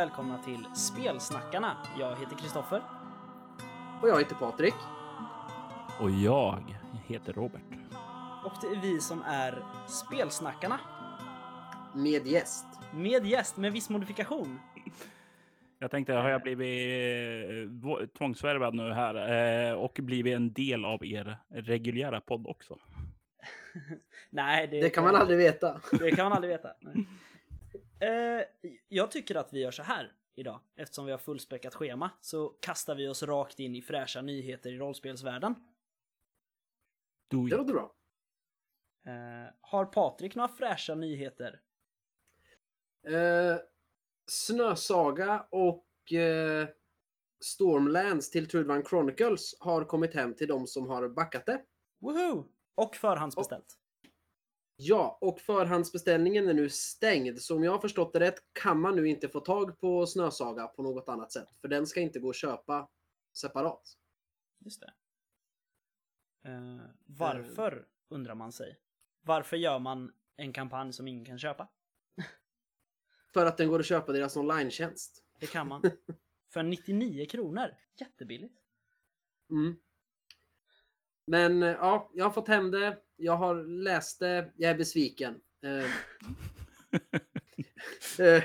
Välkomna 0.00 0.38
till 0.38 0.64
Spelsnackarna. 0.74 1.76
Jag 1.98 2.16
heter 2.16 2.36
Kristoffer. 2.36 2.82
Och 4.02 4.08
jag 4.08 4.18
heter 4.18 4.34
Patrik. 4.34 4.74
Och 6.00 6.10
jag 6.10 6.74
heter 7.06 7.32
Robert. 7.32 7.62
Och 8.44 8.52
det 8.60 8.66
är 8.66 8.80
vi 8.82 9.00
som 9.00 9.22
är 9.22 9.64
Spelsnackarna. 9.86 10.80
Med 11.94 12.26
gäst. 12.26 12.66
Med 12.94 13.26
gäst 13.26 13.56
med 13.56 13.72
viss 13.72 13.90
modifikation. 13.90 14.60
Jag 15.78 15.90
tänkte, 15.90 16.12
har 16.12 16.30
jag 16.30 16.42
blivit 16.42 17.84
eh, 18.00 18.06
tvångsvärvad 18.18 18.74
nu 18.74 18.92
här 18.92 19.14
eh, 19.68 19.72
och 19.72 19.98
blivit 20.02 20.36
en 20.36 20.52
del 20.52 20.84
av 20.84 21.04
er 21.04 21.38
reguljära 21.48 22.20
podd 22.20 22.46
också? 22.46 22.78
Nej, 24.30 24.66
det, 24.66 24.80
Det 24.80 24.90
kan 24.90 25.04
man 25.04 25.16
aldrig 25.16 25.38
veta. 25.38 25.80
Det 25.92 26.10
kan 26.10 26.24
man 26.24 26.32
aldrig 26.32 26.52
veta. 26.52 26.68
Nej. 26.80 27.06
Eh, 28.00 28.44
jag 28.88 29.10
tycker 29.10 29.34
att 29.34 29.52
vi 29.52 29.60
gör 29.60 29.70
så 29.70 29.82
här 29.82 30.12
idag. 30.34 30.60
Eftersom 30.76 31.06
vi 31.06 31.10
har 31.10 31.18
fullspäckat 31.18 31.74
schema 31.74 32.10
så 32.20 32.48
kastar 32.48 32.94
vi 32.94 33.08
oss 33.08 33.22
rakt 33.22 33.60
in 33.60 33.74
i 33.74 33.82
fräscha 33.82 34.22
nyheter 34.22 34.72
i 34.72 34.78
rollspelsvärlden. 34.78 35.54
Do 37.28 37.46
Det 37.46 37.56
låter 37.56 37.72
bra. 37.72 37.94
Eh, 39.06 39.52
har 39.60 39.84
Patrik 39.84 40.34
några 40.34 40.48
fräscha 40.48 40.94
nyheter? 40.94 41.60
Eh, 43.06 43.56
Snösaga 44.26 45.46
och 45.50 46.12
eh, 46.12 46.68
Stormlands 47.44 48.30
till 48.30 48.48
Trudvang 48.48 48.84
Chronicles 48.84 49.54
har 49.60 49.84
kommit 49.84 50.14
hem 50.14 50.34
till 50.34 50.48
de 50.48 50.66
som 50.66 50.88
har 50.88 51.08
backat 51.08 51.46
det. 51.46 51.62
Woohoo! 52.00 52.48
Och 52.74 52.96
förhandsbeställt. 52.96 53.79
Ja, 54.82 55.18
och 55.20 55.40
förhandsbeställningen 55.40 56.48
är 56.48 56.54
nu 56.54 56.68
stängd. 56.68 57.42
Så 57.42 57.56
om 57.56 57.64
jag 57.64 57.72
har 57.72 57.78
förstått 57.78 58.12
det 58.12 58.20
rätt 58.20 58.42
kan 58.52 58.80
man 58.80 58.96
nu 58.96 59.08
inte 59.08 59.28
få 59.28 59.40
tag 59.40 59.78
på 59.78 60.06
Snösaga 60.06 60.66
på 60.66 60.82
något 60.82 61.08
annat 61.08 61.32
sätt. 61.32 61.48
För 61.60 61.68
den 61.68 61.86
ska 61.86 62.00
inte 62.00 62.20
gå 62.20 62.30
att 62.30 62.36
köpa 62.36 62.88
separat. 63.32 63.96
Just 64.58 64.80
det. 64.80 64.92
Eh, 66.50 66.80
varför, 67.06 67.86
undrar 68.08 68.34
man 68.34 68.52
sig. 68.52 68.78
Varför 69.20 69.56
gör 69.56 69.78
man 69.78 70.12
en 70.36 70.52
kampanj 70.52 70.92
som 70.92 71.08
ingen 71.08 71.24
kan 71.24 71.38
köpa? 71.38 71.68
För 73.32 73.46
att 73.46 73.56
den 73.56 73.68
går 73.68 73.80
att 73.80 73.86
köpa 73.86 74.12
deras 74.12 74.36
online-tjänst. 74.36 75.24
Det 75.38 75.46
kan 75.46 75.68
man. 75.68 75.82
För 76.52 76.62
99 76.62 77.26
kronor. 77.26 77.74
Jättebilligt. 78.00 78.58
Mm. 79.50 79.76
Men 81.26 81.62
eh, 81.62 81.68
ja, 81.68 82.10
jag 82.14 82.24
har 82.24 82.30
fått 82.30 82.48
hem 82.48 82.70
det. 82.70 82.96
Jag 83.16 83.36
har 83.36 83.54
läst 83.54 84.20
det. 84.20 84.52
Jag 84.56 84.70
är 84.70 84.76
besviken. 84.76 85.34
Eh, 85.62 85.84
eh, 88.26 88.42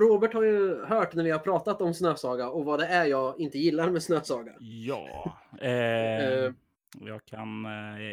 Robert 0.00 0.34
har 0.34 0.42
ju 0.42 0.84
hört 0.84 1.14
när 1.14 1.24
vi 1.24 1.30
har 1.30 1.38
pratat 1.38 1.82
om 1.82 1.94
Snösaga 1.94 2.50
och 2.50 2.64
vad 2.64 2.78
det 2.78 2.86
är 2.86 3.04
jag 3.04 3.40
inte 3.40 3.58
gillar 3.58 3.90
med 3.90 4.02
Snösaga. 4.02 4.52
Ja, 4.60 5.38
eh, 5.60 6.52
jag 7.00 7.24
kan 7.24 7.66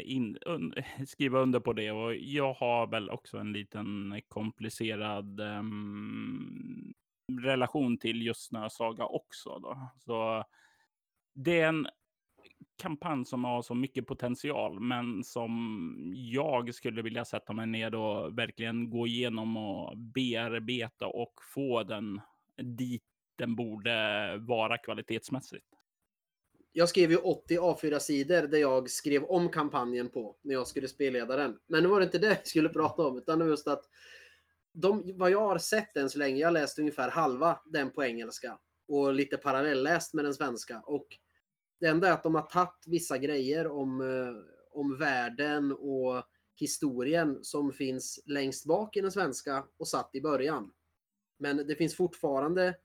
in, 0.04 0.38
un, 0.46 0.74
skriva 1.08 1.40
under 1.40 1.60
på 1.60 1.74
det 1.74 1.92
och 1.92 2.16
jag 2.16 2.54
har 2.54 2.88
väl 2.88 3.10
också 3.10 3.38
en 3.38 3.54
liten 3.54 4.22
komplicerad 4.28 5.40
ehm, 5.40 6.94
relation 7.42 7.98
till 7.98 8.22
just 8.22 8.48
Snösaga 8.48 9.06
också. 9.06 9.60
Då. 9.60 9.92
Så 9.98 10.44
det 11.34 11.62
är 11.62 11.68
en 11.68 11.88
kampanj 12.78 13.26
som 13.26 13.44
har 13.44 13.62
så 13.62 13.76
mycket 13.76 14.08
potential, 14.08 14.80
men 14.80 15.24
som 15.24 16.14
jag 16.16 16.74
skulle 16.74 17.02
vilja 17.02 17.26
sätta 17.26 17.54
mig 17.54 17.68
ner 17.68 17.96
och 17.96 18.38
verkligen 18.38 18.90
gå 18.90 19.08
igenom 19.08 19.58
och 19.58 19.98
bearbeta 19.98 21.08
och 21.08 21.34
få 21.54 21.84
den 21.84 22.22
dit 22.62 23.04
den 23.36 23.56
borde 23.56 24.38
vara 24.38 24.78
kvalitetsmässigt. 24.78 25.66
Jag 26.72 26.90
skrev 26.90 27.12
ju 27.12 27.18
80 27.18 27.60
A4-sidor 27.60 28.48
där 28.48 28.58
jag 28.58 28.90
skrev 28.90 29.24
om 29.24 29.50
kampanjen 29.50 30.10
på 30.10 30.36
när 30.42 30.54
jag 30.54 30.68
skulle 30.68 30.88
spelleda 30.88 31.36
den. 31.36 31.60
Men 31.68 31.84
nu 31.84 31.90
var 31.90 32.00
det 32.00 32.06
inte 32.06 32.18
det 32.18 32.28
jag 32.28 32.48
skulle 32.48 32.70
prata 32.70 33.02
om, 33.02 33.18
utan 33.18 33.40
det 33.40 33.46
var 33.46 33.52
just 33.52 33.68
att 33.68 33.84
de, 34.72 35.12
vad 35.16 35.32
jag 35.32 35.48
har 35.48 35.58
sett 35.58 35.98
än 35.98 36.10
så 36.10 36.20
länge, 36.20 36.42
jag 36.42 36.54
läste 36.54 36.82
ungefär 36.82 37.10
halva 37.10 37.60
den 37.66 37.92
på 37.92 38.04
engelska 38.04 38.58
och 38.88 39.14
lite 39.14 39.38
parallelläst 39.38 40.14
med 40.14 40.26
den 40.26 40.34
svenska. 40.34 40.80
Och 40.80 41.08
det 41.80 41.88
enda 41.88 42.08
är 42.08 42.12
att 42.12 42.24
de 42.24 42.36
har 42.36 42.42
tagit 42.42 42.84
vissa 42.88 43.18
grejer 43.18 43.68
om, 43.68 44.02
eh, 44.02 44.36
om 44.72 44.98
världen 44.98 45.72
och 45.72 46.24
historien 46.56 47.40
som 47.44 47.74
finns 47.74 48.20
längst 48.26 48.66
bak 48.66 48.98
i 48.98 49.02
den 49.02 49.12
svenska 49.12 49.66
och 49.78 49.88
satt 49.88 50.16
i 50.16 50.22
början. 50.22 50.72
Men 51.40 51.58
det 51.58 51.76
finns 51.76 51.96
fortfarande 51.96 52.76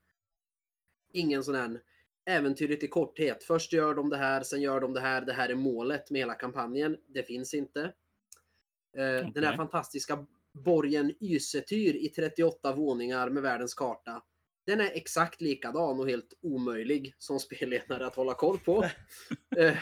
ingen 1.13 1.45
sån 1.45 1.55
här 1.55 1.81
äventyret 2.25 2.83
i 2.83 2.89
korthet. 2.89 3.45
Först 3.45 3.73
gör 3.73 3.95
de 3.95 4.11
det 4.11 4.17
här, 4.17 4.43
sen 4.43 4.61
gör 4.61 4.81
de 4.81 4.93
det 4.93 5.01
här. 5.01 5.21
Det 5.21 5.33
här 5.33 5.49
är 5.49 5.55
målet 5.55 6.11
med 6.11 6.19
hela 6.19 6.35
kampanjen. 6.35 6.97
Det 7.07 7.23
finns 7.23 7.55
inte. 7.55 7.83
Eh, 8.97 9.33
Den 9.33 9.45
här 9.45 9.57
fantastiska 9.57 10.27
borgen 10.53 11.15
Ysetyr 11.21 11.95
i 11.95 12.09
38 12.09 12.75
våningar 12.75 13.31
med 13.31 13.43
världens 13.43 13.75
karta. 13.75 14.23
Den 14.65 14.81
är 14.81 14.91
exakt 14.95 15.41
likadan 15.41 16.01
och 16.01 16.09
helt 16.09 16.35
omöjlig 16.41 17.15
som 17.19 17.41
spelledare 17.41 18.07
att 18.07 18.17
hålla 18.17 18.35
koll 18.35 18.59
på. 18.59 18.85
Eh, 19.57 19.79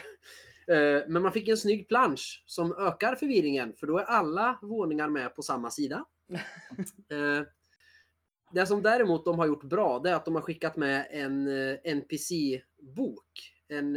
eh, 0.76 1.04
Men 1.08 1.22
man 1.22 1.32
fick 1.32 1.48
en 1.48 1.56
snygg 1.56 1.88
plansch 1.88 2.44
som 2.46 2.72
ökar 2.72 3.14
förvirringen 3.14 3.74
för 3.74 3.86
då 3.86 3.98
är 3.98 4.04
alla 4.04 4.58
våningar 4.62 5.08
med 5.08 5.34
på 5.34 5.42
samma 5.42 5.70
sida. 5.70 6.04
Eh, 7.10 7.42
Det 8.52 8.66
som 8.66 8.82
däremot 8.82 9.24
de 9.24 9.38
har 9.38 9.46
gjort 9.46 9.64
bra 9.64 9.98
det 9.98 10.10
är 10.10 10.14
att 10.14 10.24
de 10.24 10.34
har 10.34 10.42
skickat 10.42 10.76
med 10.76 11.08
en 11.10 11.48
NPC-bok. 11.84 13.54
En, 13.68 13.94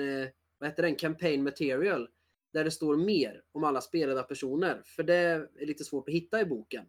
vad 0.58 0.70
heter 0.70 0.84
den? 0.84 0.96
Campaign 0.96 1.44
material. 1.44 2.10
Där 2.54 2.64
det 2.64 2.72
står 2.72 2.98
mer 2.98 3.44
om 3.52 3.64
alla 3.64 3.82
spelade 3.82 4.24
personer. 4.24 4.82
För 4.86 5.04
det 5.04 5.16
är 5.16 5.66
lite 5.66 5.84
svårt 5.84 6.10
att 6.10 6.16
hitta 6.16 6.42
i 6.42 6.46
boken. 6.46 6.86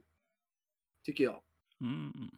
Tycker 1.05 1.25
jag. 1.25 1.43
Mm. 1.81 2.31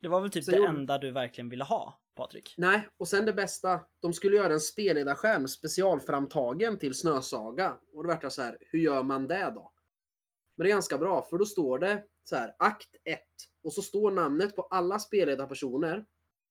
Det 0.00 0.08
var 0.08 0.20
väl 0.20 0.30
typ 0.30 0.44
Sen 0.44 0.60
det 0.60 0.66
enda 0.66 0.98
du 0.98 1.10
verkligen 1.10 1.48
ville 1.48 1.64
ha, 1.64 2.00
Patrik? 2.14 2.54
Nej, 2.56 2.88
och 2.96 3.08
sen 3.08 3.24
det 3.26 3.32
bästa. 3.32 3.80
De 4.00 4.12
skulle 4.12 4.36
göra 4.36 4.52
en 4.52 4.60
spelledarskärm 4.60 5.48
specialframtagen 5.48 6.78
till 6.78 6.94
Snösaga. 6.94 7.78
Och 7.92 8.02
då 8.02 8.08
vart 8.08 8.22
jag 8.22 8.32
så 8.32 8.42
här, 8.42 8.58
hur 8.60 8.78
gör 8.78 9.02
man 9.02 9.26
det 9.28 9.52
då? 9.54 9.72
Men 10.56 10.64
det 10.64 10.70
är 10.70 10.74
ganska 10.74 10.98
bra, 10.98 11.22
för 11.30 11.38
då 11.38 11.44
står 11.44 11.78
det 11.78 12.04
så 12.24 12.36
här, 12.36 12.54
akt 12.58 12.96
1. 13.04 13.20
Och 13.64 13.72
så 13.72 13.82
står 13.82 14.10
namnet 14.10 14.56
på 14.56 14.62
alla 14.62 14.98
spelledarpersoner 14.98 16.04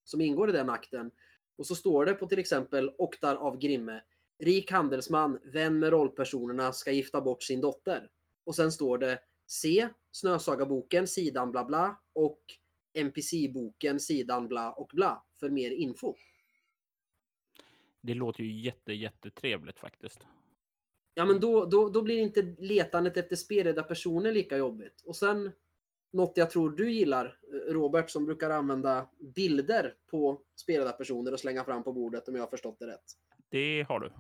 som 0.04 0.22
ingår 0.22 0.50
i 0.50 0.52
den 0.54 0.70
akten. 0.70 1.12
Och 1.58 1.66
så 1.66 1.76
står 1.76 2.06
det 2.06 2.14
på 2.14 2.28
till 2.28 2.40
exempel 2.40 2.92
Oktar 2.98 3.36
av 3.36 3.58
Grimme. 3.58 4.02
Rik 4.44 4.72
handelsman, 4.72 5.40
vän 5.54 5.80
med 5.80 5.90
rollpersonerna, 5.90 6.74
ska 6.74 6.92
gifta 6.92 7.22
bort 7.22 7.44
sin 7.44 7.62
dotter. 7.62 8.10
Och 8.46 8.56
sen 8.56 8.72
står 8.72 8.98
det 8.98 9.20
C. 9.48 9.90
Snösagaboken, 10.12 11.08
sidan 11.08 11.52
bla 11.52 11.66
bla. 11.66 12.02
Och 12.16 12.40
NPC-boken, 12.98 14.00
sidan 14.00 14.48
bla 14.48 14.72
och 14.72 14.90
bla. 14.94 15.24
För 15.40 15.50
mer 15.50 15.72
info. 15.72 16.16
Det 18.02 18.14
låter 18.14 18.44
ju 18.44 18.62
jätte, 18.62 18.94
jättetrevligt 18.94 19.80
faktiskt. 19.80 20.28
Ja 21.14 21.26
men 21.26 21.40
då, 21.40 21.66
då, 21.66 21.90
då 21.90 22.02
blir 22.02 22.18
inte 22.18 22.42
letandet 22.60 23.18
efter 23.18 23.36
spelledarpersoner 23.36 24.32
lika 24.32 24.58
jobbigt. 24.58 25.02
Och 25.06 25.16
sen 25.16 25.52
något 26.14 26.38
jag 26.38 26.50
tror 26.50 26.70
du 26.70 26.92
gillar 26.92 27.26
eh, 27.26 27.74
Robert 27.74 28.10
som 28.10 28.26
brukar 28.26 28.50
använda 28.50 29.10
bilder 29.36 29.96
på 30.12 30.42
spelledarpersoner 30.56 31.32
och 31.32 31.40
slänga 31.40 31.64
fram 31.64 31.84
på 31.84 31.94
bordet 31.94 32.28
om 32.28 32.36
jag 32.36 32.42
har 32.42 32.50
förstått 32.50 32.80
det 32.80 32.88
rätt. 32.88 33.06
Det 33.50 33.86
har 33.90 34.00
du. 34.00 34.12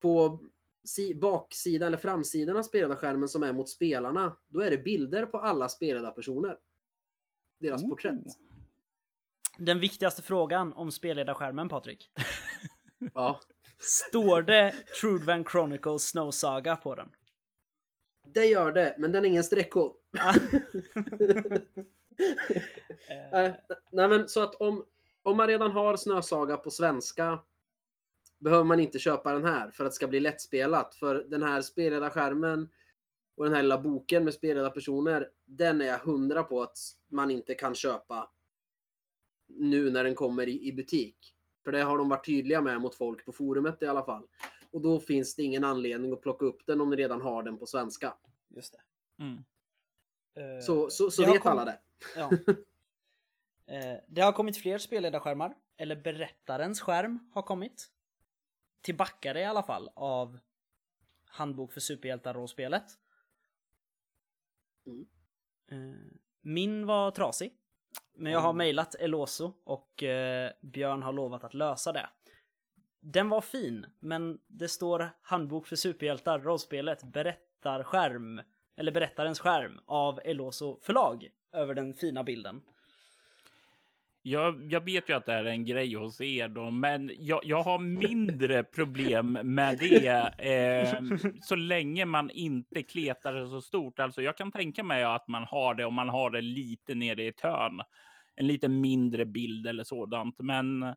På 0.00 0.40
si, 0.84 1.14
baksidan 1.14 1.86
eller 1.86 1.96
framsidan 1.96 2.56
av 2.56 2.62
spelledarskärmen 2.62 3.28
som 3.28 3.42
är 3.42 3.52
mot 3.52 3.68
spelarna, 3.68 4.36
då 4.48 4.60
är 4.60 4.70
det 4.70 4.78
bilder 4.78 5.26
på 5.26 5.38
alla 5.38 5.68
spelledarpersoner. 5.68 6.58
Deras 7.62 7.82
Oh. 7.82 7.88
porträtt. 7.88 8.14
Den 9.58 9.80
viktigaste 9.80 10.22
frågan 10.22 10.72
om 10.72 10.92
spelledarskärmen, 10.92 11.68
Patrik. 11.68 12.10
Ja. 13.14 13.40
Står 13.78 14.42
det 14.42 14.74
Trudvan 15.00 15.44
Chronicles 15.44 16.08
Snow 16.08 16.30
Saga 16.30 16.76
på 16.76 16.94
den? 16.94 17.08
Det 18.34 18.44
gör 18.44 18.72
det, 18.72 18.94
men 18.98 19.12
den 19.12 19.24
är 19.24 19.28
ingen 19.28 19.44
streckkod. 19.44 19.92
Eh, 20.18 20.36
Eh, 23.32 23.52
nej 23.92 24.08
men 24.08 24.28
så 24.28 24.42
att 24.42 24.54
om, 24.54 24.84
om 25.22 25.36
man 25.36 25.46
redan 25.46 25.70
har 25.70 25.96
Snösaga 25.96 26.56
på 26.56 26.70
svenska 26.70 27.38
behöver 28.38 28.64
man 28.64 28.80
inte 28.80 28.98
köpa 28.98 29.32
den 29.32 29.44
här 29.44 29.70
för 29.70 29.84
att 29.84 29.90
det 29.90 29.94
ska 29.94 30.08
bli 30.08 30.20
lättspelat. 30.20 30.94
För 30.94 31.14
den 31.28 31.42
här 31.42 31.62
spelledarskärmen 31.62 32.68
och 33.36 33.44
den 33.44 33.54
här 33.54 33.62
lilla 33.62 33.78
boken 33.78 34.24
med 34.24 34.34
spelledarpersoner, 34.34 35.28
den 35.56 35.80
är 35.80 35.84
jag 35.86 35.98
hundra 35.98 36.42
på 36.42 36.62
att 36.62 36.78
man 37.08 37.30
inte 37.30 37.54
kan 37.54 37.74
köpa 37.74 38.30
nu 39.46 39.90
när 39.90 40.04
den 40.04 40.14
kommer 40.14 40.48
i, 40.48 40.68
i 40.68 40.72
butik. 40.72 41.34
För 41.64 41.72
det 41.72 41.82
har 41.82 41.98
de 41.98 42.08
varit 42.08 42.26
tydliga 42.26 42.60
med 42.60 42.80
mot 42.80 42.94
folk 42.94 43.24
på 43.24 43.32
forumet 43.32 43.82
i 43.82 43.86
alla 43.86 44.04
fall. 44.04 44.26
Och 44.70 44.80
då 44.80 45.00
finns 45.00 45.34
det 45.34 45.42
ingen 45.42 45.64
anledning 45.64 46.12
att 46.12 46.20
plocka 46.22 46.44
upp 46.44 46.66
den 46.66 46.80
om 46.80 46.90
ni 46.90 46.96
redan 46.96 47.20
har 47.20 47.42
den 47.42 47.58
på 47.58 47.66
svenska. 47.66 48.14
Just 48.48 48.72
det. 48.72 48.80
Mm. 49.24 49.44
Eh, 50.34 50.60
Så, 50.64 50.90
så, 50.90 51.10
så 51.10 51.22
det 51.22 51.32
vet 51.32 51.42
kom- 51.42 51.52
alla 51.52 51.64
det. 51.64 51.78
Ja. 52.16 52.30
Eh, 53.66 53.96
det 54.08 54.20
har 54.20 54.32
kommit 54.32 54.56
fler 54.56 54.78
spelledarskärmar, 54.78 55.54
eller 55.76 55.96
berättarens 55.96 56.80
skärm 56.80 57.30
har 57.32 57.42
kommit. 57.42 57.90
Tillbackade 58.80 59.40
i 59.40 59.44
alla 59.44 59.62
fall 59.62 59.90
av 59.94 60.38
Handbok 61.24 61.72
för 61.72 61.80
superhjältar-rollspelet. 61.80 62.82
Mm. 64.86 65.06
Eh, 65.70 65.78
Min 66.42 66.86
var 66.86 67.10
trasig. 67.10 67.52
Men 68.14 68.32
jag 68.32 68.40
har 68.40 68.52
mejlat 68.52 68.94
Eloso 68.94 69.52
och 69.64 70.02
eh, 70.02 70.50
Björn 70.60 71.02
har 71.02 71.12
lovat 71.12 71.44
att 71.44 71.54
lösa 71.54 71.92
det. 71.92 72.08
Den 73.00 73.28
var 73.28 73.40
fin, 73.40 73.86
men 74.00 74.38
det 74.46 74.68
står 74.68 75.10
Handbok 75.22 75.66
för 75.66 75.76
superhjältar, 75.76 76.38
rollspelet, 76.38 77.02
berättarskärm, 77.02 78.40
eller 78.76 78.92
berättarens 78.92 79.40
skärm 79.40 79.80
av 79.86 80.20
Eloso 80.24 80.78
förlag 80.82 81.28
över 81.52 81.74
den 81.74 81.94
fina 81.94 82.24
bilden. 82.24 82.62
Jag, 84.24 84.72
jag 84.72 84.84
vet 84.84 85.08
ju 85.08 85.12
att 85.12 85.26
det 85.26 85.32
här 85.32 85.44
är 85.44 85.50
en 85.50 85.64
grej 85.64 85.94
hos 85.94 86.20
er 86.20 86.48
då, 86.48 86.70
men 86.70 87.10
jag, 87.18 87.40
jag 87.44 87.62
har 87.62 87.78
mindre 87.78 88.64
problem 88.64 89.32
med 89.42 89.78
det 89.78 90.34
eh, 90.38 91.02
så 91.42 91.56
länge 91.56 92.04
man 92.04 92.30
inte 92.30 92.82
kletar 92.82 93.34
det 93.34 93.48
så 93.48 93.60
stort. 93.60 93.98
Alltså 93.98 94.22
jag 94.22 94.36
kan 94.36 94.52
tänka 94.52 94.84
mig 94.84 95.04
att 95.04 95.28
man 95.28 95.44
har 95.44 95.74
det 95.74 95.84
om 95.84 95.94
man 95.94 96.08
har 96.08 96.30
det 96.30 96.40
lite 96.40 96.94
nere 96.94 97.22
i 97.24 97.28
ett 97.28 97.40
hörn. 97.40 97.80
En 98.34 98.46
lite 98.46 98.68
mindre 98.68 99.26
bild 99.26 99.66
eller 99.66 99.84
sådant. 99.84 100.38
Men 100.38 100.94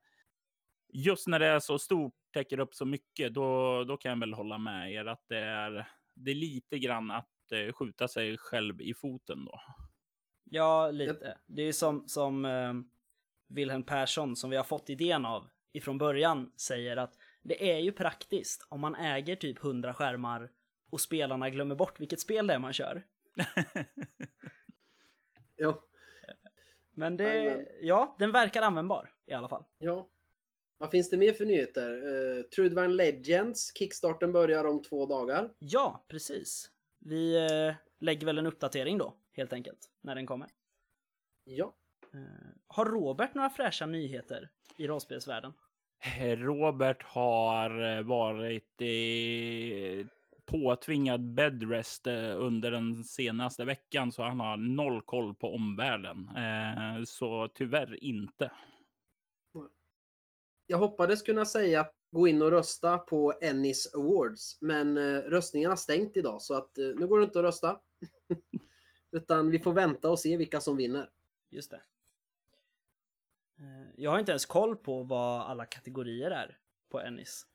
just 0.93 1.27
när 1.27 1.39
det 1.39 1.47
är 1.47 1.59
så 1.59 1.79
stort, 1.79 2.13
täcker 2.33 2.59
upp 2.59 2.73
så 2.73 2.85
mycket, 2.85 3.33
då, 3.33 3.83
då 3.83 3.97
kan 3.97 4.09
jag 4.09 4.19
väl 4.19 4.33
hålla 4.33 4.57
med 4.57 4.93
er 4.93 5.05
att 5.05 5.23
det 5.27 5.39
är, 5.39 5.87
det 6.15 6.31
är 6.31 6.35
lite 6.35 6.79
grann 6.79 7.11
att 7.11 7.51
eh, 7.51 7.73
skjuta 7.73 8.07
sig 8.07 8.37
själv 8.37 8.81
i 8.81 8.93
foten 8.93 9.45
då. 9.45 9.59
Ja, 10.43 10.91
lite. 10.91 11.37
Det 11.47 11.61
är 11.61 11.71
som, 11.71 12.07
som 12.07 12.45
eh, 12.45 12.73
Wilhelm 13.47 13.83
Persson, 13.83 14.35
som 14.35 14.49
vi 14.49 14.57
har 14.57 14.63
fått 14.63 14.89
idén 14.89 15.25
av 15.25 15.47
ifrån 15.73 15.97
början, 15.97 16.51
säger 16.55 16.97
att 16.97 17.17
det 17.41 17.71
är 17.71 17.79
ju 17.79 17.91
praktiskt 17.91 18.65
om 18.69 18.79
man 18.81 18.95
äger 18.95 19.35
typ 19.35 19.63
100 19.63 19.93
skärmar 19.93 20.51
och 20.89 21.01
spelarna 21.01 21.49
glömmer 21.49 21.75
bort 21.75 21.99
vilket 21.99 22.19
spel 22.19 22.47
det 22.47 22.53
är 22.53 22.59
man 22.59 22.73
kör. 22.73 23.03
Ja. 25.57 25.83
Men 26.91 27.17
det, 27.17 27.35
Jajamän. 27.35 27.65
ja, 27.81 28.15
den 28.19 28.31
verkar 28.31 28.61
användbar 28.61 29.13
i 29.25 29.33
alla 29.33 29.47
fall. 29.49 29.63
ja. 29.77 30.09
Vad 30.77 30.91
finns 30.91 31.09
det 31.09 31.17
mer 31.17 31.33
för 31.33 31.45
nyheter? 31.45 32.07
Uh, 32.07 32.43
Trudvine 32.43 32.87
Legends, 32.95 33.73
kickstarten 33.77 34.31
börjar 34.31 34.65
om 34.65 34.81
två 34.81 35.05
dagar. 35.05 35.53
Ja, 35.59 36.05
precis. 36.07 36.71
Vi 36.99 37.35
eh, 37.35 37.75
lägger 37.99 38.25
väl 38.25 38.37
en 38.37 38.45
uppdatering 38.45 38.97
då, 38.97 39.15
helt 39.31 39.53
enkelt, 39.53 39.89
när 40.01 40.15
den 40.15 40.25
kommer. 40.25 40.49
Ja. 41.43 41.75
Eh, 42.15 42.47
har 42.67 42.85
Robert 42.85 43.33
några 43.33 43.49
fräscha 43.49 43.85
nyheter 43.85 44.49
i 44.77 44.87
rollspelsvärlden? 44.87 45.53
Robert 46.37 47.03
har 47.03 47.97
eh, 47.97 48.03
varit 48.03 48.81
i 48.81 50.05
påtvingad 50.45 51.21
bedrest 51.33 52.07
eh, 52.07 52.41
under 52.41 52.71
den 52.71 53.03
senaste 53.03 53.65
veckan, 53.65 54.11
så 54.11 54.23
han 54.23 54.39
har 54.39 54.57
noll 54.57 55.01
koll 55.01 55.35
på 55.35 55.53
omvärlden. 55.55 56.29
Eh, 56.35 57.03
Så 57.05 57.47
tyvärr 57.53 58.03
inte. 58.03 58.51
Jag 60.67 60.77
hoppades 60.77 61.21
kunna 61.21 61.45
säga 61.45 61.81
att 61.81 61.93
gå 62.11 62.27
in 62.27 62.41
och 62.41 62.51
rösta 62.51 62.97
på 62.97 63.33
Ennis 63.41 63.93
Awards, 63.95 64.61
men 64.61 65.21
röstningen 65.21 65.69
har 65.69 65.77
stängt 65.77 66.17
idag 66.17 66.41
så 66.41 66.53
att 66.53 66.77
eh, 66.77 66.85
nu 66.85 67.07
går 67.07 67.19
det 67.19 67.25
inte 67.25 67.39
att 67.39 67.45
rösta. 67.45 67.79
Utan 69.11 69.49
vi 69.51 69.59
får 69.59 69.73
vänta 69.73 70.09
och 70.09 70.19
se 70.19 70.37
vilka 70.37 70.61
som 70.61 70.77
vinner. 70.77 71.09
Just 71.49 71.71
det. 71.71 71.81
Eh, 73.59 73.93
Jag 73.97 74.11
har 74.11 74.19
inte 74.19 74.31
ens 74.31 74.45
koll 74.45 74.75
på 74.75 75.03
vad 75.03 75.41
alla 75.41 75.65
kategorier 75.65 76.31
är 76.31 76.57
på 76.91 76.99
Ennis. 77.01 77.45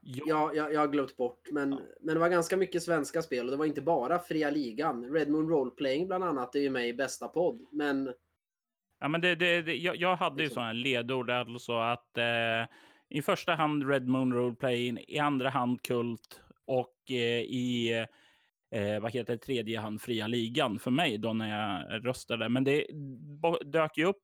Jag, 0.00 0.56
jag, 0.56 0.72
jag 0.74 0.80
har 0.80 0.88
glömt 0.88 1.16
bort, 1.16 1.48
men, 1.52 1.72
Ja. 1.72 1.80
men 2.00 2.14
det 2.14 2.20
var 2.20 2.28
ganska 2.28 2.56
mycket 2.56 2.82
svenska 2.82 3.22
spel 3.22 3.44
och 3.44 3.50
det 3.50 3.56
var 3.56 3.66
inte 3.66 3.82
bara 3.82 4.18
fria 4.18 4.50
ligan. 4.50 5.12
Red 5.12 5.30
Moon 5.30 5.48
Roleplaying 5.48 6.06
bland 6.06 6.24
annat 6.24 6.54
är 6.54 6.60
ju 6.60 6.70
med 6.70 6.88
i 6.88 6.94
bästa 6.94 7.28
podd, 7.28 7.66
men 7.72 8.14
Ja, 9.00 9.08
men 9.08 9.20
det, 9.20 9.34
det, 9.34 9.62
det, 9.62 9.76
jag, 9.76 9.96
jag 9.96 10.16
hade 10.16 10.36
ju 10.36 10.46
Liksom. 10.46 10.54
sådana 10.54 10.72
ledord, 10.72 11.30
alltså 11.30 11.72
att 11.78 12.18
eh, 12.18 12.66
i 13.08 13.22
första 13.22 13.54
hand 13.54 13.88
Red 13.90 14.08
Moon 14.08 14.32
Roleplaying, 14.32 14.98
i 15.08 15.18
andra 15.18 15.50
hand 15.50 15.82
Kult 15.82 16.40
och 16.66 16.94
eh, 17.10 17.40
i 17.40 17.90
eh, 18.70 19.00
vad 19.00 19.12
heter 19.12 19.32
det, 19.32 19.38
tredje 19.38 19.80
hand 19.80 20.00
Fria 20.02 20.26
Ligan 20.26 20.78
för 20.78 20.90
mig 20.90 21.18
då 21.18 21.32
när 21.32 21.58
jag 21.58 22.06
röstade. 22.06 22.48
Men 22.48 22.64
det 22.64 22.86
dök 23.64 23.98
ju 23.98 24.04
upp 24.04 24.22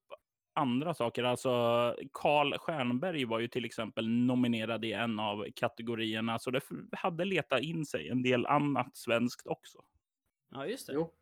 andra 0.53 0.95
saker. 0.95 1.25
Alltså 1.25 1.51
Karl 2.13 2.59
Stjernberg 2.59 3.25
var 3.25 3.39
ju 3.39 3.49
till 3.49 3.65
exempel 3.65 4.09
nominerad 4.09 4.85
i 4.85 4.93
en 4.93 5.21
av 5.21 5.47
kategorierna, 5.55 6.39
så 6.39 6.51
det 6.51 6.61
hade 6.93 7.25
letat 7.25 7.63
in 7.63 7.87
sig 7.87 8.09
en 8.09 8.23
del 8.23 8.47
annat 8.47 8.97
svenskt 8.97 9.47
också. 9.47 9.79
Ja, 10.51 10.67
just 10.67 10.87
det. 10.87 10.93
jo. 10.93 11.13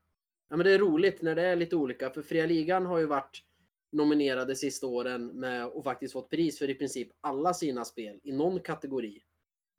Ja, 0.49 0.57
men 0.57 0.67
det 0.67 0.73
är 0.73 0.79
roligt 0.79 1.23
när 1.23 1.35
det 1.35 1.43
är 1.43 1.57
lite 1.57 1.77
olika, 1.77 2.11
för 2.11 2.23
fria 2.23 2.47
ligan 2.47 2.87
har 2.87 2.99
ju 2.99 3.07
varit 3.07 3.45
nominerade 3.93 4.57
sista 4.57 4.87
åren 4.87 5.27
med 5.27 5.67
och 5.67 5.85
faktiskt 5.85 6.13
fått 6.13 6.31
pris 6.31 6.59
för 6.59 6.71
i 6.71 6.75
princip 6.75 7.09
alla 7.21 7.55
sina 7.55 7.85
spel 7.85 8.21
i 8.23 8.33
någon 8.33 8.61
kategori 8.61 9.23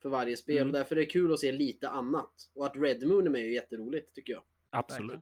för 0.02 0.08
varje 0.08 0.36
spel. 0.36 0.56
Mm. 0.56 0.68
Och 0.68 0.72
därför 0.72 0.96
är 0.96 1.00
det 1.00 1.06
kul 1.06 1.32
att 1.32 1.40
se 1.40 1.52
lite 1.52 1.88
annat. 1.88 2.32
Och 2.54 2.66
att 2.66 2.76
Red 2.76 3.06
Moon 3.08 3.26
är 3.26 3.30
med 3.30 3.40
är 3.40 3.44
ju 3.44 3.54
jätteroligt 3.54 4.14
tycker 4.14 4.32
jag. 4.32 4.42
Absolut. 4.70 5.20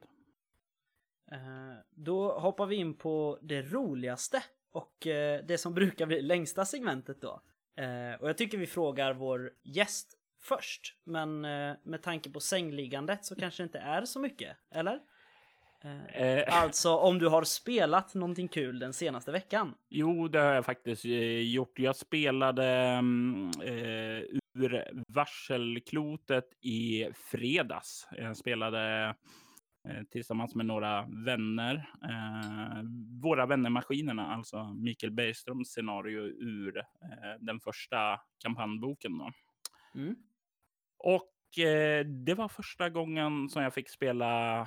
Eh, 1.33 1.39
Då 1.91 2.33
hoppar 2.39 2.67
vi 2.67 2.77
in 2.77 2.95
på 2.95 3.39
det 3.43 3.63
roligaste 3.63 4.43
och 4.73 5.07
eh, 5.07 5.45
det 5.45 5.59
som 5.59 5.75
brukar 5.75 6.07
bli 6.07 6.23
längsta 6.23 6.65
segmentet 6.65 7.21
då. 7.21 7.41
Eh, 7.77 8.21
Och 8.21 8.29
jag 8.29 8.39
tycker 8.39 8.59
vi 8.59 8.67
frågar 8.67 9.15
vår 9.15 9.53
gäst 9.65 10.15
först. 10.43 10.95
Men 11.05 11.41
med 11.83 12.03
tanke 12.03 12.31
på 12.31 12.41
sängliggandet 12.41 13.25
så 13.25 13.35
kanske 13.37 13.63
det 13.63 13.65
inte 13.65 13.79
är 13.79 14.05
så 14.05 14.21
mycket, 14.21 14.57
eller? 14.75 15.01
Alltså 16.49 16.97
om 16.97 17.19
du 17.19 17.29
har 17.29 17.43
spelat 17.45 18.15
någonting 18.15 18.49
kul 18.49 18.79
den 18.79 18.93
senaste 18.93 19.33
veckan. 19.33 19.75
Jo, 19.89 20.29
det 20.29 20.39
har 20.41 20.55
jag 20.55 20.65
faktiskt 20.65 21.05
gjort. 21.43 21.79
Jag 21.79 21.97
spelade 21.97 22.65
eh, 23.65 24.39
ur 24.55 25.03
varselklotet 25.09 26.45
i 26.61 27.09
fredags. 27.15 28.09
Jag 28.17 28.37
spelade 28.37 29.15
tillsammans 30.11 30.55
med 30.55 30.67
några 30.67 31.07
vänner. 31.25 31.91
Eh, 32.03 32.83
våra 33.23 33.47
vänner-maskinerna, 33.47 34.35
alltså 34.35 34.75
Mikael 34.75 35.13
Bergströms 35.13 35.69
scenario 35.69 36.21
ur 36.23 36.79
eh, 36.79 36.85
den 37.41 37.61
första 37.61 38.21
kampanjboken. 38.43 39.19
Då. 39.19 39.31
Mm. 39.95 40.17
Och 40.99 41.59
eh, 41.59 42.07
det 42.07 42.35
var 42.35 42.49
första 42.49 42.91
gången 42.91 43.49
som 43.49 43.63
jag 43.63 43.75
fick 43.75 43.89
spela 43.89 44.61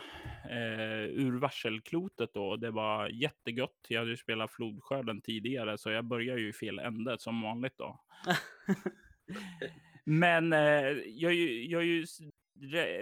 eh, 0.49 1.03
ur 1.03 1.39
varselklotet 1.39 2.33
då. 2.33 2.55
Det 2.55 2.71
var 2.71 3.07
jättegott. 3.09 3.85
Jag 3.87 3.99
hade 3.99 4.11
ju 4.11 4.17
spelat 4.17 4.51
flodskörden 4.51 5.21
tidigare, 5.21 5.77
så 5.77 5.89
jag 5.89 6.05
börjar 6.05 6.37
ju 6.37 6.49
i 6.49 6.53
fel 6.53 6.79
ände 6.79 7.19
som 7.19 7.41
vanligt 7.41 7.77
då. 7.77 7.99
Men 10.03 10.53
eh, 10.53 10.59
jag, 11.05 11.33
jag 11.33 11.81
är 11.81 11.85
ju 11.85 12.05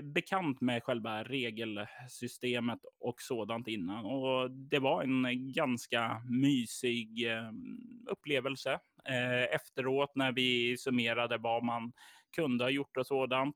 bekant 0.03 0.61
med 0.61 0.83
själva 0.83 1.23
regelsystemet 1.23 2.79
och 2.99 3.21
sådant 3.21 3.67
innan. 3.67 4.05
Och 4.05 4.51
det 4.51 4.79
var 4.79 5.03
en 5.03 5.51
ganska 5.53 6.21
mysig 6.29 7.31
eh, 7.31 7.51
upplevelse. 8.07 8.79
Eh, 9.05 9.55
efteråt 9.55 10.15
när 10.15 10.31
vi 10.31 10.77
summerade 10.77 11.37
vad 11.37 11.63
man 11.63 11.93
kunde 12.35 12.63
ha 12.63 12.69
gjort 12.69 12.97
och 12.97 13.07
sådant 13.07 13.55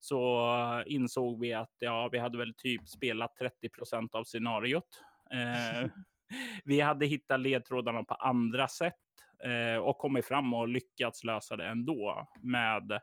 så 0.00 0.82
insåg 0.86 1.40
vi 1.40 1.52
att 1.52 1.74
ja, 1.78 2.08
vi 2.12 2.18
hade 2.18 2.38
väl 2.38 2.54
typ 2.54 2.88
spelat 2.88 3.36
30 3.36 3.68
procent 3.68 4.14
av 4.14 4.24
scenariot. 4.24 5.02
Eh, 5.32 5.90
vi 6.64 6.80
hade 6.80 7.06
hittat 7.06 7.40
ledtrådarna 7.40 8.04
på 8.04 8.14
andra 8.14 8.68
sätt 8.68 8.94
och 9.82 9.98
kommit 9.98 10.26
fram 10.26 10.54
och 10.54 10.68
lyckats 10.68 11.24
lösa 11.24 11.56
det 11.56 11.66
ändå 11.66 12.28
med 12.40 13.00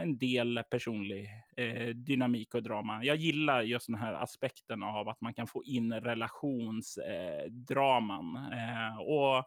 en 0.00 0.18
del 0.18 0.62
personlig 0.70 1.28
eh, 1.56 1.88
dynamik 1.88 2.54
och 2.54 2.62
drama. 2.62 3.04
Jag 3.04 3.16
gillar 3.16 3.62
just 3.62 3.86
den 3.86 3.96
här 3.96 4.12
aspekten 4.12 4.82
av 4.82 5.08
att 5.08 5.20
man 5.20 5.34
kan 5.34 5.46
få 5.46 5.64
in 5.64 5.92
relationsdraman. 5.92 8.36
Eh, 8.52 8.86
eh, 8.86 8.98
och 8.98 9.44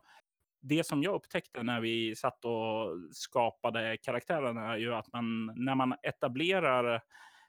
det 0.61 0.83
som 0.83 1.03
jag 1.03 1.15
upptäckte 1.15 1.63
när 1.63 1.81
vi 1.81 2.15
satt 2.15 2.45
och 2.45 2.91
skapade 3.11 3.97
karaktärerna 3.97 4.73
är 4.73 4.77
ju 4.77 4.93
att 4.93 5.13
man 5.13 5.45
när 5.45 5.75
man 5.75 5.95
etablerar 6.03 7.01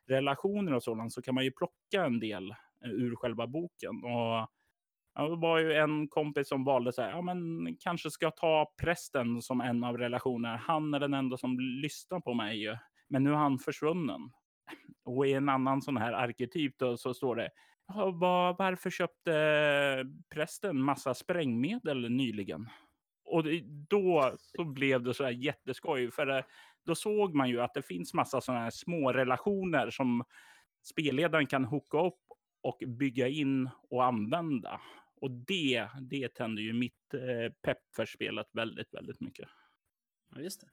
relationer 0.06 0.74
och 0.74 0.82
sådant 0.82 1.12
så 1.12 1.22
kan 1.22 1.34
man 1.34 1.44
ju 1.44 1.50
plocka 1.50 2.04
en 2.04 2.20
del 2.20 2.50
eh, 2.84 2.90
ur 2.90 3.16
själva 3.16 3.46
boken. 3.46 4.04
Och 4.04 4.50
ja, 5.16 5.28
det 5.28 5.36
var 5.36 5.58
ju 5.58 5.72
en 5.72 6.08
kompis 6.08 6.48
som 6.48 6.64
valde 6.64 6.92
så 6.92 7.02
här, 7.02 7.10
ja 7.10 7.22
men 7.22 7.76
kanske 7.80 8.10
ska 8.10 8.26
jag 8.26 8.36
ta 8.36 8.72
prästen 8.82 9.42
som 9.42 9.60
en 9.60 9.84
av 9.84 9.98
relationerna. 9.98 10.56
Han 10.56 10.94
är 10.94 11.00
den 11.00 11.14
enda 11.14 11.36
som 11.36 11.60
lyssnar 11.60 12.20
på 12.20 12.34
mig 12.34 12.62
ju. 12.62 12.76
Men 13.08 13.24
nu 13.24 13.30
är 13.30 13.36
han 13.36 13.58
försvunnen. 13.58 14.20
Och 15.04 15.26
i 15.26 15.32
en 15.32 15.48
annan 15.48 15.82
sån 15.82 15.96
här 15.96 16.12
arketyp 16.12 16.78
då, 16.78 16.96
så 16.96 17.14
står 17.14 17.36
det 17.36 17.50
Ja, 17.88 18.10
var, 18.10 18.56
varför 18.58 18.90
köpte 18.90 20.04
prästen 20.34 20.80
massa 20.80 21.14
sprängmedel 21.14 22.10
nyligen? 22.10 22.68
Och 23.24 23.44
då 23.88 24.32
så 24.38 24.64
blev 24.64 25.02
det 25.02 25.14
så 25.14 25.24
här 25.24 25.30
jätteskoj, 25.30 26.10
för 26.10 26.38
eh, 26.38 26.44
då 26.86 26.94
såg 26.94 27.34
man 27.34 27.48
ju 27.48 27.60
att 27.60 27.74
det 27.74 27.82
finns 27.82 28.14
massa 28.14 28.40
sådana 28.40 28.62
här 28.62 28.70
små 28.70 29.12
relationer 29.12 29.90
som 29.90 30.24
spelledaren 30.84 31.46
kan 31.46 31.64
hooka 31.64 32.06
upp 32.06 32.20
och 32.62 32.82
bygga 32.86 33.28
in 33.28 33.70
och 33.90 34.04
använda. 34.04 34.80
Och 35.20 35.30
det, 35.30 35.88
det 36.00 36.28
tänder 36.28 36.62
ju 36.62 36.72
mitt 36.72 37.14
eh, 37.14 37.52
pepp 37.62 37.78
för 37.96 38.06
spelet 38.06 38.46
väldigt, 38.52 38.94
väldigt 38.94 39.20
mycket. 39.20 39.48
Ja, 40.34 40.40
just 40.40 40.60
det. 40.60 40.68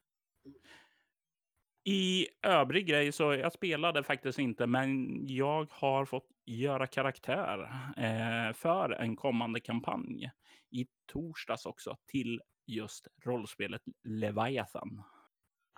I 1.85 2.27
övrig 2.41 2.87
grej 2.87 3.11
så 3.11 3.23
jag 3.33 3.53
spelade 3.53 4.03
faktiskt 4.03 4.39
inte, 4.39 4.67
men 4.67 5.19
jag 5.27 5.67
har 5.71 6.05
fått 6.05 6.27
göra 6.45 6.87
karaktär 6.87 7.59
eh, 7.97 8.53
för 8.53 8.89
en 8.89 9.15
kommande 9.15 9.59
kampanj 9.59 10.31
i 10.71 10.87
torsdags 11.05 11.65
också 11.65 11.97
till 12.05 12.41
just 12.65 13.07
rollspelet 13.25 13.81
Leviathan. 14.03 15.03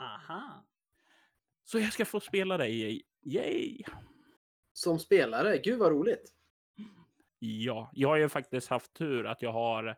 Aha. 0.02 0.66
Så 1.64 1.80
jag 1.80 1.94
ska 1.94 2.06
få 2.06 2.20
spela 2.20 2.58
dig. 2.58 3.04
Yay! 3.26 3.84
Som 4.74 5.00
spelare, 5.00 5.58
gud 5.58 5.80
vad 5.80 5.92
roligt. 5.92 6.34
Ja, 7.46 7.92
jag 7.94 8.10
har 8.10 8.16
ju 8.18 8.30
faktiskt 8.30 8.68
haft 8.68 8.94
tur 8.94 9.26
att 9.26 9.42
jag 9.42 9.52
har 9.52 9.96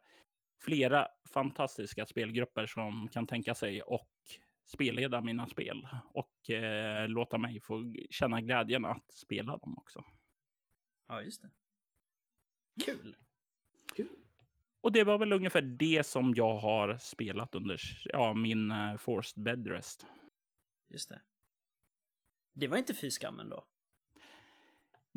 flera 0.61 1.07
fantastiska 1.33 2.05
spelgrupper 2.05 2.65
som 2.65 3.07
kan 3.07 3.27
tänka 3.27 3.55
sig 3.55 3.81
och 3.81 4.09
spelleda 4.65 5.21
mina 5.21 5.47
spel 5.47 5.87
och 6.13 6.49
eh, 6.49 7.07
låta 7.07 7.37
mig 7.37 7.59
få 7.59 7.93
känna 8.09 8.41
glädjen 8.41 8.85
att 8.85 9.11
spela 9.11 9.57
dem 9.57 9.77
också. 9.77 10.03
Ja, 11.07 11.21
just 11.21 11.41
det. 11.41 11.49
Kul. 12.85 13.15
Kul. 13.95 14.27
Och 14.81 14.91
det 14.91 15.03
var 15.03 15.17
väl 15.17 15.33
ungefär 15.33 15.61
det 15.61 16.05
som 16.05 16.33
jag 16.35 16.57
har 16.57 16.97
spelat 16.97 17.55
under 17.55 17.79
ja, 18.05 18.33
min 18.33 18.71
uh, 18.71 18.97
Forced 18.97 19.43
Bed 19.43 19.67
Rest. 19.67 20.05
Just 20.89 21.09
det. 21.09 21.21
Det 22.53 22.67
var 22.67 22.77
inte 22.77 22.93
fy 22.93 23.11
skammen 23.11 23.49
då? 23.49 23.65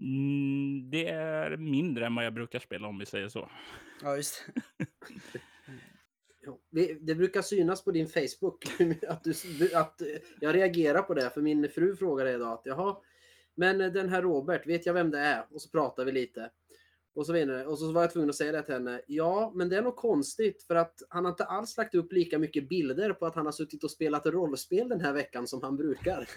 Mm, 0.01 0.91
det 0.91 1.09
är 1.09 1.57
mindre 1.57 2.07
än 2.07 2.15
vad 2.15 2.25
jag 2.25 2.35
brukar 2.35 2.59
spela 2.59 2.89
om 2.89 2.99
vi 2.99 3.07
säger 3.07 3.29
så. 3.29 3.51
Ja, 4.03 4.17
just 4.17 4.45
det. 6.71 6.95
Det 7.01 7.15
brukar 7.15 7.43
synas 7.43 7.85
på 7.85 7.91
din 7.91 8.09
Facebook 8.09 8.81
att, 9.09 9.25
du, 9.25 9.35
att 9.75 10.03
jag 10.41 10.55
reagerar 10.55 11.03
på 11.03 11.15
det. 11.15 11.31
För 11.31 11.41
min 11.41 11.69
fru 11.69 11.97
frågade 11.97 12.33
idag 12.33 12.53
att 12.53 12.63
jaha, 12.65 12.97
men 13.55 13.79
den 13.79 14.09
här 14.09 14.23
Robert, 14.23 14.67
vet 14.67 14.87
jag 14.87 14.95
vem 14.95 15.11
det 15.11 15.19
är? 15.19 15.47
Och 15.51 15.63
så 15.63 15.71
pratar 15.71 16.05
vi 16.05 16.13
lite. 16.13 16.51
Och 17.15 17.27
så, 17.27 17.33
vidare. 17.33 17.67
och 17.67 17.79
så 17.79 17.93
var 17.93 18.01
jag 18.01 18.13
tvungen 18.13 18.31
att 18.31 18.37
säga 18.37 18.53
det 18.53 18.63
till 18.63 18.75
henne. 18.75 19.01
Ja, 19.07 19.53
men 19.55 19.69
det 19.69 19.77
är 19.77 19.83
nog 19.83 19.97
konstigt 19.97 20.63
för 20.63 20.75
att 20.75 21.03
han 21.09 21.25
har 21.25 21.33
inte 21.33 21.45
alls 21.45 21.77
lagt 21.77 21.95
upp 21.95 22.13
lika 22.13 22.39
mycket 22.39 22.69
bilder 22.69 23.13
på 23.13 23.27
att 23.27 23.35
han 23.35 23.45
har 23.45 23.53
suttit 23.53 23.85
och 23.85 23.91
spelat 23.91 24.27
rollspel 24.27 24.89
den 24.89 25.01
här 25.01 25.13
veckan 25.13 25.47
som 25.47 25.63
han 25.63 25.77
brukar. 25.77 26.29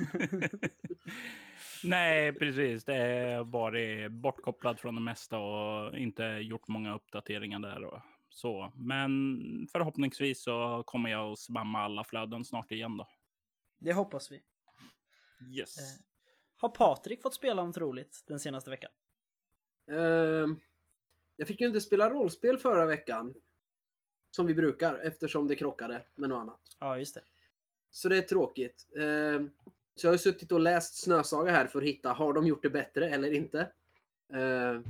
Nej, 1.84 2.34
precis. 2.34 2.84
Det 2.84 2.96
är 2.96 3.44
varit 3.44 4.12
bortkopplad 4.12 4.80
från 4.80 4.96
det 4.96 5.02
mesta 5.02 5.38
och 5.38 5.98
inte 5.98 6.24
gjort 6.24 6.68
många 6.68 6.96
uppdateringar 6.96 7.60
där. 7.60 7.84
Och 7.84 8.00
så. 8.30 8.72
Men 8.76 9.12
förhoppningsvis 9.72 10.44
så 10.44 10.84
kommer 10.86 11.10
jag 11.10 11.32
att 11.32 11.40
spamma 11.40 11.80
alla 11.80 12.04
flöden 12.04 12.46
snart 12.46 12.72
igen 12.72 12.98
då. 12.98 13.08
Det 13.80 13.94
hoppas 13.94 14.32
vi. 14.32 14.42
Yes. 15.58 15.78
Eh, 15.78 16.04
Har 16.58 16.70
Patrik 16.70 17.22
fått 17.22 17.34
spela 17.34 17.64
något 17.66 17.78
roligt 17.78 18.24
den 18.28 18.40
senaste 18.40 18.70
veckan? 18.70 18.92
Ehm, 19.92 20.60
jag 21.36 21.48
fick 21.48 21.62
ju 21.62 21.68
inte 21.68 21.82
spela 21.82 22.10
rollspel 22.10 22.58
förra 22.58 22.86
veckan. 22.86 23.34
Som 24.32 24.46
vi 24.46 24.54
brukar 24.54 24.96
eftersom 24.96 25.48
det 25.48 25.56
krockade 25.56 26.02
med 26.16 26.30
något 26.30 26.42
annat. 26.42 26.62
Ja, 26.80 26.98
just 26.98 27.16
det. 27.16 27.22
Så 27.92 28.10
det 28.10 28.18
är 28.18 28.22
tråkigt. 28.22 28.88
Ehm, 29.00 29.52
så 29.96 30.08
jag 30.08 30.14
har 30.14 30.18
suttit 30.18 30.52
och 30.52 30.60
läst 30.60 31.04
Snösaga 31.04 31.52
här 31.52 31.68
för 31.68 31.82
att 31.82 31.88
hitta, 31.88 32.14
har 32.14 32.34
de 32.34 32.48
gjort 32.48 32.64
det 32.64 32.70
bättre 32.70 33.10
eller 33.10 33.34
inte? 33.34 33.72
Ehm, 34.34 34.84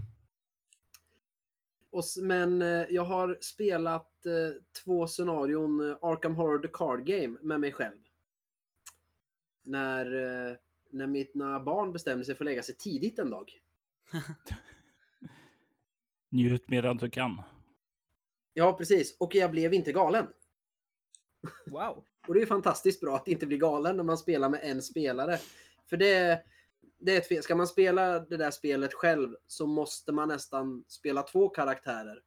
och, 1.93 2.03
men 2.21 2.61
eh, 2.61 2.85
jag 2.89 3.05
har 3.05 3.37
spelat 3.41 4.25
eh, 4.25 4.61
två 4.83 5.07
scenarion 5.07 5.89
eh, 5.89 5.97
Arkham 6.01 6.35
Horror 6.35 6.59
The 6.59 6.67
Card 6.73 7.05
Game 7.05 7.37
med 7.41 7.59
mig 7.59 7.71
själv. 7.71 7.97
När, 9.65 10.05
när 10.89 11.07
mina 11.07 11.59
barn 11.59 11.93
bestämde 11.93 12.25
sig 12.25 12.35
för 12.35 12.43
att 12.43 12.45
lägga 12.45 12.63
sig 12.63 12.75
tidigt 12.75 13.19
en 13.19 13.29
dag. 13.29 13.51
Njut 16.29 16.69
medan 16.69 16.97
du 16.97 17.09
kan. 17.09 17.41
Ja, 18.53 18.73
precis. 18.77 19.17
Och 19.19 19.35
jag 19.35 19.51
blev 19.51 19.73
inte 19.73 19.91
galen. 19.91 20.27
Wow. 21.65 22.05
Och 22.27 22.33
det 22.33 22.41
är 22.41 22.45
fantastiskt 22.45 23.01
bra 23.01 23.15
att 23.15 23.27
inte 23.27 23.45
bli 23.45 23.57
galen 23.57 23.97
när 23.97 24.03
man 24.03 24.17
spelar 24.17 24.49
med 24.49 24.59
en 24.63 24.81
spelare. 24.81 25.37
För 25.89 25.97
det, 25.97 26.43
det 26.99 27.13
är 27.13 27.17
ett 27.17 27.27
fel. 27.27 27.43
Ska 27.43 27.55
man 27.55 27.67
spela 27.67 28.19
det 28.19 28.37
där 28.37 28.51
spelet 28.51 28.93
själv 28.93 29.35
så 29.47 29.67
måste 29.67 30.11
man 30.11 30.27
nästan 30.27 30.83
spela 30.87 31.21
två 31.23 31.49
karaktärer. 31.49 32.21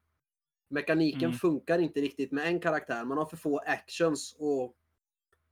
Mekaniken 0.71 1.25
Mm. 1.25 1.33
funkar 1.33 1.79
inte 1.79 2.00
riktigt 2.00 2.33
med 2.33 2.47
en 2.47 2.61
karaktär. 2.61 3.05
Man 3.05 3.19
har 3.19 3.25
för 3.26 3.37
få 3.37 3.59
actions 3.59 4.37
och 4.38 4.75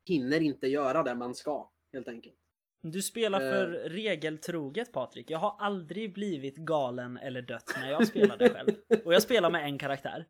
hinner 0.08 0.40
inte 0.40 0.66
göra 0.66 1.02
det 1.02 1.14
man 1.14 1.34
ska, 1.34 1.70
helt 1.92 2.08
enkelt. 2.08 2.36
Du 2.82 3.02
spelar 3.02 3.40
Eh. 3.40 3.50
för 3.50 3.66
regeltroget 3.88 4.92
Patrik. 4.92 5.30
Jag 5.30 5.38
har 5.38 5.56
aldrig 5.58 6.12
blivit 6.14 6.56
galen 6.56 7.16
eller 7.16 7.42
dött 7.42 7.74
när 7.80 7.90
jag 7.90 8.06
spelade 8.06 8.50
själv. 8.50 8.70
Och 9.04 9.14
jag 9.14 9.22
spelar 9.22 9.50
med 9.50 9.64
en 9.64 9.78
karaktär. 9.78 10.26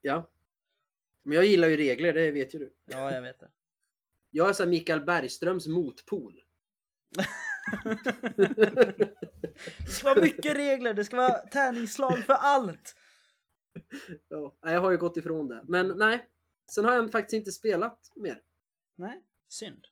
Ja. 0.00 0.30
Men 1.22 1.36
jag 1.36 1.44
gillar 1.44 1.68
ju 1.68 1.76
regler, 1.76 2.12
det 2.12 2.30
vet 2.30 2.54
ju 2.54 2.58
du. 2.58 2.74
Ja, 2.84 3.14
jag 3.14 3.22
vet 3.22 3.40
det. 3.40 3.50
Jag 4.30 4.48
är 4.48 4.52
så 4.52 4.66
Mikael 4.66 5.04
Bergströms 5.04 5.66
motpol. 5.66 6.42
Det 9.78 9.90
ska 9.90 10.08
vara 10.08 10.20
mycket 10.20 10.56
regler, 10.56 10.94
det 10.94 11.04
ska 11.04 11.16
vara 11.16 11.38
tärningsslag 11.38 12.18
för 12.18 12.32
allt. 12.32 12.96
Ja, 14.28 14.56
jag 14.60 14.80
har 14.80 14.90
ju 14.90 14.96
gått 14.96 15.16
ifrån 15.16 15.48
det. 15.48 15.64
Men 15.68 15.88
nej, 15.88 16.28
sen 16.70 16.84
har 16.84 16.94
jag 16.94 17.12
faktiskt 17.12 17.34
inte 17.34 17.52
spelat 17.52 18.12
mer. 18.16 18.42
Nej, 18.96 19.24
synd. 19.48 19.86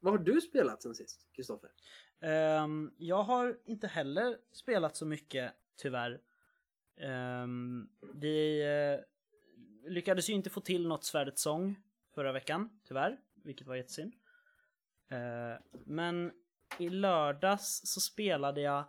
Vad 0.00 0.12
har 0.12 0.18
du 0.18 0.40
spelat 0.40 0.82
sen 0.82 0.94
sist, 0.94 1.28
Kristoffer? 1.32 1.70
Ehm, 2.20 2.90
jag 2.96 3.22
har 3.22 3.58
inte 3.64 3.86
heller 3.86 4.38
spelat 4.52 4.96
så 4.96 5.06
mycket, 5.06 5.52
tyvärr. 5.76 6.20
Um, 7.42 7.90
vi 8.14 8.62
eh, 8.62 9.04
lyckades 9.90 10.30
ju 10.30 10.32
inte 10.32 10.50
få 10.50 10.60
till 10.60 10.88
något 10.88 11.04
Svärdets 11.04 11.42
sång 11.42 11.82
förra 12.14 12.32
veckan, 12.32 12.80
tyvärr. 12.84 13.20
Vilket 13.34 13.66
var 13.66 13.76
jättesynd. 13.76 14.14
Eh, 15.08 15.62
men 15.84 16.32
i 16.78 16.88
lördags 16.88 17.80
så 17.84 18.00
spelade 18.00 18.60
jag 18.60 18.84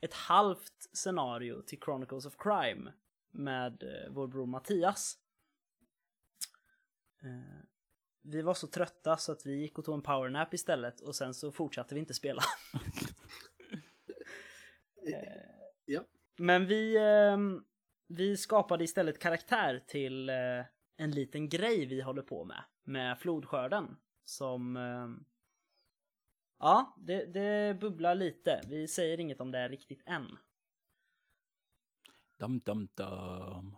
ett 0.00 0.14
halvt 0.14 0.88
scenario 0.92 1.62
till 1.62 1.80
Chronicles 1.80 2.26
of 2.26 2.36
Crime 2.38 2.92
med 3.30 3.82
eh, 3.82 4.10
vår 4.10 4.26
bror 4.26 4.46
Mattias. 4.46 5.18
Eh, 7.22 7.64
vi 8.22 8.42
var 8.42 8.54
så 8.54 8.66
trötta 8.66 9.16
så 9.16 9.32
att 9.32 9.46
vi 9.46 9.60
gick 9.60 9.78
och 9.78 9.84
tog 9.84 9.94
en 9.94 10.02
powernap 10.02 10.54
istället 10.54 11.00
och 11.00 11.16
sen 11.16 11.34
så 11.34 11.52
fortsatte 11.52 11.94
vi 11.94 12.00
inte 12.00 12.14
spela. 12.14 12.42
Ja. 15.84 16.04
Men 16.36 16.66
vi, 16.66 16.96
ehm, 16.98 17.64
vi 18.10 18.36
skapade 18.36 18.84
istället 18.84 19.18
karaktär 19.18 19.80
till 19.86 20.28
eh, 20.28 20.64
en 20.96 21.10
liten 21.10 21.48
grej 21.48 21.86
vi 21.86 22.00
håller 22.00 22.22
på 22.22 22.44
med. 22.44 22.64
Med 22.84 23.18
flodskörden. 23.18 23.96
Som... 24.24 24.76
ehm, 24.76 25.24
ja, 26.58 26.96
det, 26.98 27.24
det 27.26 27.80
bubblar 27.80 28.14
lite. 28.14 28.60
Vi 28.68 28.88
säger 28.88 29.20
inget 29.20 29.40
om 29.40 29.50
det 29.50 29.68
riktigt 29.68 30.02
än. 30.06 30.38
Dum, 32.36 32.58
dum, 32.58 32.88
dum. 32.94 33.76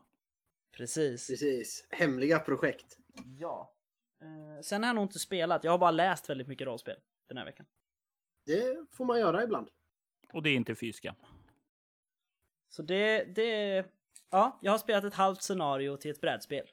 Precis. 0.73 1.27
Precis. 1.27 1.87
Hemliga 1.91 2.39
projekt. 2.39 2.99
Ja. 3.39 3.75
Eh, 4.21 4.62
sen 4.62 4.83
har 4.83 4.89
jag 4.89 4.95
nog 4.95 5.05
inte 5.05 5.19
spelat. 5.19 5.65
Jag 5.65 5.71
har 5.71 5.79
bara 5.79 5.91
läst 5.91 6.31
väldigt 6.31 6.49
mycket 6.49 6.67
rollspel 6.67 6.97
den 7.27 7.37
här 7.37 7.45
veckan. 7.45 7.67
Det 8.45 8.87
får 8.91 9.05
man 9.05 9.21
göra 9.21 9.43
ibland. 9.45 9.69
Och 10.33 10.43
det 10.43 10.51
är 10.51 10.55
inte 10.55 10.75
fyskam. 10.75 11.15
Så 12.69 12.83
det, 12.83 13.25
det... 13.25 13.87
Ja, 14.31 14.59
jag 14.62 14.73
har 14.73 14.78
spelat 14.78 15.04
ett 15.04 15.14
halvt 15.14 15.42
scenario 15.42 15.97
till 15.97 16.11
ett 16.11 16.21
brädspel. 16.21 16.66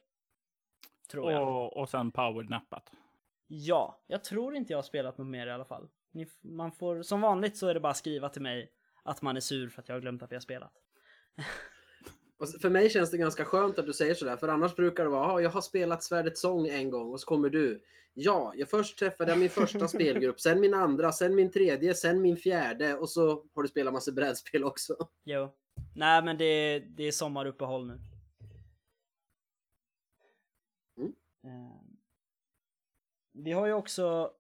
Tror 1.12 1.31
jag. 1.31 1.48
Och, 1.48 1.77
och 1.77 1.89
sen 1.89 2.12
powernappat. 2.12 2.91
Ja, 3.48 4.03
jag 4.08 4.24
tror 4.24 4.55
inte 4.55 4.74
jag 4.74 4.77
har 4.77 4.84
spelat 4.84 5.17
något 5.17 5.27
mer 5.27 5.48
i 5.48 5.51
alla 5.51 5.65
fall. 5.65 5.89
Ni, 6.12 6.27
man 6.41 6.72
får, 6.72 7.01
som 7.01 7.22
vanligt 7.22 7.58
så 7.58 7.67
är 7.67 7.74
det 7.74 7.79
bara 7.79 7.93
skriva 7.93 8.29
till 8.29 8.41
mig 8.41 8.72
att 9.03 9.22
man 9.22 9.38
är 9.38 9.41
sur 9.41 9.69
för 9.69 9.81
att 9.81 9.88
jag 9.89 9.96
har 9.96 10.01
glömt 10.01 10.24
att 10.24 10.31
vi 10.31 10.36
har 10.36 10.41
spelat. 10.41 10.74
Och 12.39 12.50
för 12.62 12.69
mig 12.69 12.89
känns 12.89 13.12
det 13.12 13.17
ganska 13.17 13.46
skönt 13.46 13.79
att 13.79 13.86
du 13.86 13.93
säger 13.93 14.13
sådär, 14.13 14.38
för 14.38 14.48
annars 14.48 14.75
brukar 14.75 15.03
det 15.03 15.10
vara 15.10 15.27
"Ja, 15.27 15.41
jag 15.41 15.50
har 15.50 15.62
spelat 15.62 16.03
Svärdets 16.03 16.41
sång 16.41 16.67
en 16.67 16.89
gång 16.89 17.12
och 17.12 17.19
så 17.22 17.25
kommer 17.25 17.50
du. 17.50 17.84
Ja, 18.13 18.53
jag 18.55 18.69
först 18.69 19.00
träffade 19.00 19.36
min 19.36 19.50
första 19.50 19.88
spelgrupp, 19.88 20.39
sen 20.39 20.60
min 20.60 20.74
andra, 20.74 21.12
sen 21.12 21.36
min 21.36 21.51
tredje, 21.51 21.93
sen 21.93 22.22
min 22.22 22.38
fjärde 22.38 22.96
och 22.96 23.10
så 23.10 23.46
har 23.55 23.63
du 23.63 23.67
spelat 23.67 23.93
massa 23.93 24.12
brädspel 24.12 24.63
också. 24.63 24.96
Jo. 25.24 25.55
Nej 25.96 26.24
men 26.24 26.38
det, 26.38 26.80
det 26.80 27.04
är 27.04 27.12
sommaruppehåll 27.12 27.88
nu. 27.88 28.00
Mm. 30.98 31.14
Eh, 31.44 31.82
Vi 33.32 33.52
har 33.52 33.68
ju 33.68 33.74
också 33.74 34.34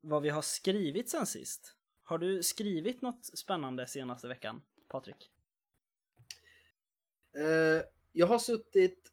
vad 0.00 0.22
vi 0.22 0.28
har 0.28 0.42
skrivit 0.42 1.10
sen 1.10 1.26
sist. 1.26 1.76
Har 2.02 2.18
du 2.18 2.42
skrivit 2.42 3.02
något 3.02 3.24
spännande 3.24 3.86
senaste 3.86 4.28
veckan, 4.28 4.62
Patrik? 4.88 5.30
Eh, 7.36 7.82
jag 8.12 8.26
har 8.26 8.38
suttit 8.38 9.12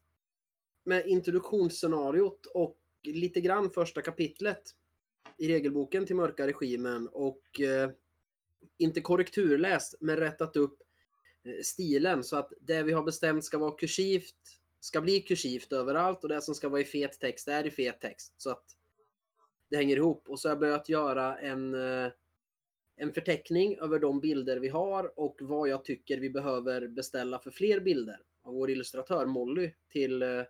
med 0.84 1.08
introduktionsscenariot 1.08 2.46
och 2.46 2.78
lite 3.04 3.42
grann 3.42 3.72
första 3.72 4.02
kapitlet 4.02 4.64
i 5.38 5.48
regelboken 5.48 6.06
till 6.06 6.16
Mörka 6.16 6.48
Regimen 6.48 7.08
och 7.08 7.60
eh, 7.60 7.92
inte 8.78 9.02
korrekturläst 9.02 9.96
men 10.02 10.18
rättat 10.18 10.56
upp 10.56 10.82
Eh, 11.48 11.62
stilen 11.62 12.24
så 12.24 12.36
att 12.38 12.54
det 12.62 12.84
vi 12.84 12.92
har 12.92 13.04
bestämt 13.04 13.46
ska 13.46 13.58
vara 13.58 13.72
kursivt 13.72 14.36
ska 14.80 15.02
bli 15.02 15.22
kursivt 15.22 15.74
överallt 15.74 16.24
och 16.24 16.30
det 16.30 16.42
som 16.42 16.56
ska 16.56 16.70
vara 16.70 16.82
i 16.82 16.86
fet 16.86 17.20
text 17.20 17.48
är 17.48 17.68
i 17.68 17.72
fet 17.72 18.02
text 18.02 18.34
så 18.38 18.50
att 18.50 18.64
det 19.70 19.78
hänger 19.78 19.98
ihop. 19.98 20.30
Och 20.30 20.40
så 20.40 20.48
har 20.48 20.52
jag 20.52 20.60
börjat 20.60 20.90
göra 20.90 21.38
en, 21.38 21.74
eh, 21.74 22.12
en 22.96 23.14
förteckning 23.14 23.78
över 23.78 24.00
de 24.00 24.20
bilder 24.20 24.58
vi 24.58 24.68
har 24.68 25.20
och 25.20 25.38
vad 25.42 25.70
jag 25.70 25.86
tycker 25.86 26.18
vi 26.18 26.30
behöver 26.30 26.88
beställa 26.88 27.40
för 27.40 27.52
fler 27.52 27.80
bilder 27.80 28.22
av 28.44 28.54
vår 28.54 28.70
illustratör 28.70 29.26
Molly 29.26 29.72
till 29.90 30.22
eh, 30.22 30.44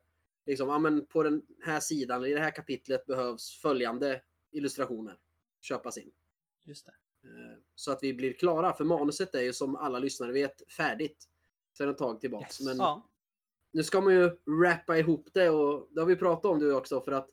liksom, 0.46 0.70
ja 0.70 0.80
men 0.80 1.06
på 1.06 1.24
den 1.24 1.42
här 1.62 1.80
sidan, 1.80 2.25
i 2.25 2.34
det 2.34 2.39
här 2.39 2.56
kapitlet 2.56 3.06
behövs 3.06 3.62
följande 3.62 4.22
illustrationer 4.51 5.18
köpas 5.62 5.98
in. 5.98 6.12
Just 6.63 6.86
det. 6.86 6.94
Eh, 7.27 7.57
Så 7.75 7.91
att 7.91 8.00
vi 8.01 8.13
blir 8.13 8.34
klara, 8.34 8.74
för 8.74 8.84
manuset 8.84 9.36
är 9.36 9.41
ju 9.41 9.53
som 9.53 9.75
alla 9.75 10.00
lyssnare 10.00 10.31
vet 10.31 10.72
färdigt 10.72 11.25
sedan 11.77 11.89
ett 11.89 11.98
tag 11.98 12.22
tillbaks. 12.22 12.62
Yes. 12.62 12.67
Men 12.67 12.77
Ja. 12.77 13.10
nu 13.74 13.84
ska 13.84 14.01
man 14.01 14.13
ju 14.13 14.29
rappa 14.63 14.98
ihop 14.98 15.27
det 15.34 15.50
och 15.50 15.88
det 15.91 16.00
har 16.00 16.07
vi 16.07 16.15
pratat 16.15 16.46
om 16.46 16.60
du 16.60 16.74
också 16.74 17.01
för 17.01 17.12
att 17.12 17.29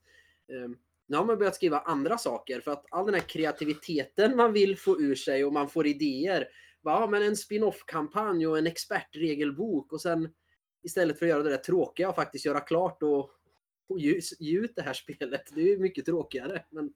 eh, 0.52 0.68
nu 1.06 1.16
har 1.16 1.24
man 1.24 1.38
börjat 1.38 1.54
skriva 1.54 1.78
andra 1.78 2.18
saker 2.18 2.60
för 2.60 2.70
att 2.70 2.84
all 2.90 3.04
den 3.06 3.14
här 3.14 3.20
kreativiteten 3.28 4.36
man 4.36 4.52
vill 4.52 4.78
få 4.78 5.00
ur 5.00 5.14
sig 5.14 5.44
och 5.44 5.52
man 5.52 5.68
får 5.68 5.86
idéer. 5.86 6.48
Bara, 6.82 7.00
Ja, 7.00 7.06
men 7.06 7.22
en 7.22 7.36
spin-off-kampanj 7.36 8.46
och 8.46 8.58
en 8.58 8.66
expertregelbok 8.66 9.92
och 9.92 10.00
sen 10.00 10.28
istället 10.82 11.18
för 11.18 11.26
att 11.26 11.30
göra 11.30 11.42
det 11.42 11.50
där 11.50 11.56
tråkiga 11.56 12.08
och 12.08 12.14
faktiskt 12.14 12.44
göra 12.44 12.60
klart 12.60 13.02
och, 13.02 13.30
och 13.88 13.98
ge 14.38 14.58
ut 14.58 14.72
det 14.76 14.82
här 14.82 14.92
spelet. 14.92 15.42
Det 15.54 15.60
är 15.60 15.66
ju 15.66 15.78
mycket 15.78 16.04
tråkigare. 16.06 16.64
Men 16.70 16.92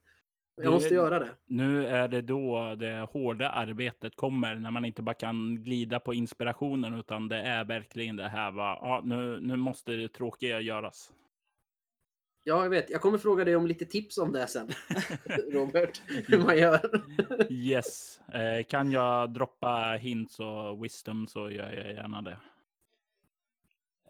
jag 0.62 0.73
måste 0.73 0.95
göra 0.95 1.19
det. 1.19 1.29
Nu 1.47 1.87
är 1.87 2.09
det 2.09 2.23
då 2.23 2.75
det 2.75 3.09
hårda 3.12 3.50
arbetet 3.50 4.17
kommer, 4.17 4.55
när 4.55 4.71
man 4.71 4.85
inte 4.85 5.03
bara 5.03 5.15
kan 5.15 5.65
glida 5.65 6.00
på 6.00 6.15
inspirationen, 6.15 6.95
utan 6.95 7.29
det 7.29 7.37
är 7.37 7.65
verkligen 7.65 8.17
det 8.17 8.29
här, 8.29 8.50
va? 8.50 8.79
Ja, 8.83 9.00
nu, 9.05 9.41
nu 9.41 9.57
måste 9.57 9.93
det 9.93 10.09
tråkiga 10.09 10.61
göras. 10.61 11.12
Ja, 12.45 12.62
jag 12.62 12.71
vet. 12.71 12.91
Jag 12.91 13.00
kommer 13.00 13.19
fråga 13.19 13.45
dig 13.45 13.57
om 13.57 13.67
lite 13.67 13.85
tips 13.87 14.19
om 14.19 14.33
det 14.33 14.47
sen. 14.47 14.69
Robert, 15.53 16.03
hur 16.07 16.38
man 16.38 16.59
gör. 16.59 17.03
Yes. 17.53 18.21
Eh, 18.35 18.65
kan 18.65 18.93
jag 18.93 19.31
droppa 19.31 19.99
hints 20.00 20.41
och 20.41 20.85
wisdom 20.85 21.27
så 21.29 21.50
gör 21.50 21.73
jag 21.73 21.93
gärna 21.93 22.23
det. 22.23 22.38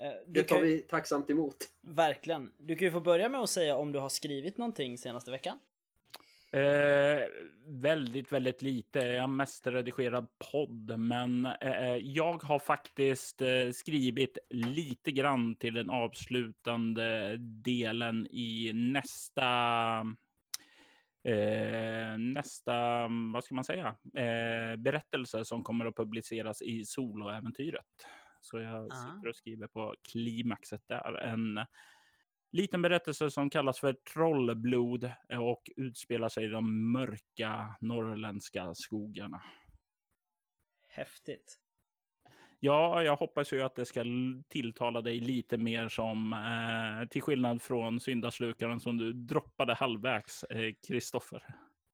Eh, 0.00 0.10
Du 0.26 0.32
Det 0.32 0.42
tar 0.42 0.56
kan, 0.56 0.64
vi 0.64 0.78
tacksamt 0.78 1.30
emot. 1.30 1.56
Verkligen. 1.80 2.52
Du 2.58 2.76
kan 2.76 2.86
ju 2.86 2.92
få 2.92 3.00
börja 3.00 3.28
med 3.28 3.40
att 3.40 3.50
säga 3.50 3.76
om 3.76 3.92
du 3.92 3.98
har 3.98 4.08
skrivit 4.08 4.58
någonting 4.58 4.98
senaste 4.98 5.30
veckan. 5.30 5.58
Eh, 6.52 7.20
väldigt, 7.66 8.32
väldigt 8.32 8.62
lite. 8.62 8.98
Jag 8.98 9.20
har 9.22 9.28
mest 9.28 9.66
redigerad 9.66 10.26
podd, 10.52 10.98
men 10.98 11.46
eh, 11.46 11.96
jag 11.96 12.42
har 12.42 12.58
faktiskt 12.58 13.42
eh, 13.42 13.70
skrivit 13.74 14.38
lite 14.50 15.12
grann 15.12 15.56
till 15.56 15.74
den 15.74 15.90
avslutande 15.90 17.36
delen 17.38 18.26
i 18.30 18.72
nästa 18.74 19.46
Eh, 21.24 22.18
nästa, 22.18 23.08
vad 23.32 23.44
ska 23.44 23.54
man 23.54 23.64
säga, 23.64 23.86
eh, 24.16 24.76
berättelse 24.76 25.44
som 25.44 25.62
kommer 25.64 25.86
att 25.86 25.96
publiceras 25.96 26.62
i 26.62 26.84
soloäventyret. 26.84 27.84
Så 28.40 28.58
jag 28.58 28.92
Ah. 28.92 28.94
sitter 28.96 29.28
och 29.28 29.36
skriver 29.36 29.66
på 29.66 29.94
klimaxet 30.12 30.82
där. 30.88 31.14
En 31.18 31.60
liten 32.52 32.82
berättelse 32.82 33.30
som 33.30 33.50
kallas 33.50 33.80
för 33.80 33.92
Trollblod 33.92 35.04
eh, 35.04 35.42
och 35.42 35.70
utspelar 35.76 36.28
sig 36.28 36.44
i 36.44 36.48
de 36.48 36.92
mörka 36.92 37.76
norrländska 37.80 38.74
skogarna. 38.74 39.42
Häftigt. 40.88 41.58
Ja, 42.60 43.02
jag 43.02 43.16
hoppas 43.16 43.52
ju 43.52 43.62
att 43.62 43.74
det 43.74 43.86
ska 43.86 44.04
tilltala 44.48 45.00
dig 45.00 45.20
lite 45.20 45.58
mer 45.58 45.88
som, 45.88 46.32
eh, 46.32 47.08
till 47.08 47.22
skillnad 47.22 47.62
från 47.62 48.00
syndaslukaren 48.00 48.80
som 48.80 48.98
du 48.98 49.12
droppade 49.12 49.74
halvvägs, 49.74 50.44
eh, 50.44 50.74
Kristoffer. 50.88 51.42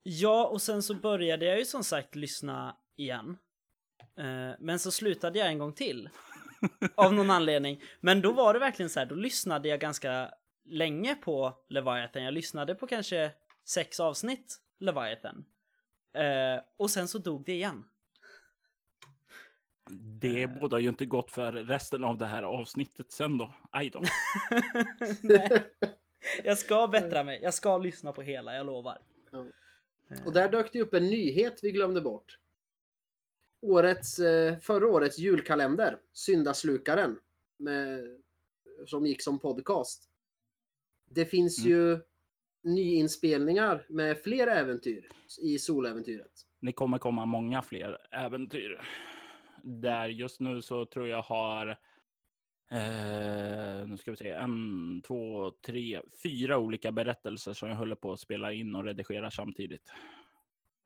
Ja, 0.02 0.46
och 0.46 0.62
sen 0.62 0.82
så 0.82 0.94
började 0.94 1.44
jag 1.44 1.58
ju 1.58 1.64
som 1.64 1.84
sagt 1.84 2.14
lyssna 2.14 2.76
igen. 2.96 3.36
Eh, 4.18 4.56
men 4.58 4.78
så 4.78 4.90
slutade 4.90 5.38
jag 5.38 5.48
en 5.48 5.58
gång 5.58 5.72
till. 5.72 6.08
Av 6.94 7.14
någon 7.14 7.30
anledning. 7.30 7.82
Men 8.00 8.20
då 8.20 8.32
var 8.32 8.54
det 8.54 8.60
verkligen 8.60 8.90
så 8.90 9.00
här, 9.00 9.06
då 9.06 9.14
lyssnade 9.14 9.68
jag 9.68 9.80
ganska 9.80 10.30
länge 10.64 11.14
på 11.14 11.58
Leviathan. 11.68 12.22
Jag 12.22 12.34
lyssnade 12.34 12.74
på 12.74 12.86
kanske 12.86 13.32
sex 13.64 14.00
avsnitt 14.00 14.56
Leviathan. 14.78 15.44
Eh, 16.12 16.62
och 16.76 16.90
sen 16.90 17.08
så 17.08 17.18
dog 17.18 17.44
det 17.44 17.52
igen. 17.52 17.84
Det 20.20 20.46
bådar 20.46 20.78
ju 20.78 20.88
inte 20.88 21.06
gott 21.06 21.30
för 21.30 21.52
resten 21.52 22.04
av 22.04 22.18
det 22.18 22.26
här 22.26 22.42
avsnittet 22.42 23.12
sen 23.12 23.38
då. 23.38 23.54
Aj 23.70 23.90
då. 23.90 24.02
Nej. 25.22 25.62
Jag 26.44 26.58
ska 26.58 26.88
bättra 26.88 27.24
mig. 27.24 27.40
Jag 27.42 27.54
ska 27.54 27.78
lyssna 27.78 28.12
på 28.12 28.22
hela, 28.22 28.54
jag 28.54 28.66
lovar. 28.66 28.98
Ja. 29.30 29.46
Eh, 30.10 30.26
Och 30.26 30.32
där 30.32 30.48
dök 30.48 30.72
det 30.72 30.80
upp 30.82 30.94
en 30.94 31.06
nyhet 31.06 31.58
vi 31.62 31.72
glömde 31.72 32.00
bort. 32.00 32.38
Årets, 33.60 34.18
eh, 34.18 34.58
förra 34.58 34.86
årets 34.86 35.18
julkalender, 35.18 35.98
Syndaslukaren, 36.12 37.18
med, 37.56 38.18
som 38.86 39.06
gick 39.06 39.22
som 39.22 39.38
podcast. 39.38 40.08
Det 41.14 41.24
finns 41.24 41.58
Mm. 41.58 41.70
ju 41.70 41.98
nyinspelningar 42.62 43.86
med 43.88 44.18
fler 44.18 44.46
äventyr 44.46 45.08
i 45.42 45.58
soläventyret. 45.58 46.32
Det 46.60 46.72
kommer 46.72 46.98
komma 46.98 47.26
många 47.26 47.62
fler 47.62 47.98
äventyr. 48.10 48.80
Där 49.62 50.08
just 50.08 50.40
nu 50.40 50.62
så 50.62 50.86
tror 50.86 51.08
jag 51.08 51.22
har 51.22 51.68
eh, 52.70 53.86
nu 53.86 53.96
ska 53.96 54.10
vi 54.10 54.16
se, 54.16 54.30
en, 54.30 55.02
två, 55.06 55.50
tre, 55.66 56.00
fyra 56.22 56.58
olika 56.58 56.92
berättelser 56.92 57.52
som 57.52 57.68
jag 57.68 57.76
håller 57.76 57.94
på 57.96 58.12
att 58.12 58.20
spela 58.20 58.52
in 58.52 58.74
och 58.74 58.84
redigera 58.84 59.30
samtidigt. 59.30 59.92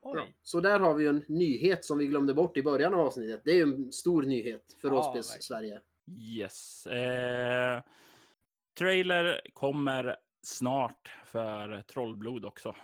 Oj. 0.01 0.35
Så 0.43 0.61
där 0.61 0.81
har 0.81 0.95
vi 0.95 1.07
en 1.07 1.25
nyhet 1.29 1.85
som 1.85 1.99
vi 1.99 2.07
glömde 2.07 2.35
bort 2.35 2.57
i 2.57 2.62
början 2.62 2.95
av 2.95 3.01
avsnittet. 3.01 3.41
Det 3.45 3.51
är 3.51 3.55
ju 3.57 3.62
en 3.62 3.93
stor 3.93 4.23
nyhet 4.23 4.77
för 4.81 4.88
Ja, 4.88 4.95
verkligen. 5.03 5.25
Sverige. 5.25 5.81
Yes. 6.19 6.87
Eh, 6.87 7.83
trailer 8.79 9.41
kommer 9.53 10.17
snart 10.43 11.12
för 11.25 11.83
Trollblod 11.83 12.45
också. 12.45 12.77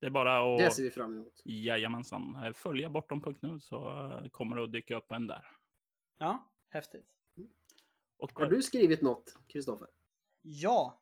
Det 0.00 0.06
är 0.06 0.10
bara 0.10 0.56
Det 0.58 0.66
att 0.66 0.74
ser 0.74 0.82
vi 0.82 0.90
fram 0.90 1.12
emot. 1.14 1.42
jajamensan, 1.44 2.44
eh, 2.44 2.52
följa 2.52 2.90
bortom.nu 2.90 3.60
så 3.60 4.10
eh, 4.12 4.28
kommer 4.30 4.56
det 4.56 4.64
att 4.64 4.72
dyka 4.72 4.96
upp 4.96 5.12
en 5.12 5.26
där. 5.26 5.46
Ja, 6.18 6.50
häftigt. 6.68 7.06
Och 8.16 8.38
Har 8.38 8.46
du 8.46 8.62
skrivit 8.62 9.02
något, 9.02 9.36
Kristoffer? 9.46 9.88
Ja. 10.42 11.00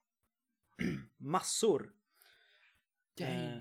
Massor. 1.17 1.93
Eh, 3.21 3.59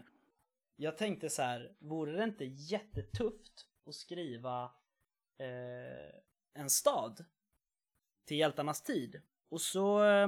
jag 0.76 0.98
tänkte 0.98 1.30
så 1.30 1.42
här, 1.42 1.76
vore 1.80 2.12
det 2.12 2.24
inte 2.24 2.46
jättetufft 2.46 3.68
att 3.86 3.96
skriva 3.96 4.64
eh, 5.38 6.20
en 6.54 6.70
stad 6.70 7.26
till 8.26 8.38
hjältarnas 8.38 8.84
tid? 8.84 9.22
Och 9.50 9.62
så 9.62 10.04
eh, 10.04 10.28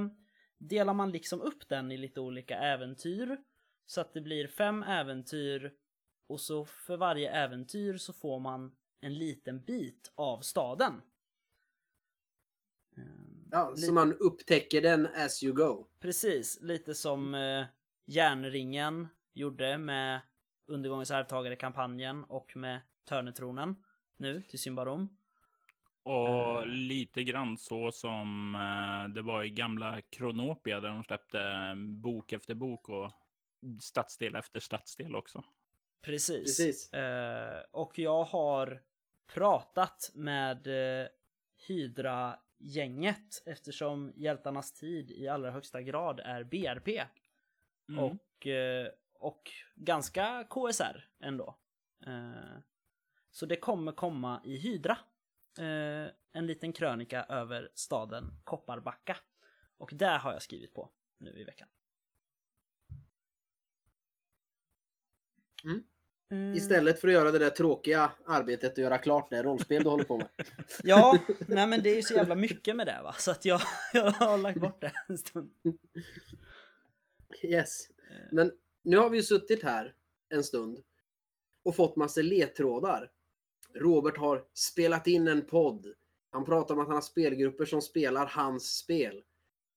delar 0.58 0.94
man 0.94 1.12
liksom 1.12 1.42
upp 1.42 1.70
den 1.70 1.92
i 1.92 1.98
lite 1.98 2.20
olika 2.22 2.58
äventyr 2.58 3.38
så 3.86 4.02
att 4.02 4.14
det 4.14 4.22
blir 4.22 4.48
fem 4.48 4.84
äventyr 4.84 5.74
och 6.28 6.42
så 6.42 6.66
för 6.66 6.98
varje 6.98 7.32
äventyr 7.32 7.98
så 7.98 8.14
får 8.14 8.40
man 8.40 8.76
en 9.02 9.14
liten 9.14 9.62
bit 9.64 10.12
av 10.16 10.42
staden. 10.42 11.02
Eh, 12.98 13.04
Ja, 13.52 13.70
Li- 13.76 13.82
så 13.82 13.94
man 13.94 14.14
upptäcker 14.14 14.82
den 14.82 15.06
as 15.08 15.44
you 15.44 15.54
go. 15.54 15.88
Precis, 16.00 16.62
lite 16.62 16.96
som 16.96 17.36
eh, 17.36 17.66
Järnringen 18.06 19.08
gjorde 19.34 19.78
med 19.78 20.22
Undergångens 20.68 21.12
arvtagare-kampanjen 21.12 22.24
och 22.24 22.56
med 22.56 22.82
Törnetronen 23.06 23.76
nu 24.18 24.42
till 24.42 24.60
Symbarom. 24.60 25.18
Och 26.10 26.62
Eh. 26.62 26.66
lite 26.66 27.24
grann 27.24 27.58
så 27.58 27.92
som 27.92 28.56
eh, 28.56 29.14
det 29.14 29.22
var 29.22 29.44
i 29.44 29.50
gamla 29.50 30.02
Kronopia 30.02 30.80
där 30.80 30.90
de 30.90 31.04
släppte 31.04 31.40
eh, 31.40 31.76
bok 31.76 32.34
efter 32.34 32.54
bok 32.54 32.90
och 32.90 33.12
stadsdel 33.82 34.36
efter 34.36 34.60
stadsdel 34.60 35.16
också. 35.16 35.44
Precis. 36.02 36.58
Precis. 36.58 36.92
Och 37.72 38.00
jag 38.00 38.24
har 38.24 38.82
pratat 39.34 40.12
med 40.14 40.68
Hydra-gänget 41.68 43.44
eftersom 43.46 44.14
Hjältarnas 44.16 44.74
tid 44.74 45.12
i 45.12 45.28
allra 45.28 45.52
högsta 45.52 45.82
grad 45.82 46.20
är 46.20 46.44
BRP. 46.44 46.88
Mm. 47.90 48.04
Och, 48.04 48.48
och 49.14 49.52
ganska 49.76 50.48
KSR 50.50 51.08
ändå. 51.20 51.58
Så 53.32 53.46
det 53.46 53.56
kommer 53.56 53.92
komma 53.92 54.42
i 54.46 54.58
Hydra. 54.58 54.98
Eh, 55.60 56.12
en 56.34 56.48
liten 56.48 56.74
krönika 56.74 57.24
över 57.24 57.72
staden 57.74 58.32
Kopparbacka. 58.44 59.18
Och 59.78 59.90
där 59.94 60.20
har 60.20 60.34
jag 60.34 60.42
skrivit 60.42 60.74
på 60.74 60.90
nu 61.18 61.40
i 61.40 61.44
veckan. 61.44 61.68
Mm. 65.64 65.84
Mm. 66.32 66.54
Istället 66.54 67.02
för 67.02 67.08
att 67.08 67.14
göra 67.14 67.32
det 67.32 67.40
där 67.40 67.50
tråkiga 67.50 68.12
arbetet 68.26 68.72
och 68.72 68.78
göra 68.78 68.98
klart 68.98 69.30
det 69.30 69.44
rollspel 69.44 69.84
du 69.84 69.90
håller 69.90 70.04
på 70.04 70.18
med. 70.18 70.28
Ja, 70.84 71.20
nej 71.48 71.68
men 71.68 71.84
det 71.84 71.90
är 71.90 71.96
ju 71.96 72.02
så 72.02 72.14
jävla 72.14 72.36
mycket 72.36 72.76
med 72.76 72.88
det 72.88 73.00
va, 73.04 73.16
så 73.18 73.32
att 73.32 73.46
jag, 73.46 73.62
jag 73.94 74.12
har 74.12 74.38
lagt 74.38 74.60
bort 74.60 74.82
det 74.82 74.92
en 75.08 75.18
stund. 75.18 75.54
Yes. 77.44 77.90
Eh, 77.90 78.28
Men 78.32 78.52
nu 78.84 78.98
har 78.98 79.10
vi 79.10 79.18
ju 79.18 79.24
suttit 79.24 79.64
här 79.64 79.96
en 80.30 80.44
stund 80.44 80.84
och 81.64 81.76
fått 81.76 81.96
massa 81.96 82.22
ledtrådar. 82.22 83.12
Robert 83.76 84.18
har 84.18 84.46
spelat 84.54 85.08
in 85.08 85.28
en 85.28 85.46
podd. 85.46 85.94
Han 86.32 86.46
pratar 86.46 86.76
om 86.76 86.82
att 86.82 86.88
han 86.88 86.96
har 86.96 87.02
spelgrupper 87.02 87.66
som 87.66 87.82
spelar 87.82 88.26
hans 88.26 88.78
spel. 88.78 89.24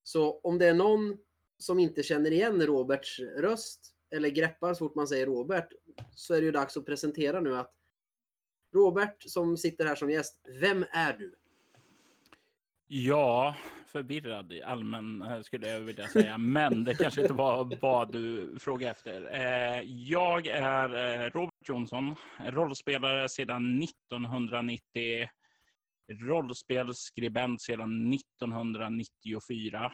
Så 0.03 0.41
om 0.41 0.59
det 0.59 0.67
är 0.67 0.75
någon 0.75 1.19
som 1.59 1.79
inte 1.79 2.03
känner 2.03 2.31
igen 2.31 2.67
Roberts 2.67 3.21
röst 3.21 3.95
eller 4.11 4.29
greppar 4.29 4.75
så 4.75 4.79
fort 4.79 4.95
man 4.95 5.09
säger 5.09 5.27
Robert 5.27 5.69
så 6.15 6.35
är 6.35 6.41
det 6.41 6.45
ju 6.45 6.53
dags 6.53 6.77
att 6.77 6.87
presentera 6.87 7.41
nu 7.41 7.57
att 7.57 7.75
Robert 8.75 9.23
som 9.23 9.57
sitter 9.57 9.87
här 9.87 9.95
som 9.95 10.11
gäst, 10.11 10.41
vem 10.61 10.85
är 10.91 11.13
du? 11.13 11.35
Ja, 12.87 13.57
förvirrad 13.93 14.53
i 14.53 14.63
allmän 14.63 15.23
eh, 15.23 15.43
skulle 15.43 15.69
jag 15.69 15.81
vilja 15.81 16.09
säga, 16.09 16.39
men 16.39 16.85
det 16.85 16.95
kanske 16.95 17.21
inte 17.21 17.33
var 17.35 17.79
vad 17.81 18.13
du 18.13 18.57
frågade 18.59 18.91
efter. 18.91 19.35
Eh, 19.35 19.83
jag 19.87 20.47
är 20.47 21.25
eh, 21.25 21.31
Robert 21.31 21.69
Jonsson, 21.69 22.15
rollspelare 22.39 23.29
sedan 23.29 23.83
1990, 23.83 25.29
rollspelsskribent 26.09 27.63
sedan 27.63 28.13
1994, 28.13 29.93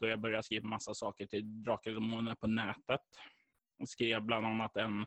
då 0.00 0.08
jag 0.08 0.20
började 0.20 0.42
skriva 0.42 0.68
massa 0.68 0.94
saker 0.94 1.26
till 1.26 1.62
Drakar 1.62 1.90
och 1.90 1.94
Demoner 1.94 2.34
på 2.34 2.46
nätet. 2.46 3.00
Jag 3.78 3.88
skrev 3.88 4.22
bland 4.22 4.46
annat 4.46 4.76
en 4.76 5.06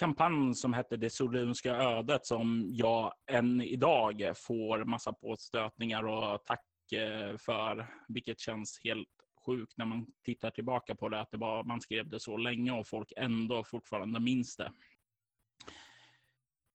kampanj 0.00 0.54
som 0.54 0.72
hette 0.72 0.96
Det 0.96 1.10
Solunska 1.10 1.74
ödet 1.74 2.26
som 2.26 2.66
jag 2.70 3.12
än 3.30 3.60
idag 3.62 4.32
får 4.36 4.84
massa 4.84 5.12
påstötningar 5.12 6.06
och 6.06 6.44
tack 6.44 6.60
Eh, 6.92 7.36
för, 7.36 7.86
vilket 8.08 8.40
känns 8.40 8.80
helt 8.84 9.08
sjukt 9.46 9.76
när 9.76 9.84
man 9.84 10.06
tittar 10.24 10.50
tillbaka 10.50 10.94
på 10.94 11.08
det, 11.08 11.20
att 11.20 11.30
det 11.30 11.36
var, 11.36 11.64
man 11.64 11.80
skrev 11.80 12.08
det 12.08 12.20
så 12.20 12.36
länge 12.36 12.72
och 12.72 12.86
folk 12.86 13.12
ändå 13.16 13.64
fortfarande 13.64 14.20
minns 14.20 14.56
det. 14.56 14.72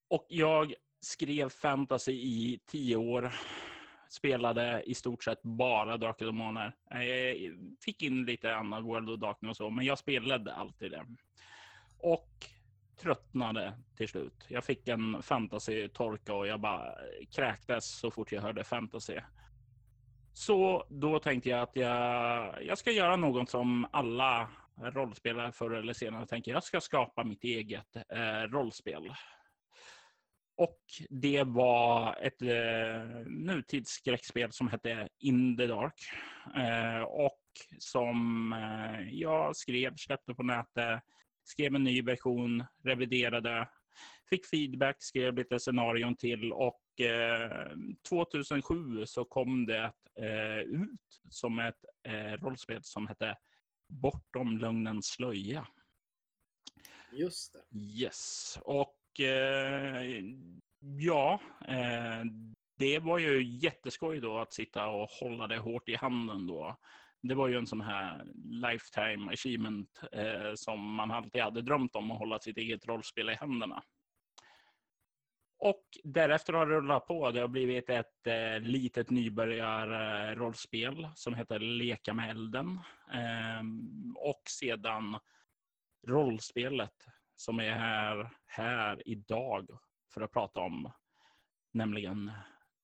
Och 0.10 0.26
jag 0.30 0.74
skrev 1.02 1.50
fantasy 1.50 2.12
i 2.12 2.60
tio 2.66 2.96
år, 2.96 3.34
spelade 4.10 4.84
i 4.86 4.94
stort 4.94 5.24
sett 5.24 5.42
bara 5.42 5.98
Drakar 5.98 6.26
och 6.26 6.34
Demoner. 6.34 6.76
Jag 6.90 7.36
fick 7.82 8.04
in 8.04 8.26
lite 8.26 8.56
annat 8.56 8.84
World 8.84 9.10
of 9.10 9.20
Darkness 9.20 9.50
och 9.50 9.56
så, 9.56 9.70
men 9.70 9.86
jag 9.86 9.98
spelade 9.98 10.54
alltid 10.54 10.92
det. 10.92 11.06
Och 12.00 12.46
tröttnade 12.98 13.74
till 13.98 14.08
slut. 14.08 14.46
Jag 14.48 14.64
fick 14.64 14.88
en 14.88 15.22
fantasy-torka 15.22 16.34
och 16.34 16.48
jag 16.48 16.60
bara 16.60 16.96
kräktes 17.36 18.00
så 18.00 18.12
fort 18.12 18.32
jag 18.32 18.42
hörde 18.42 18.64
fantasy. 18.64 19.20
Så 20.38 20.86
då 20.90 21.20
tänkte 21.20 21.50
jag 21.50 21.62
att 21.62 21.76
jag, 21.76 22.64
jag 22.64 22.78
ska 22.78 22.92
göra 22.92 23.16
något 23.16 23.50
som 23.50 23.88
alla 23.92 24.50
rollspelare 24.82 25.52
förr 25.52 25.72
eller 25.72 25.94
senare 25.94 26.26
tänker. 26.26 26.52
Jag 26.52 26.64
ska 26.64 26.82
skapa 26.82 27.24
mitt 27.24 27.44
eget 27.44 27.96
eh, 27.96 28.42
rollspel. 28.50 29.14
Och 30.58 30.80
det 31.10 31.44
var 31.44 32.16
ett 32.22 32.42
eh, 32.42 33.28
nutidsskräckspel 33.28 34.52
som 34.52 34.68
hette 34.68 35.10
In 35.20 35.58
the 35.58 35.68
Dark. 35.68 35.94
Eh, 36.56 37.02
och 37.02 37.42
som 37.80 38.54
eh, 38.54 39.10
jag 39.10 39.56
skrev, 39.56 39.96
släppte 39.96 40.34
på 40.34 40.44
nätet, 40.44 41.02
skrev 41.44 41.76
en 41.76 41.84
ny 41.84 42.02
version, 42.02 42.64
reviderade, 42.84 43.68
fick 44.30 44.46
feedback, 44.46 44.96
skrev 45.00 45.36
lite 45.36 45.60
scenarion 45.60 46.16
till 46.16 46.54
och 46.54 47.02
eh, 47.02 47.72
2007 48.10 49.06
så 49.06 49.26
kom 49.26 49.66
det 49.66 49.92
eh, 50.20 50.60
ut 50.60 51.22
som 51.30 51.60
ett 51.60 51.86
eh, 52.08 52.44
rollspel 52.44 52.80
som 52.84 53.08
hette 53.08 53.38
Bortom 53.90 54.58
lögnens 54.58 55.08
slöja. 55.08 55.68
Just 57.12 57.54
det. 57.54 57.78
Yes, 57.80 58.60
och 58.62 59.20
eh, 59.20 60.24
ja, 60.80 61.42
eh, 61.68 62.24
det 62.78 63.00
var 63.00 63.18
ju 63.18 63.44
jätteskoj 63.44 64.20
då 64.20 64.38
att 64.38 64.54
sitta 64.54 64.88
och 64.88 65.10
hålla 65.10 65.48
det 65.48 65.58
hårt 65.58 65.90
i 65.90 65.96
handen 65.96 66.48
då. 66.48 66.78
Det 67.22 67.36
var 67.36 67.48
ju 67.48 67.58
en 67.58 67.68
sån 67.68 67.82
här 67.82 68.26
lifetime 68.44 69.34
achievement 69.34 70.02
eh, 70.12 70.52
som 70.56 70.96
man 70.96 71.12
alltid 71.12 71.42
hade 71.42 71.62
drömt 71.62 71.96
om 71.96 72.12
att 72.12 72.18
hålla 72.20 72.40
sitt 72.40 72.58
eget 72.58 72.88
rollspel 72.88 73.30
i 73.30 73.34
händerna. 73.34 73.84
Och 75.60 75.84
därefter 76.04 76.54
har 76.54 76.66
det 76.66 76.76
rullat 76.76 77.08
på. 77.08 77.32
Det 77.32 77.40
har 77.40 77.48
blivit 77.48 77.90
ett 77.90 78.28
eh, 78.28 78.60
litet 78.60 79.10
nybörjarrollspel 79.10 81.10
som 81.16 81.34
heter 81.34 81.60
Leka 81.60 82.14
med 82.14 82.30
elden. 82.30 82.80
Eh, 83.14 83.62
och 84.16 84.42
sedan 84.50 85.18
rollspelet 86.08 87.06
som 87.36 87.60
är 87.60 87.72
här, 87.72 88.30
här 88.46 89.08
idag 89.08 89.80
för 90.14 90.22
att 90.22 90.32
prata 90.32 90.60
om, 90.60 90.92
nämligen 91.72 92.32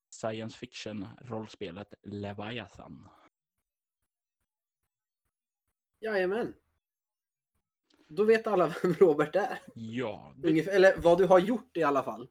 science 0.09 0.57
fiction-rollspelet 0.57 1.93
Leviathan. 2.03 3.09
Jajamän. 5.99 6.53
Då 8.07 8.23
vet 8.23 8.47
alla 8.47 8.67
vem 8.83 8.93
Robert 8.93 9.35
är. 9.35 9.59
Ja, 9.75 10.33
det 10.37 10.49
Ungefär, 10.49 10.71
eller 10.71 10.97
vad 10.97 11.17
du 11.17 11.25
har 11.25 11.39
gjort 11.39 11.77
i 11.77 11.83
alla 11.83 12.03
fall. 12.03 12.29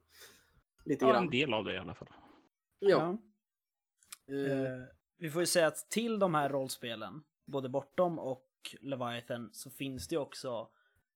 Lite 0.83 1.05
är 1.05 1.09
en 1.09 1.13
grann. 1.13 1.29
del 1.29 1.53
av 1.53 1.63
det 1.63 1.73
i 1.73 1.77
alla 1.77 1.93
fall. 1.93 2.07
Ja. 2.79 3.17
Ja. 4.25 4.35
Eh, 4.35 4.83
vi 5.17 5.29
får 5.29 5.41
ju 5.41 5.45
säga 5.45 5.67
att 5.67 5.89
till 5.89 6.19
de 6.19 6.33
här 6.33 6.49
rollspelen, 6.49 7.23
både 7.45 7.69
Bortom 7.69 8.19
och 8.19 8.49
Leviathan, 8.81 9.49
så 9.53 9.69
finns 9.69 10.07
det 10.07 10.15
ju 10.15 10.19
också 10.19 10.69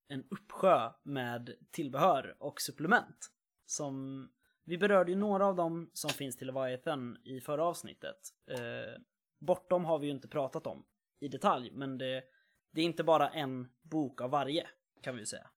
en 0.08 0.24
uppsjö 0.30 0.92
med 1.04 1.56
tillbehör 1.72 2.36
och 2.40 2.62
supplement. 2.62 3.32
Som 3.66 4.28
vi 4.64 4.78
berörde 4.78 5.12
ju 5.12 5.18
några 5.18 5.46
av 5.46 5.56
dem 5.56 5.90
som 5.94 6.10
finns 6.10 6.38
till 6.38 6.48
Leviathan 6.48 7.18
i 7.24 7.42
förra 7.42 7.64
avsnittet. 7.64 8.18
Eh, 8.52 9.02
Bortom 9.40 9.86
har 9.86 10.00
vi 10.00 10.08
ju 10.08 10.12
inte 10.12 10.28
pratat 10.28 10.68
om 10.68 10.86
i 11.20 11.28
detalj, 11.28 11.72
men 11.74 11.98
det, 11.98 12.24
det 12.72 12.82
är 12.82 12.86
inte 12.86 13.04
bara 13.04 13.30
en 13.30 13.68
bok 13.82 14.22
av 14.22 14.30
varje, 14.30 14.68
kan 15.02 15.16
vi 15.16 15.22
ju 15.22 15.26
säga. 15.26 15.50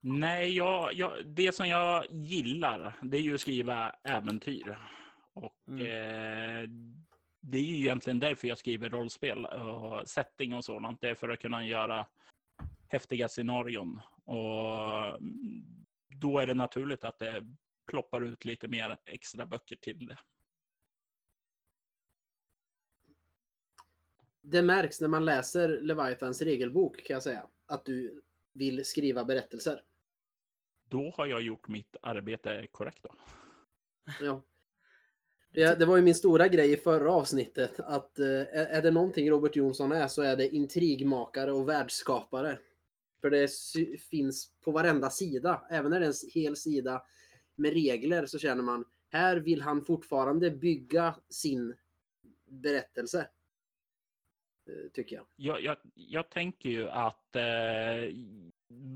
Nej, 0.00 0.56
jag, 0.56 0.94
jag, 0.94 1.26
det 1.26 1.54
som 1.54 1.68
jag 1.68 2.06
gillar, 2.10 2.96
det 3.02 3.16
är 3.16 3.20
ju 3.20 3.34
att 3.34 3.40
skriva 3.40 3.90
äventyr. 3.90 4.78
Och 5.32 5.54
Mm. 5.68 5.80
eh, 5.80 6.68
det 7.40 7.58
är 7.58 7.62
ju 7.62 7.76
egentligen 7.76 8.18
därför 8.18 8.48
jag 8.48 8.58
skriver 8.58 8.90
rollspel 8.90 9.44
och 9.46 10.08
setting 10.08 10.54
och 10.54 10.64
sådant. 10.64 11.00
Det 11.00 11.08
är 11.08 11.14
för 11.14 11.28
att 11.28 11.40
kunna 11.40 11.66
göra 11.66 12.06
häftiga 12.88 13.28
scenarion. 13.28 14.00
Och 14.24 15.06
mm, 15.06 15.86
då 16.08 16.38
är 16.38 16.46
det 16.46 16.54
naturligt 16.54 17.04
att 17.04 17.18
det 17.18 17.44
ploppar 17.86 18.20
ut 18.20 18.44
lite 18.44 18.68
mer 18.68 18.98
extra 19.04 19.46
böcker 19.46 19.76
till 19.76 20.06
det. 20.06 20.18
det 24.50 24.62
märks 24.62 25.00
när 25.00 25.08
man 25.08 25.24
läser 25.24 25.68
Leviathans 25.80 26.42
regelbok 26.42 27.06
kan 27.06 27.14
jag 27.14 27.22
säga. 27.22 27.46
Att 27.66 27.84
du 27.84 28.22
vill 28.58 28.84
skriva 28.84 29.24
berättelser. 29.24 29.82
Då 30.84 31.10
har 31.16 31.26
jag 31.26 31.42
gjort 31.42 31.68
mitt 31.68 31.96
arbete 32.02 32.66
korrekt 32.72 33.02
då. 33.02 33.14
Ja. 34.20 34.42
Det, 35.50 35.78
det 35.78 35.86
var 35.86 35.96
ju 35.96 36.02
min 36.02 36.14
stora 36.14 36.48
grej 36.48 36.72
i 36.72 36.76
förra 36.76 37.12
avsnittet. 37.12 37.80
Att 37.80 38.18
eh, 38.18 38.26
är 38.52 38.82
det 38.82 38.90
någonting 38.90 39.30
Robert 39.30 39.56
Jonsson 39.56 39.92
är 39.92 40.08
så 40.08 40.22
är 40.22 40.36
det 40.36 40.48
intrigmakare 40.48 41.52
och 41.52 41.68
världsskapare. 41.68 42.58
För 43.20 43.30
det 43.30 43.50
finns 44.10 44.52
på 44.64 44.70
varenda 44.70 45.10
sida. 45.10 45.66
Även 45.70 45.90
när 45.90 46.00
det 46.00 46.06
är 46.06 46.24
en 46.24 46.30
hel 46.34 46.56
sida 46.56 47.02
med 47.54 47.72
regler 47.72 48.26
så 48.26 48.38
känner 48.38 48.62
man 48.62 48.84
Här 49.10 49.36
vill 49.36 49.62
han 49.62 49.84
fortfarande 49.84 50.50
bygga 50.50 51.14
sin 51.28 51.74
berättelse. 52.46 53.28
Eh, 54.68 54.90
tycker 54.92 55.16
jag. 55.16 55.26
Jag, 55.36 55.62
jag, 55.62 55.76
jag 55.94 56.30
tänker 56.30 56.68
ju 56.68 56.90
att 56.90 57.36
eh, 57.36 58.14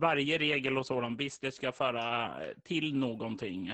varje 0.01 0.39
regel 0.39 0.79
och 0.79 0.87
sådant, 0.87 1.21
visst 1.21 1.41
det 1.41 1.53
ska 1.53 1.73
föra 1.73 2.35
till 2.65 2.97
någonting 2.97 3.69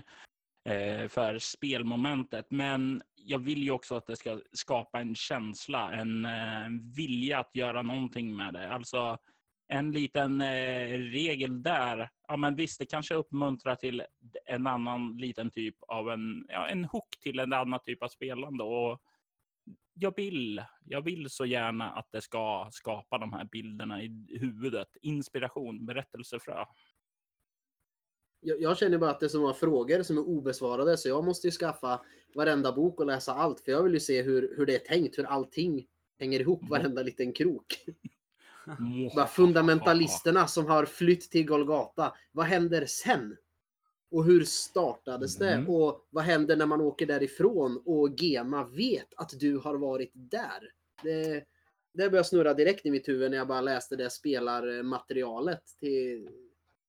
eh, 0.68 1.08
för 1.08 1.38
spelmomentet. 1.38 2.46
Men 2.50 3.02
jag 3.14 3.38
vill 3.38 3.62
ju 3.62 3.70
också 3.70 3.94
att 3.94 4.06
det 4.06 4.16
ska 4.16 4.40
skapa 4.52 5.00
en 5.00 5.14
känsla, 5.14 5.92
en 5.92 6.24
eh, 6.24 6.68
vilja 6.96 7.38
att 7.38 7.56
göra 7.56 7.82
någonting 7.82 8.36
med 8.36 8.54
det. 8.54 8.72
Alltså 8.72 9.18
en 9.68 9.92
liten 9.92 10.40
eh, 10.40 10.98
regel 10.98 11.62
där. 11.62 12.10
Ja, 12.28 12.36
men 12.36 12.56
visst, 12.56 12.78
det 12.78 12.86
kanske 12.86 13.14
uppmuntrar 13.14 13.74
till 13.74 14.02
en 14.44 14.66
annan 14.66 15.16
liten 15.16 15.50
typ 15.50 15.76
av 15.88 16.10
en, 16.10 16.46
ja, 16.48 16.68
en 16.68 16.84
hook 16.84 17.20
till 17.20 17.38
en 17.38 17.52
annan 17.52 17.80
typ 17.84 18.02
av 18.02 18.08
spelande. 18.08 18.64
Och 18.64 19.02
jag 19.94 20.16
vill, 20.16 20.62
jag 20.84 21.02
vill 21.02 21.30
så 21.30 21.46
gärna 21.46 21.90
att 21.90 22.08
det 22.10 22.20
ska 22.20 22.68
skapa 22.72 23.18
de 23.18 23.32
här 23.32 23.44
bilderna 23.44 24.02
i 24.02 24.26
huvudet. 24.28 24.88
Inspiration, 25.02 25.86
berättelsefrö. 25.86 26.64
Jag, 28.40 28.62
jag 28.62 28.78
känner 28.78 28.98
bara 28.98 29.10
att 29.10 29.20
det 29.20 29.26
är 29.26 29.28
så 29.28 29.40
många 29.40 29.54
frågor 29.54 30.02
som 30.02 30.18
är 30.18 30.28
obesvarade 30.28 30.96
så 30.96 31.08
jag 31.08 31.24
måste 31.24 31.46
ju 31.46 31.50
skaffa 31.50 32.00
varenda 32.34 32.72
bok 32.72 33.00
och 33.00 33.06
läsa 33.06 33.34
allt 33.34 33.60
för 33.60 33.72
jag 33.72 33.82
vill 33.82 33.94
ju 33.94 34.00
se 34.00 34.22
hur, 34.22 34.54
hur 34.56 34.66
det 34.66 34.74
är 34.74 34.78
tänkt, 34.94 35.18
hur 35.18 35.24
allting 35.24 35.86
hänger 36.18 36.40
ihop, 36.40 36.60
Mm. 36.60 36.70
varenda 36.70 37.02
liten 37.02 37.32
krok. 37.32 37.84
Bara 39.16 39.26
fundamentalisterna 39.26 40.46
som 40.46 40.66
har 40.66 40.84
flytt 40.84 41.30
till 41.30 41.46
Golgata. 41.46 42.14
Vad 42.32 42.46
händer 42.46 42.86
sen? 42.86 43.36
Och 44.10 44.24
hur 44.24 44.44
startades 44.44 45.36
det? 45.36 45.52
Mm. 45.52 45.70
Och 45.70 46.06
vad 46.10 46.24
händer 46.24 46.56
när 46.56 46.66
man 46.66 46.80
åker 46.80 47.06
därifrån 47.06 47.82
och 47.84 48.20
Gema 48.20 48.64
vet 48.64 49.14
att 49.16 49.40
du 49.40 49.58
har 49.58 49.74
varit 49.74 50.10
där? 50.14 50.72
Det, 51.02 51.44
det 51.94 52.10
började 52.10 52.24
snurra 52.24 52.54
direkt 52.54 52.86
i 52.86 52.90
mitt 52.90 53.08
huvud 53.08 53.30
när 53.30 53.38
jag 53.38 53.48
bara 53.48 53.60
läste 53.60 53.96
det 53.96 54.10
spelarmaterialet 54.10 55.62
till, 55.80 56.28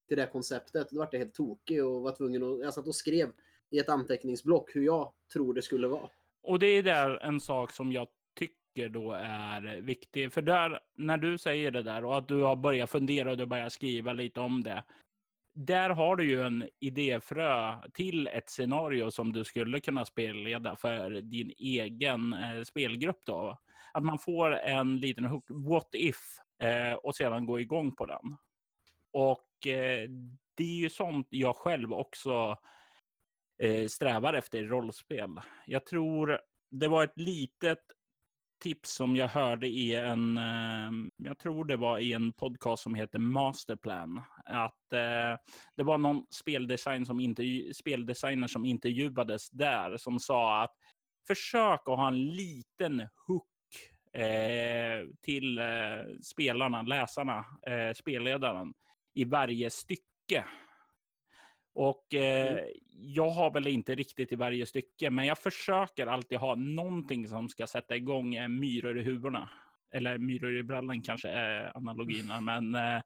till 0.07 0.17
det 0.17 0.27
konceptet. 0.31 0.89
Då 0.89 0.97
var 0.97 1.09
jag 1.11 1.19
helt 1.19 1.33
tokig 1.33 1.85
och 1.85 2.01
var 2.01 2.11
tvungen 2.11 2.43
att... 2.43 2.59
Jag 2.59 2.73
satt 2.73 2.87
och 2.87 2.95
skrev 2.95 3.31
i 3.69 3.79
ett 3.79 3.89
anteckningsblock 3.89 4.75
hur 4.75 4.85
jag 4.85 5.13
tror 5.33 5.53
det 5.53 5.61
skulle 5.61 5.87
vara. 5.87 6.09
Och 6.43 6.59
det 6.59 6.67
är 6.67 6.83
där 6.83 7.23
en 7.23 7.39
sak 7.39 7.71
som 7.71 7.91
jag 7.91 8.07
tycker 8.39 8.89
då 8.89 9.11
är 9.21 9.81
viktig. 9.81 10.33
För 10.33 10.41
där, 10.41 10.79
när 10.95 11.17
du 11.17 11.37
säger 11.37 11.71
det 11.71 11.83
där 11.83 12.05
och 12.05 12.17
att 12.17 12.27
du 12.27 12.41
har 12.41 12.55
börjat 12.55 12.89
fundera 12.89 13.31
och 13.31 13.37
du 13.37 13.45
börjar 13.45 13.69
skriva 13.69 14.13
lite 14.13 14.39
om 14.39 14.63
det. 14.63 14.83
Där 15.61 15.89
har 15.89 16.15
du 16.15 16.29
ju 16.29 16.41
en 16.41 16.69
idéfrö 16.79 17.75
till 17.93 18.27
ett 18.27 18.49
scenario 18.49 19.11
som 19.11 19.33
du 19.33 19.43
skulle 19.43 19.79
kunna 19.79 20.05
spelleda 20.05 20.75
för 20.75 21.09
din 21.09 21.53
egen 21.57 22.33
eh, 22.33 22.63
spelgrupp 22.63 23.21
då. 23.25 23.57
Att 23.93 24.03
man 24.03 24.19
får 24.19 24.51
en 24.51 24.97
liten 24.97 25.25
hook, 25.25 25.45
what 25.49 25.89
if, 25.93 26.17
eh, 26.61 26.93
och 26.93 27.15
sedan 27.15 27.45
gå 27.45 27.59
igång 27.59 27.95
på 27.95 28.05
den. 28.05 28.37
Och 29.13 29.67
eh, 29.67 30.09
det 30.55 30.63
är 30.63 30.79
ju 30.81 30.89
sånt 30.89 31.27
jag 31.29 31.55
själv 31.55 31.93
också 31.93 32.57
eh, 33.63 33.87
strävar 33.87 34.33
efter 34.33 34.57
i 34.57 34.67
rollspel. 34.67 35.39
Jag 35.65 35.85
tror 35.85 36.41
det 36.71 36.87
var 36.87 37.03
ett 37.03 37.17
litet 37.19 37.83
tips 38.59 38.91
som 38.91 39.15
jag 39.15 39.27
hörde 39.27 39.67
i 39.67 39.95
en, 39.95 40.37
eh, 40.37 40.91
jag 41.17 41.37
tror 41.37 41.65
det 41.65 41.77
var 41.77 41.99
i 41.99 42.13
en 42.13 42.33
podcast 42.33 42.83
som 42.83 42.95
heter 42.95 43.19
Masterplan. 43.19 44.21
Att 44.45 44.93
eh, 44.93 45.39
det 45.75 45.83
var 45.83 45.97
någon 45.97 46.25
speldesign 46.29 47.05
som 47.05 47.19
intervju, 47.19 47.73
speldesigner 47.73 48.47
som 48.47 48.65
intervjuades 48.65 49.49
där 49.49 49.97
som 49.97 50.19
sa 50.19 50.63
att 50.63 50.75
försök 51.27 51.81
att 51.85 51.97
ha 51.97 52.07
en 52.07 52.25
liten 52.25 53.07
hook 53.27 53.45
eh, 54.13 55.07
till 55.21 55.61
spelarna, 56.23 56.81
läsarna, 56.81 57.45
spelledaren 57.95 58.73
i 59.13 59.23
varje 59.23 59.69
stycke. 59.69 60.45
Och 61.79 62.13
eh, 62.13 62.59
jag 62.91 63.29
har 63.29 63.51
väl 63.51 63.67
inte 63.67 63.95
riktigt 63.95 64.31
i 64.31 64.35
varje 64.35 64.65
stycke, 64.65 65.09
men 65.09 65.25
jag 65.25 65.37
försöker 65.37 66.07
alltid 66.07 66.37
ha 66.37 66.55
någonting 66.55 67.27
som 67.27 67.49
ska 67.49 67.67
sätta 67.67 67.95
igång 67.95 68.35
eh, 68.35 68.47
myror 68.47 68.99
i 68.99 69.03
huvudena. 69.03 69.49
Eller 69.91 70.17
myror 70.17 70.57
i 70.57 70.63
brallan 70.63 71.01
kanske 71.01 71.29
är 71.29 71.77
analogierna, 71.77 72.41
men 72.41 72.75
eh, 72.75 73.01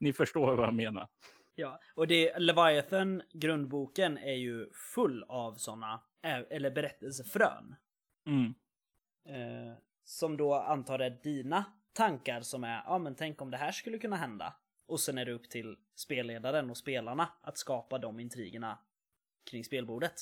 ni 0.00 0.12
förstår 0.12 0.56
vad 0.56 0.66
jag 0.66 0.74
menar. 0.74 1.08
Ja, 1.54 1.80
och 1.94 2.06
det, 2.06 2.38
Leviathan, 2.38 3.22
grundboken, 3.32 4.18
är 4.18 4.36
ju 4.36 4.70
full 4.94 5.24
av 5.28 5.54
sådana, 5.54 6.00
eller 6.50 6.70
berättelsefrön. 6.70 7.76
Mm. 8.26 8.54
Eh, 9.28 9.76
som 10.04 10.36
då 10.36 10.54
antar 10.54 10.98
är 10.98 11.10
dina 11.22 11.64
tankar 11.92 12.40
som 12.40 12.64
är, 12.64 12.82
ja 12.86 12.98
men 12.98 13.14
tänk 13.14 13.42
om 13.42 13.50
det 13.50 13.56
här 13.56 13.72
skulle 13.72 13.98
kunna 13.98 14.16
hända. 14.16 14.54
Och 14.90 15.00
sen 15.00 15.18
är 15.18 15.24
det 15.24 15.32
upp 15.32 15.50
till 15.50 15.76
spelledaren 15.94 16.70
och 16.70 16.76
spelarna 16.76 17.28
att 17.40 17.58
skapa 17.58 17.98
de 17.98 18.20
intrigerna 18.20 18.78
kring 19.50 19.64
spelbordet. 19.64 20.14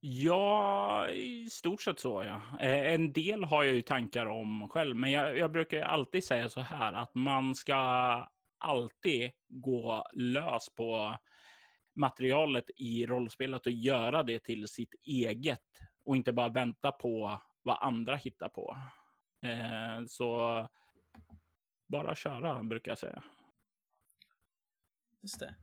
Ja, 0.00 1.08
i 1.08 1.50
stort 1.50 1.82
sett 1.82 2.00
så 2.00 2.22
ja. 2.22 2.42
Eh, 2.60 2.94
en 2.94 3.12
del 3.12 3.44
har 3.44 3.64
jag 3.64 3.74
ju 3.74 3.82
tankar 3.82 4.26
om 4.26 4.68
själv, 4.68 4.96
men 4.96 5.12
jag, 5.12 5.38
jag 5.38 5.52
brukar 5.52 5.76
ju 5.76 5.82
alltid 5.82 6.24
säga 6.24 6.48
så 6.48 6.60
här 6.60 6.92
att 6.92 7.14
man 7.14 7.54
ska 7.54 7.76
alltid 8.58 9.30
gå 9.48 10.06
lös 10.12 10.68
på 10.74 11.18
materialet 11.94 12.70
i 12.76 13.06
rollspelet 13.06 13.66
och 13.66 13.72
göra 13.72 14.22
det 14.22 14.38
till 14.38 14.68
sitt 14.68 14.94
eget 15.04 15.62
och 16.04 16.16
inte 16.16 16.32
bara 16.32 16.48
vänta 16.48 16.92
på 16.92 17.42
vad 17.62 17.78
andra 17.80 18.16
hittar 18.16 18.48
på. 18.48 18.76
Eh, 19.42 20.06
så 20.06 20.68
bara 21.88 22.14
köra 22.14 22.62
brukar 22.62 22.90
jag 22.90 22.98
säga. 22.98 23.22
Just 25.22 25.40
det. 25.40 25.54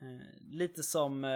Eh, 0.00 0.40
lite 0.40 0.82
som, 0.82 1.24
eh, 1.24 1.30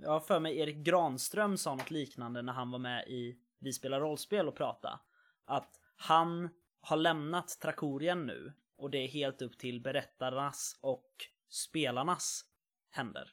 jag 0.00 0.10
har 0.10 0.20
för 0.20 0.40
mig 0.40 0.58
Erik 0.58 0.76
Granström 0.76 1.56
sa 1.56 1.74
något 1.74 1.90
liknande 1.90 2.42
när 2.42 2.52
han 2.52 2.70
var 2.70 2.78
med 2.78 3.08
i 3.08 3.38
Vi 3.58 3.72
spelar 3.72 4.00
rollspel 4.00 4.48
och 4.48 4.56
prata. 4.56 5.00
Att 5.44 5.80
han 5.96 6.48
har 6.80 6.96
lämnat 6.96 7.58
Trakorien 7.62 8.26
nu 8.26 8.52
och 8.76 8.90
det 8.90 8.98
är 8.98 9.08
helt 9.08 9.42
upp 9.42 9.58
till 9.58 9.80
berättarnas 9.80 10.78
och 10.80 11.10
spelarnas 11.48 12.44
händer. 12.90 13.30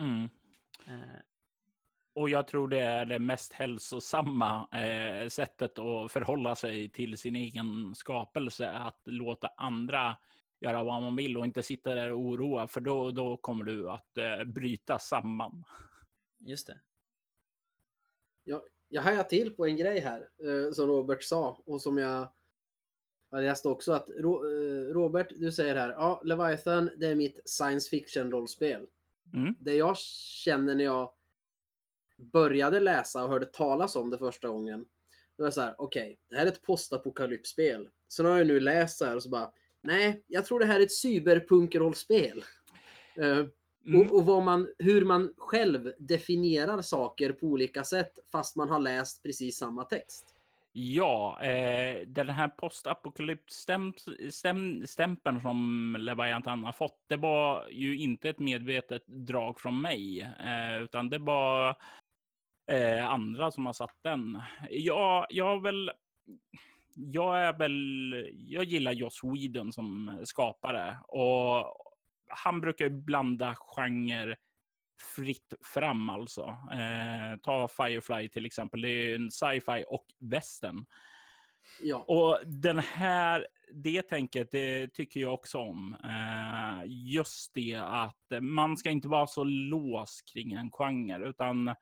Mm. 0.00 0.28
Eh, 0.86 1.20
Och 2.14 2.30
jag 2.30 2.46
tror 2.48 2.68
det 2.68 2.80
är 2.80 3.04
det 3.04 3.18
mest 3.18 3.52
hälsosamma 3.52 4.68
eh, 4.72 5.28
sättet 5.28 5.78
att 5.78 6.12
förhålla 6.12 6.56
sig 6.56 6.88
till 6.88 7.18
sin 7.18 7.36
egen 7.36 7.94
skapelse. 7.94 8.70
Att 8.70 9.00
låta 9.04 9.48
andra 9.56 10.16
göra 10.62 10.84
vad 10.84 11.02
man 11.02 11.16
vill 11.16 11.36
och 11.36 11.44
inte 11.44 11.62
sitta 11.62 11.94
där 11.94 12.12
och 12.12 12.20
oroa. 12.20 12.68
För 12.68 12.80
då, 12.80 13.10
då 13.10 13.36
kommer 13.36 13.64
du 13.64 13.90
att 13.90 14.18
eh, 14.18 14.44
bryta 14.44 14.98
samman. 14.98 15.64
just 16.38 16.66
det. 16.66 16.80
Jag 18.88 19.02
hajar 19.02 19.24
till 19.24 19.56
på 19.56 19.66
en 19.66 19.76
grej 19.76 20.00
här 20.00 20.28
eh, 20.44 20.72
som 20.72 20.86
Robert 20.86 21.22
sa 21.22 21.62
och 21.66 21.82
som 21.82 21.98
jag 21.98 22.28
jag 23.32 23.44
läste 23.44 23.68
också 23.68 23.92
att 23.92 24.08
eh, 24.08 24.22
Robert, 24.92 25.32
du 25.36 25.52
säger 25.52 25.76
här, 25.76 25.90
ja, 25.90 26.20
Leviathan, 26.24 26.90
det 26.96 27.06
är 27.06 27.14
mitt 27.14 27.40
science 27.44 27.90
fiction 27.90 28.30
rollspel. 28.30 28.86
Mm. 29.34 29.54
Det 29.60 29.74
jag 29.74 29.98
känner 29.98 30.74
när 30.74 30.84
jag 30.84 31.12
började 32.18 32.80
läsa 32.80 33.24
och 33.24 33.30
hörde 33.30 33.46
talas 33.46 33.96
om 33.96 34.10
det 34.10 34.18
första 34.18 34.48
gången. 34.48 34.80
Då 35.36 35.42
var 35.42 35.46
jag 35.46 35.54
så 35.54 35.60
här, 35.60 35.74
okej, 35.78 36.18
det 36.28 36.36
här 36.36 36.46
är 36.46 36.50
ett 36.50 36.62
postapokalypsspel. 36.62 37.88
Sen 38.08 38.26
har 38.26 38.38
jag 38.38 38.46
nu 38.46 38.60
läst 38.60 38.98
så 38.98 39.04
här 39.04 39.16
och 39.16 39.22
så 39.22 39.28
bara, 39.28 39.52
nej, 39.82 40.22
jag 40.26 40.44
tror 40.44 40.60
det 40.60 40.66
här 40.66 40.80
är 40.80 40.84
ett 40.84 40.92
cyberpunk-rollspel. 40.92 42.44
Eh, 43.16 43.46
Mm. 43.86 44.00
och, 44.00 44.36
och 44.36 44.42
man, 44.42 44.68
hur 44.78 45.04
man 45.04 45.34
själv 45.36 45.92
definierar 45.98 46.82
saker 46.82 47.32
på 47.32 47.46
olika 47.46 47.84
sätt 47.84 48.12
fast 48.32 48.56
man 48.56 48.68
har 48.68 48.80
läst 48.80 49.22
precis 49.22 49.58
samma 49.58 49.84
text. 49.84 50.34
Ja, 50.72 51.42
eh, 51.42 52.06
den 52.06 52.28
här 52.28 52.48
postapokalypsstämpeln 52.48 55.40
som 55.42 55.96
Leviathan 55.98 56.64
har 56.64 56.72
fått, 56.72 56.98
det 57.06 57.16
var 57.16 57.68
ju 57.68 57.98
inte 57.98 58.28
ett 58.28 58.38
medvetet 58.38 59.02
drag 59.06 59.60
från 59.60 59.80
mig, 59.80 60.20
eh, 60.20 60.82
utan 60.82 61.10
det 61.10 61.18
var 61.18 61.76
eh, 62.70 63.10
andra 63.10 63.50
som 63.50 63.66
har 63.66 63.72
satt 63.72 63.96
den. 64.02 64.42
Jag, 64.70 65.26
jag 65.30 65.62
väl... 65.62 65.90
Jag 66.94 67.44
är 67.44 67.52
väl... 67.52 68.30
Jag 68.34 68.64
gillar 68.64 68.92
Joss 68.92 69.20
Whedon 69.24 69.72
som 69.72 70.18
skapare 70.24 70.98
och 71.08 71.76
han 72.28 72.60
brukar 72.60 72.84
ju 72.84 72.90
blanda 72.90 73.54
genre 73.58 74.36
fritt 75.16 75.52
fram 75.74 76.10
alltså. 76.10 76.42
Eh, 76.72 77.38
ta 77.42 77.68
Firefly 77.68 78.28
till 78.28 78.46
exempel. 78.46 78.80
Det 78.80 78.88
är 78.88 79.14
en 79.14 79.30
sci-fi 79.30 79.84
och 79.88 80.06
western. 80.20 80.86
Ja, 81.80 81.96
Och 82.08 82.38
den 82.46 82.78
här, 82.78 83.46
det 83.72 84.02
tänket, 84.02 84.48
det 84.52 84.88
tycker 84.88 85.20
jag 85.20 85.34
också 85.34 85.58
om. 85.58 85.96
Eh, 86.04 86.82
just 86.86 87.54
det 87.54 87.74
att 87.74 88.32
man 88.40 88.76
ska 88.76 88.90
inte 88.90 89.08
vara 89.08 89.26
så 89.26 89.44
låst 89.44 90.32
kring 90.32 90.52
en 90.52 90.70
genre, 90.70 91.28
utan 91.28 91.74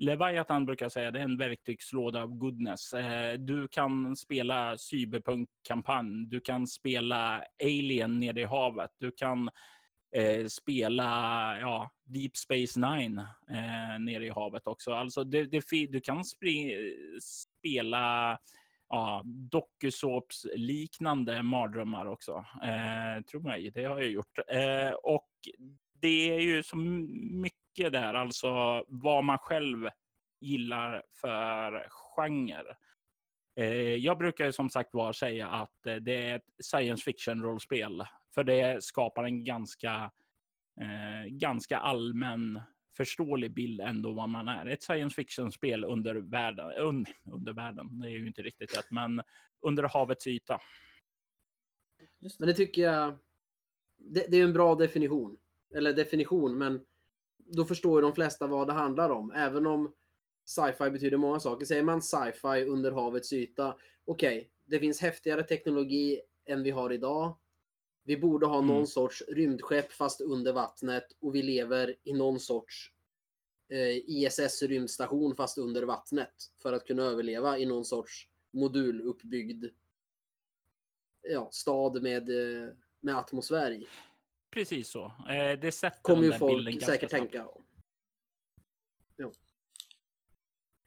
Leviathan 0.00 0.66
brukar 0.66 0.84
jag 0.84 0.92
säga 0.92 1.10
det 1.10 1.18
är 1.18 1.24
en 1.24 1.36
verktygslåda 1.36 2.22
av 2.22 2.34
goodness. 2.34 2.92
Eh, 2.92 3.32
du 3.32 3.68
kan 3.68 4.16
spela 4.16 4.78
cyberpunk-kampanj, 4.78 6.26
du 6.26 6.40
kan 6.40 6.66
spela 6.66 7.44
Alien 7.62 8.20
nere 8.20 8.40
i 8.40 8.44
havet, 8.44 8.90
du 8.98 9.10
kan 9.10 9.50
eh, 10.16 10.46
spela 10.46 11.04
ja, 11.60 11.90
Deep 12.04 12.36
Space 12.36 12.80
Nine 12.80 13.18
eh, 13.50 13.98
nere 14.00 14.26
i 14.26 14.30
havet 14.30 14.66
också. 14.66 14.92
Alltså 14.92 15.24
det, 15.24 15.44
det, 15.44 15.86
du 15.86 16.00
kan 16.00 16.24
spela 17.22 18.38
ja, 18.88 19.22
dokusåps 19.24 20.46
liknande 20.54 21.42
mardrömmar 21.42 22.06
också. 22.06 22.44
Eh, 22.62 23.22
tror 23.30 23.40
mig, 23.40 23.70
det 23.70 23.84
har 23.84 24.00
jag 24.00 24.10
gjort. 24.10 24.38
Eh, 24.48 24.92
och 24.92 25.28
det 26.00 26.30
är 26.30 26.40
ju 26.40 26.62
så 26.62 26.76
mycket 26.76 27.59
där, 27.76 28.14
alltså 28.14 28.84
vad 28.88 29.24
man 29.24 29.38
själv 29.38 29.88
gillar 30.40 31.02
för 31.20 31.86
genre. 31.90 32.76
Eh, 33.56 33.94
jag 33.94 34.18
brukar 34.18 34.50
som 34.50 34.70
sagt 34.70 34.94
var 34.94 35.12
säga 35.12 35.48
att 35.48 35.86
eh, 35.86 35.96
det 35.96 36.14
är 36.14 36.36
ett 36.36 36.64
science 36.64 37.04
fiction 37.04 37.42
rollspel, 37.42 38.04
för 38.34 38.44
det 38.44 38.84
skapar 38.84 39.24
en 39.24 39.44
ganska, 39.44 40.10
eh, 40.80 41.28
ganska 41.28 41.78
allmän 41.78 42.60
förståelig 42.96 43.54
bild 43.54 43.80
ändå 43.80 44.12
vad 44.12 44.28
man 44.28 44.48
är. 44.48 44.66
Ett 44.66 44.82
science 44.82 45.14
fiction-spel 45.14 45.84
under 45.84 46.14
världen, 46.14 47.06
under 47.24 47.52
världen, 47.52 48.00
det 48.00 48.08
är 48.08 48.10
ju 48.10 48.26
inte 48.26 48.42
riktigt 48.42 48.78
rätt, 48.78 48.90
men 48.90 49.22
under 49.60 49.82
havets 49.82 50.26
yta. 50.26 50.60
Men 52.38 52.48
det 52.48 52.54
tycker 52.54 52.82
jag, 52.82 53.18
det, 53.98 54.26
det 54.30 54.36
är 54.36 54.44
en 54.44 54.52
bra 54.52 54.74
definition. 54.74 55.36
Eller 55.74 55.92
definition, 55.92 56.58
men 56.58 56.84
då 57.52 57.64
förstår 57.64 58.00
ju 58.00 58.02
de 58.02 58.14
flesta 58.14 58.46
vad 58.46 58.66
det 58.66 58.72
handlar 58.72 59.10
om. 59.10 59.32
Även 59.32 59.66
om 59.66 59.94
sci-fi 60.44 60.90
betyder 60.90 61.16
många 61.16 61.40
saker. 61.40 61.66
Säger 61.66 61.82
man 61.82 62.02
sci-fi 62.02 62.64
under 62.64 62.92
havets 62.92 63.32
yta, 63.32 63.76
okej, 64.04 64.38
okay, 64.38 64.48
det 64.64 64.78
finns 64.78 65.00
häftigare 65.00 65.42
teknologi 65.42 66.20
än 66.46 66.62
vi 66.62 66.70
har 66.70 66.92
idag. 66.92 67.38
Vi 68.04 68.16
borde 68.16 68.46
ha 68.46 68.60
någon 68.60 68.70
mm. 68.70 68.86
sorts 68.86 69.22
rymdskepp 69.28 69.92
fast 69.92 70.20
under 70.20 70.52
vattnet 70.52 71.04
och 71.20 71.34
vi 71.34 71.42
lever 71.42 71.96
i 72.04 72.12
någon 72.12 72.40
sorts 72.40 72.92
eh, 73.68 73.96
ISS 73.96 74.62
rymdstation 74.62 75.36
fast 75.36 75.58
under 75.58 75.82
vattnet 75.82 76.34
för 76.62 76.72
att 76.72 76.86
kunna 76.86 77.02
överleva 77.02 77.58
i 77.58 77.66
någon 77.66 77.84
sorts 77.84 78.28
moduluppbyggd 78.52 79.64
ja, 81.22 81.48
stad 81.52 82.02
med, 82.02 82.28
eh, 82.28 82.68
med 83.00 83.16
atmosfär 83.16 83.70
i. 83.70 83.86
Precis 84.50 84.88
så. 84.88 85.04
Eh, 85.04 85.58
det 85.60 85.72
sätter 85.72 86.02
Kommer 86.02 86.22
ju 86.22 86.32
folk 86.32 86.82
säkert 86.82 87.10
tänka. 87.10 87.46
Ja. 89.16 89.32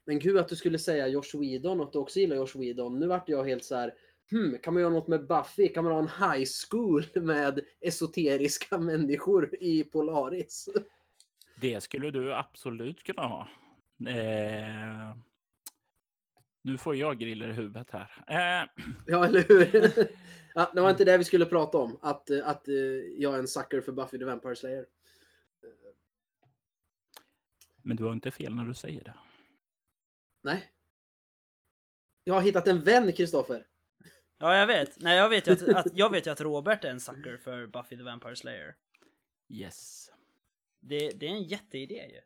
Men 0.06 0.19
gud 0.19 0.38
att 0.38 0.47
du 0.47 0.56
skulle 0.56 0.80
säga 0.80 1.08
Josh 1.08 1.39
Whedon 1.39 1.80
och 1.80 1.86
att 1.86 1.93
du 1.93 1.99
också 1.99 2.19
gillar 2.19 2.36
Josh 2.36 2.58
Whedon. 2.58 2.99
Nu 2.99 3.08
vart 3.08 3.30
jag 3.30 3.43
helt 3.43 3.63
så 3.63 3.76
här 3.76 3.93
hmm, 4.32 4.58
kan 4.63 4.73
man 4.73 4.82
göra 4.82 4.93
något 4.93 5.08
med 5.08 5.28
Buffy? 5.28 5.67
Kan 5.67 5.84
man 5.84 5.93
ha 5.93 5.99
en 5.99 6.34
high 6.34 6.49
school 6.69 7.06
med 7.15 7.60
esoteriska 7.82 8.78
människor 8.78 9.56
i 9.60 9.84
Polaris? 9.84 10.69
Det 11.62 11.82
skulle 11.82 12.12
du 12.12 12.34
absolut 12.34 13.04
kunna 13.04 13.21
ha. 13.21 13.47
Eh... 14.08 15.15
Nu 16.62 16.78
får 16.78 16.95
jag 16.95 17.19
griller 17.19 17.49
i 17.49 17.54
huvudet 17.54 17.88
här. 17.91 18.12
Eh... 18.28 18.69
Ja, 19.08 19.26
eller 19.26 19.43
hur? 19.47 20.08
ja, 20.53 20.71
det 20.75 20.81
var 20.81 20.89
inte 20.89 21.05
det 21.05 21.17
vi 21.17 21.23
skulle 21.23 21.45
prata 21.45 21.77
om. 21.77 21.99
Att, 22.01 22.31
att 22.31 22.67
eh, 22.67 22.75
jag 23.17 23.35
är 23.35 23.39
en 23.39 23.47
sucker 23.47 23.81
för 23.81 23.91
Buffy 23.91 24.17
the 24.17 24.25
Vampire 24.25 24.55
Slayer. 24.55 24.85
Men 27.81 27.97
du 27.97 28.03
har 28.03 28.13
inte 28.13 28.31
fel 28.31 28.55
när 28.55 28.65
du 28.65 28.73
säger 28.73 29.03
det. 29.03 29.13
Nej. 30.41 30.71
Jag 32.23 32.33
har 32.33 32.41
hittat 32.41 32.67
en 32.67 32.81
vän, 32.81 33.13
Kristoffer. 33.13 33.67
Ja, 34.37 34.57
jag 34.57 34.67
vet. 34.67 34.99
Nej, 34.99 35.17
jag 35.17 35.29
vet 35.29 35.47
ju 35.47 35.51
att, 35.51 35.69
att, 35.69 35.97
jag 35.97 36.11
vet 36.11 36.27
ju 36.27 36.31
att 36.31 36.41
Robert 36.41 36.83
är 36.83 36.89
en 36.89 36.99
sucker 36.99 37.37
för 37.37 37.67
Buffy 37.67 37.97
the 37.97 38.03
Vampire 38.03 38.35
Slayer. 38.35 38.75
Yes. 39.49 40.11
Det, 40.79 41.09
det 41.09 41.25
är 41.25 41.31
en 41.31 41.43
jätteidé 41.43 42.05
ju. 42.05 42.21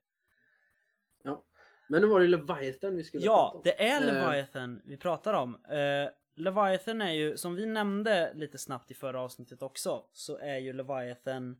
Ja. 1.24 1.44
Men 1.88 2.02
nu 2.02 2.08
var 2.08 2.20
det 2.20 2.28
Leviathan 2.28 2.96
vi 2.96 3.04
skulle 3.04 3.26
ja, 3.26 3.52
prata 3.54 3.58
om. 3.58 3.62
Ja, 3.66 3.72
det 3.78 3.84
är 3.84 4.02
eh. 4.02 4.14
Leviathan 4.14 4.76
uh, 4.76 4.82
vi 4.86 4.98
pratar 4.98 5.34
om. 5.34 5.56
Uh, 5.56 6.10
Leviathan 6.38 7.02
är 7.02 7.12
ju, 7.12 7.38
som 7.38 7.56
vi 7.56 7.66
nämnde 7.66 8.34
lite 8.34 8.58
snabbt 8.58 8.92
i 8.92 8.94
förra 8.94 9.22
avsnittet 9.22 9.62
också, 9.62 10.04
så 10.14 10.38
är 10.38 10.58
ju 10.58 10.74
Leviathan 10.74 11.58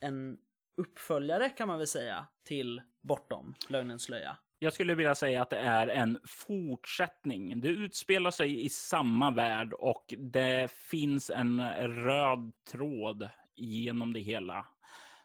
en 0.00 0.38
uppföljare 0.76 1.48
kan 1.48 1.68
man 1.68 1.78
väl 1.78 1.86
säga 1.86 2.26
till 2.44 2.82
Bortom, 3.02 3.54
Lögnens 3.68 4.02
slöja. 4.02 4.36
Jag 4.58 4.72
skulle 4.72 4.94
vilja 4.94 5.14
säga 5.14 5.42
att 5.42 5.50
det 5.50 5.58
är 5.58 5.88
en 5.88 6.18
fortsättning. 6.24 7.60
Det 7.60 7.68
utspelar 7.68 8.30
sig 8.30 8.64
i 8.64 8.68
samma 8.68 9.30
värld 9.30 9.72
och 9.72 10.14
det 10.18 10.72
finns 10.72 11.30
en 11.30 11.70
röd 12.04 12.52
tråd 12.70 13.28
genom 13.56 14.12
det 14.12 14.20
hela. 14.20 14.66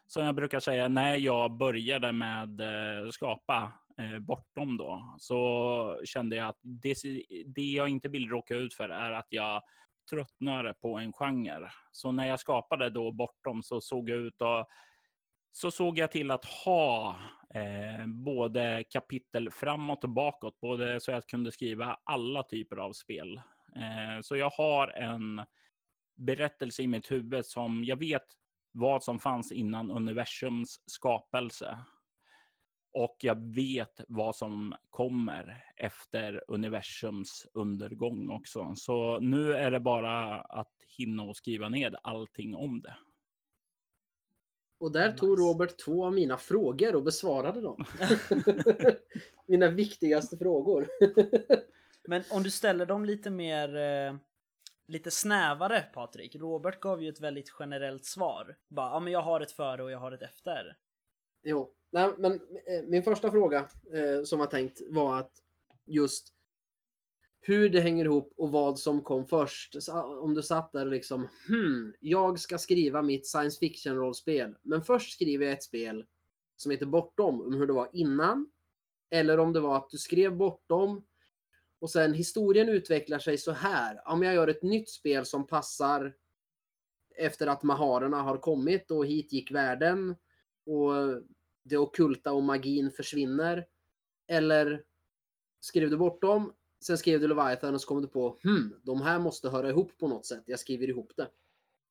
Som 0.06 0.24
jag 0.24 0.34
brukar 0.34 0.60
säga, 0.60 0.88
när 0.88 1.16
jag 1.16 1.56
började 1.56 2.12
med 2.12 2.60
att 2.60 3.14
skapa 3.14 3.72
Eh, 3.98 4.18
bortom 4.18 4.76
då, 4.76 5.16
så 5.18 6.00
kände 6.04 6.36
jag 6.36 6.48
att 6.48 6.58
det, 6.62 6.96
det 7.46 7.62
jag 7.62 7.88
inte 7.88 8.08
vill 8.08 8.28
råka 8.28 8.54
ut 8.54 8.74
för 8.74 8.88
är 8.88 9.12
att 9.12 9.26
jag 9.28 9.62
tröttnar 10.10 10.72
på 10.72 10.98
en 10.98 11.12
genre. 11.12 11.70
Så 11.92 12.12
när 12.12 12.26
jag 12.26 12.40
skapade 12.40 12.90
då 12.90 13.12
Bortom 13.12 13.62
så 13.62 13.80
såg 13.80 14.08
jag 14.08 14.18
ut 14.18 14.42
att 14.42 14.68
så 15.52 15.70
såg 15.70 15.98
jag 15.98 16.10
till 16.10 16.30
att 16.30 16.44
ha 16.44 17.16
eh, 17.54 18.06
både 18.06 18.84
kapitel 18.90 19.50
framåt 19.50 20.04
och 20.04 20.10
bakåt, 20.10 20.60
både 20.60 21.00
så 21.00 21.10
jag 21.10 21.26
kunde 21.26 21.52
skriva 21.52 21.98
alla 22.04 22.42
typer 22.42 22.76
av 22.76 22.92
spel. 22.92 23.36
Eh, 23.76 24.20
så 24.22 24.36
jag 24.36 24.50
har 24.50 24.88
en 24.88 25.44
berättelse 26.16 26.82
i 26.82 26.86
mitt 26.86 27.10
huvud 27.10 27.46
som 27.46 27.84
jag 27.84 27.96
vet 27.96 28.26
vad 28.72 29.02
som 29.02 29.18
fanns 29.18 29.52
innan 29.52 29.90
universums 29.90 30.82
skapelse. 30.86 31.78
Och 32.96 33.16
jag 33.20 33.54
vet 33.54 34.00
vad 34.08 34.36
som 34.36 34.74
kommer 34.90 35.64
efter 35.76 36.44
universums 36.48 37.46
undergång 37.52 38.30
också. 38.30 38.74
Så 38.76 39.20
nu 39.20 39.52
är 39.52 39.70
det 39.70 39.80
bara 39.80 40.40
att 40.40 40.72
hinna 40.98 41.22
och 41.22 41.36
skriva 41.36 41.68
ned 41.68 41.96
allting 42.02 42.54
om 42.54 42.80
det. 42.80 42.96
Och 44.78 44.92
där 44.92 45.06
nice. 45.06 45.18
tog 45.18 45.38
Robert 45.38 45.78
två 45.84 46.06
av 46.06 46.12
mina 46.12 46.36
frågor 46.36 46.94
och 46.94 47.02
besvarade 47.02 47.60
dem. 47.60 47.84
mina 49.46 49.70
viktigaste 49.70 50.36
frågor. 50.36 50.88
Men 52.08 52.22
om 52.30 52.42
du 52.42 52.50
ställer 52.50 52.86
dem 52.86 53.04
lite 53.04 53.30
mer 53.30 53.76
eh, 53.76 54.16
lite 54.88 55.10
snävare 55.10 55.80
Patrik. 55.80 56.36
Robert 56.36 56.80
gav 56.80 57.02
ju 57.02 57.08
ett 57.08 57.20
väldigt 57.20 57.52
generellt 57.58 58.04
svar. 58.04 58.56
Bara, 58.68 58.90
ja 58.90 59.00
men 59.00 59.12
jag 59.12 59.22
har 59.22 59.40
ett 59.40 59.52
före 59.52 59.82
och 59.82 59.90
jag 59.90 59.98
har 59.98 60.12
ett 60.12 60.22
efter. 60.22 60.76
Jo, 61.42 61.72
nej, 61.96 62.14
men 62.18 62.32
eh, 62.32 62.84
min 62.88 63.02
första 63.02 63.30
fråga 63.30 63.68
eh, 63.92 64.24
som 64.24 64.38
var 64.38 64.46
tänkt 64.46 64.80
var 64.88 65.18
att 65.18 65.32
just 65.86 66.32
hur 67.40 67.68
det 67.68 67.80
hänger 67.80 68.04
ihop 68.04 68.32
och 68.36 68.50
vad 68.50 68.78
som 68.78 69.02
kom 69.02 69.26
först. 69.26 69.76
Ah, 69.90 70.02
om 70.02 70.34
du 70.34 70.42
satt 70.42 70.72
där 70.72 70.86
och 70.86 70.92
liksom, 70.92 71.28
hmm, 71.48 71.94
jag 72.00 72.38
ska 72.38 72.58
skriva 72.58 73.02
mitt 73.02 73.26
science 73.26 73.58
fiction 73.58 73.96
rollspel. 73.96 74.56
Men 74.62 74.82
först 74.82 75.12
skriver 75.12 75.44
jag 75.44 75.52
ett 75.52 75.62
spel 75.62 76.04
som 76.56 76.70
heter 76.70 76.86
Bortom, 76.86 77.40
om 77.40 77.54
hur 77.54 77.66
det 77.66 77.72
var 77.72 77.88
innan. 77.92 78.50
Eller 79.10 79.38
om 79.38 79.52
det 79.52 79.60
var 79.60 79.76
att 79.76 79.90
du 79.90 79.98
skrev 79.98 80.36
Bortom 80.36 81.04
och 81.78 81.90
sen 81.90 82.14
historien 82.14 82.68
utvecklar 82.68 83.18
sig 83.18 83.38
så 83.38 83.52
här. 83.52 84.08
Om 84.08 84.22
jag 84.22 84.34
gör 84.34 84.48
ett 84.48 84.62
nytt 84.62 84.90
spel 84.90 85.26
som 85.26 85.46
passar 85.46 86.14
efter 87.16 87.46
att 87.46 87.62
maharerna 87.62 88.22
har 88.22 88.36
kommit 88.36 88.90
och 88.90 89.06
hit 89.06 89.32
gick 89.32 89.50
världen 89.50 90.16
och 90.66 91.22
det 91.68 91.76
okulta 91.76 92.32
och 92.32 92.42
magin 92.42 92.90
försvinner. 92.90 93.66
Eller 94.28 94.82
skrev 95.60 95.90
du 95.90 95.96
bort 95.96 96.22
dem 96.22 96.52
Sen 96.80 96.98
skrev 96.98 97.20
du 97.20 97.28
Leviathan 97.28 97.74
och 97.74 97.80
så 97.80 97.88
kom 97.88 98.02
du 98.02 98.08
på 98.08 98.38
hmm, 98.42 98.74
de 98.82 99.02
här 99.02 99.18
måste 99.18 99.48
höra 99.48 99.68
ihop 99.68 99.98
på 99.98 100.08
något 100.08 100.26
sätt. 100.26 100.42
Jag 100.46 100.58
skriver 100.58 100.88
ihop 100.88 101.12
det. 101.16 101.28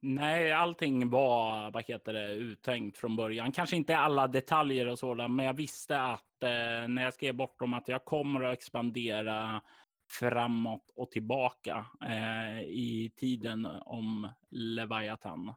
Nej, 0.01 0.51
allting 0.51 1.09
var 1.09 1.71
vad 1.71 1.83
heter 1.83 2.13
det, 2.13 2.33
uttänkt 2.33 2.97
från 2.97 3.15
början. 3.15 3.51
Kanske 3.51 3.75
inte 3.75 3.97
alla 3.97 4.27
detaljer 4.27 4.87
och 4.87 4.99
sådant, 4.99 5.33
men 5.33 5.45
jag 5.45 5.53
visste 5.53 6.01
att 6.01 6.43
eh, 6.43 6.87
när 6.87 7.03
jag 7.03 7.13
skrev 7.13 7.35
bort 7.35 7.59
dem 7.59 7.73
att 7.73 7.87
jag 7.87 8.05
kommer 8.05 8.43
att 8.43 8.53
expandera 8.53 9.61
framåt 10.09 10.91
och 10.95 11.11
tillbaka 11.11 11.85
eh, 12.01 12.61
i 12.61 13.11
tiden 13.15 13.65
om 13.85 14.29
Leviathan. 14.49 15.53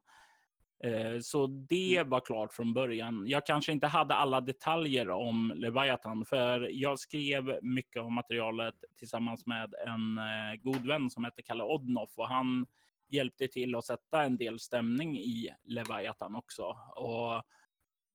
Eh, 0.84 1.20
så 1.20 1.46
det 1.46 1.96
mm. 1.96 2.08
var 2.08 2.20
klart 2.20 2.52
från 2.52 2.74
början. 2.74 3.24
Jag 3.26 3.46
kanske 3.46 3.72
inte 3.72 3.86
hade 3.86 4.14
alla 4.14 4.40
detaljer 4.40 5.10
om 5.10 5.52
Leviathan, 5.56 6.24
för 6.24 6.68
jag 6.72 6.98
skrev 6.98 7.58
mycket 7.62 8.02
av 8.02 8.12
materialet 8.12 8.74
tillsammans 8.98 9.46
med 9.46 9.74
en 9.86 10.18
eh, 10.18 10.60
god 10.62 10.86
vän 10.86 11.10
som 11.10 11.24
hette 11.24 11.42
Kalle 11.42 11.64
Odnoff 11.64 12.10
och 12.16 12.28
han 12.28 12.66
hjälpte 13.08 13.48
till 13.48 13.74
att 13.74 13.84
sätta 13.84 14.22
en 14.22 14.36
del 14.36 14.58
stämning 14.58 15.18
i 15.18 15.54
Leviathan 15.64 16.34
också. 16.36 16.64
Och 16.96 17.42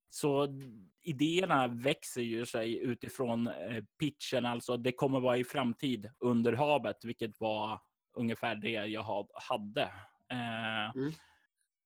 Så 0.09 0.47
idéerna 1.01 1.67
växer 1.67 2.21
ju 2.21 2.45
sig 2.45 2.77
utifrån 2.77 3.47
eh, 3.47 3.83
pitchen, 3.99 4.45
alltså 4.45 4.77
det 4.77 4.91
kommer 4.91 5.19
vara 5.19 5.37
i 5.37 5.43
framtid 5.43 6.09
under 6.19 6.53
havet, 6.53 7.05
vilket 7.05 7.39
var 7.39 7.79
ungefär 8.13 8.55
det 8.55 8.69
jag 8.69 9.27
hade. 9.33 9.91
Mm. 10.95 11.11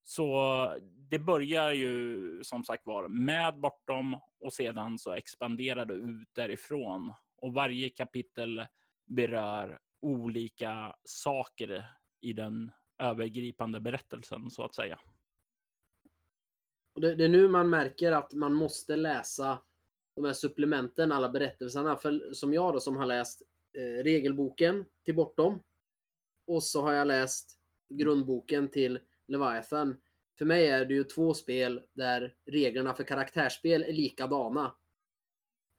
Så 0.10 0.74
det 1.10 1.20
börjar 1.20 1.72
ju 1.72 2.44
som 2.44 2.64
sagt 2.64 2.86
var 2.86 3.08
med 3.08 3.60
bortom 3.60 4.18
och 4.40 4.54
sedan 4.54 5.00
så 5.00 5.12
expanderar 5.12 5.86
det 5.86 5.94
ut 5.94 6.30
därifrån. 6.34 7.14
Och 7.38 7.54
varje 7.54 7.90
kapitel 7.90 8.66
berör 9.06 9.80
olika 10.02 10.96
saker 11.04 11.86
i 12.22 12.34
den 12.34 12.72
övergripande 13.00 13.80
berättelsen 13.80 14.50
så 14.50 14.64
att 14.64 14.76
säga. 14.76 15.00
Och 16.96 17.02
det, 17.02 17.16
det, 17.16 17.26
är 17.26 17.30
nu 17.30 17.48
man 17.48 17.70
märker 17.70 18.12
att 18.12 18.34
man 18.34 18.54
måste 18.54 18.96
läsa 18.96 19.62
de 20.16 20.26
här 20.26 20.34
supplementen, 20.34 21.12
alla 21.12 21.30
berättelserna. 21.30 21.96
För 21.96 22.34
som 22.34 22.54
jag 22.54 22.74
då 22.74 22.80
som 22.80 22.96
har 22.96 23.06
läst 23.06 23.42
eh, 23.78 24.04
regelboken 24.04 24.86
till 25.06 25.16
Bortom. 25.16 25.64
Och 26.48 26.64
så 26.64 26.82
har 26.82 26.94
jag 26.94 27.08
läst 27.08 27.60
grundboken 27.90 28.70
till 28.70 29.00
Leviathan. 29.28 29.98
För 30.38 30.46
mig 30.46 30.68
är 30.68 30.86
det 30.86 30.94
ju 30.94 31.04
två 31.04 31.34
spel 31.34 31.82
där 31.94 32.36
reglerna 32.46 32.94
för 32.94 33.04
karaktärsspel 33.04 33.84
är 33.84 33.94
likadana. 33.94 34.76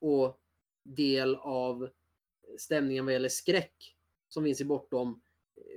Och 0.01 0.41
del 0.85 1.35
av 1.37 1.89
stämningen 2.59 3.05
vad 3.05 3.13
gäller 3.13 3.29
skräck 3.29 3.97
som 4.29 4.45
finns 4.45 4.61
i 4.61 4.65
Bortom 4.65 5.21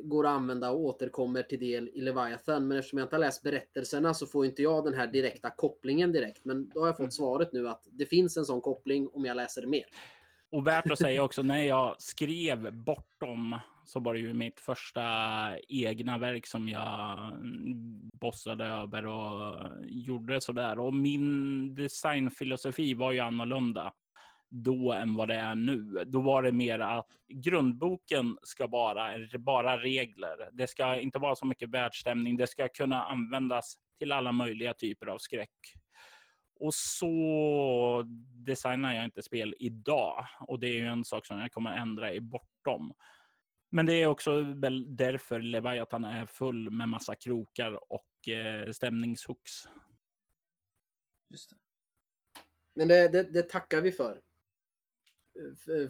går 0.03 0.25
att 0.25 0.31
använda 0.31 0.71
och 0.71 0.79
återkommer 0.79 1.43
till 1.43 1.59
del 1.59 1.89
i 1.89 2.01
Leviathan. 2.01 2.67
Men 2.67 2.77
eftersom 2.77 2.99
jag 2.99 3.05
inte 3.05 3.15
har 3.15 3.21
läst 3.21 3.43
berättelserna 3.43 4.13
så 4.13 4.27
får 4.27 4.45
inte 4.45 4.61
jag 4.61 4.83
den 4.83 4.93
här 4.93 5.07
direkta 5.07 5.49
kopplingen 5.49 6.11
direkt. 6.11 6.45
Men 6.45 6.69
då 6.69 6.79
har 6.79 6.87
jag 6.87 6.95
fått 6.95 6.99
mm. 6.99 7.11
svaret 7.11 7.53
nu 7.53 7.69
att 7.69 7.87
det 7.91 8.05
finns 8.05 8.37
en 8.37 8.45
sån 8.45 8.61
koppling 8.61 9.09
om 9.13 9.25
jag 9.25 9.37
läser 9.37 9.65
mer. 9.65 9.85
Och 10.49 10.67
värt 10.67 10.91
att 10.91 10.99
säga 10.99 11.23
också, 11.23 11.41
när 11.41 11.63
jag 11.63 12.01
skrev 12.01 12.73
Bortom 12.73 13.55
så 13.85 13.99
var 13.99 14.13
det 14.13 14.19
ju 14.19 14.33
mitt 14.33 14.59
första 14.59 15.03
egna 15.69 16.17
verk 16.17 16.47
som 16.47 16.69
jag 16.69 17.27
mm, 17.27 18.09
bossade 18.13 18.65
över 18.65 19.05
och 19.05 19.69
gjorde 19.81 20.41
sådär. 20.41 20.79
Och 20.79 20.93
min 20.93 21.75
designfilosofi 21.75 22.93
var 22.93 23.11
ju 23.11 23.19
annorlunda 23.19 23.93
då 24.49 24.93
än 24.93 25.15
vad 25.15 25.27
det 25.27 25.35
är 25.35 25.55
nu. 25.55 26.03
Då 26.07 26.21
var 26.21 26.43
det 26.43 26.51
mer 26.51 26.79
att 26.79 27.07
grundboken 27.27 28.37
ska 28.43 28.67
vara 28.67 29.17
bara 29.39 29.77
regler. 29.77 30.49
Det 30.51 30.67
ska 30.67 30.99
inte 30.99 31.19
vara 31.19 31.35
så 31.35 31.45
mycket 31.45 31.69
världsstämning. 31.69 32.37
Det 32.37 32.47
ska 32.47 32.67
kunna 32.67 33.03
användas 33.03 33.75
till 33.99 34.11
alla 34.11 34.31
möjliga 34.31 34.73
typer 34.73 35.07
av 35.07 35.17
skräck. 35.17 35.49
Och 36.59 36.73
så 36.73 38.03
designar 38.45 38.93
jag 38.93 39.05
inte 39.05 39.21
spel 39.21 39.55
idag 39.59 40.25
och 40.39 40.59
det 40.59 40.67
är 40.67 40.73
ju 40.73 40.87
en 40.87 41.05
sak 41.05 41.25
som 41.25 41.39
jag 41.39 41.51
kommer 41.51 41.77
ändra 41.77 42.13
i 42.13 42.21
bortom. 42.21 42.93
Men 43.73 43.85
det 43.85 43.93
är 43.93 44.07
också 44.07 44.41
väl 44.41 44.95
därför 44.95 45.39
Leviathan 45.39 46.03
är 46.05 46.25
full 46.25 46.69
med 46.69 46.89
massa 46.89 47.15
krokar 47.15 47.91
och 47.93 48.29
eh, 48.29 48.71
stämningshooks. 48.71 49.51
Just 51.29 51.49
det. 51.49 51.55
Men 52.73 52.87
det, 52.87 53.07
det, 53.07 53.23
det 53.23 53.49
tackar 53.49 53.81
vi 53.81 53.91
för. 53.91 54.21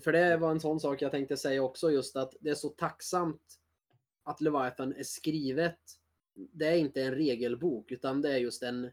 För 0.03 0.11
det 0.11 0.38
var 0.38 0.51
en 0.51 0.59
sån 0.59 0.79
sak 0.79 1.01
jag 1.01 1.11
tänkte 1.11 1.38
säga 1.38 1.63
också, 1.63 1.91
just 1.91 2.15
att 2.15 2.34
det 2.39 2.49
är 2.49 2.55
så 2.55 2.69
tacksamt 2.69 3.59
att 4.23 4.41
Leviathan 4.41 4.95
är 4.95 5.03
skrivet. 5.03 5.79
Det 6.34 6.67
är 6.67 6.77
inte 6.77 7.03
en 7.03 7.15
regelbok, 7.15 7.91
utan 7.91 8.21
det 8.21 8.34
är 8.34 8.38
just 8.38 8.63
en, 8.63 8.91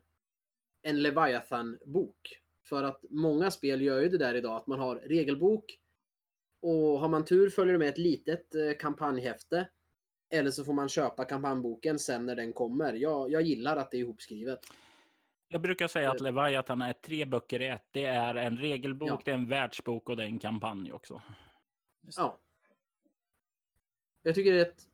en 0.82 1.02
Leviathan-bok. 1.02 2.42
För 2.68 2.82
att 2.82 3.04
många 3.10 3.50
spel 3.50 3.82
gör 3.82 4.00
ju 4.00 4.08
det 4.08 4.18
där 4.18 4.34
idag, 4.34 4.56
att 4.56 4.66
man 4.66 4.78
har 4.78 4.96
regelbok 4.96 5.78
och 6.60 7.00
har 7.00 7.08
man 7.08 7.24
tur 7.24 7.50
följer 7.50 7.72
det 7.72 7.78
med 7.78 7.88
ett 7.88 7.98
litet 7.98 8.54
eh, 8.54 8.72
kampanjhäfte. 8.78 9.68
Eller 10.30 10.50
så 10.50 10.64
får 10.64 10.72
man 10.72 10.88
köpa 10.88 11.24
kampanjboken 11.24 11.98
sen 11.98 12.26
när 12.26 12.36
den 12.36 12.52
kommer. 12.52 12.92
Jag, 12.92 13.30
jag 13.30 13.42
gillar 13.42 13.76
att 13.76 13.90
det 13.90 13.96
är 13.96 13.98
ihopskrivet. 13.98 14.60
Jag 15.48 15.60
brukar 15.60 15.88
säga 15.88 16.10
att 16.10 16.20
Leviathan 16.20 16.82
är 16.82 16.92
tre 16.92 17.24
böcker 17.24 17.62
i 17.62 17.68
ett. 17.68 17.86
Det 17.90 18.04
är 18.04 18.34
en 18.34 18.56
regelbok, 18.56 19.08
ja. 19.08 19.22
det 19.24 19.30
är 19.30 19.34
en 19.34 19.48
världsbok 19.48 20.08
och 20.08 20.16
det 20.16 20.22
är 20.22 20.26
en 20.26 20.38
kampanj 20.38 20.92
också. 20.92 21.22
Ja. 22.16 22.40
Jag 24.22 24.34
tycker 24.34 24.52
det 24.52 24.58
är 24.58 24.66
ett 24.66 24.88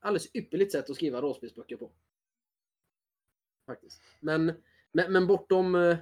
alldeles 0.00 0.36
ypperligt 0.36 0.72
sätt 0.72 0.90
att 0.90 0.96
skriva 0.96 1.20
rollspelsböcker 1.20 1.76
på. 1.76 1.92
Faktiskt. 3.66 4.02
Men, 4.20 4.52
men, 4.92 5.12
men 5.12 5.26
bortom, 5.26 5.74
eh, 5.74 5.96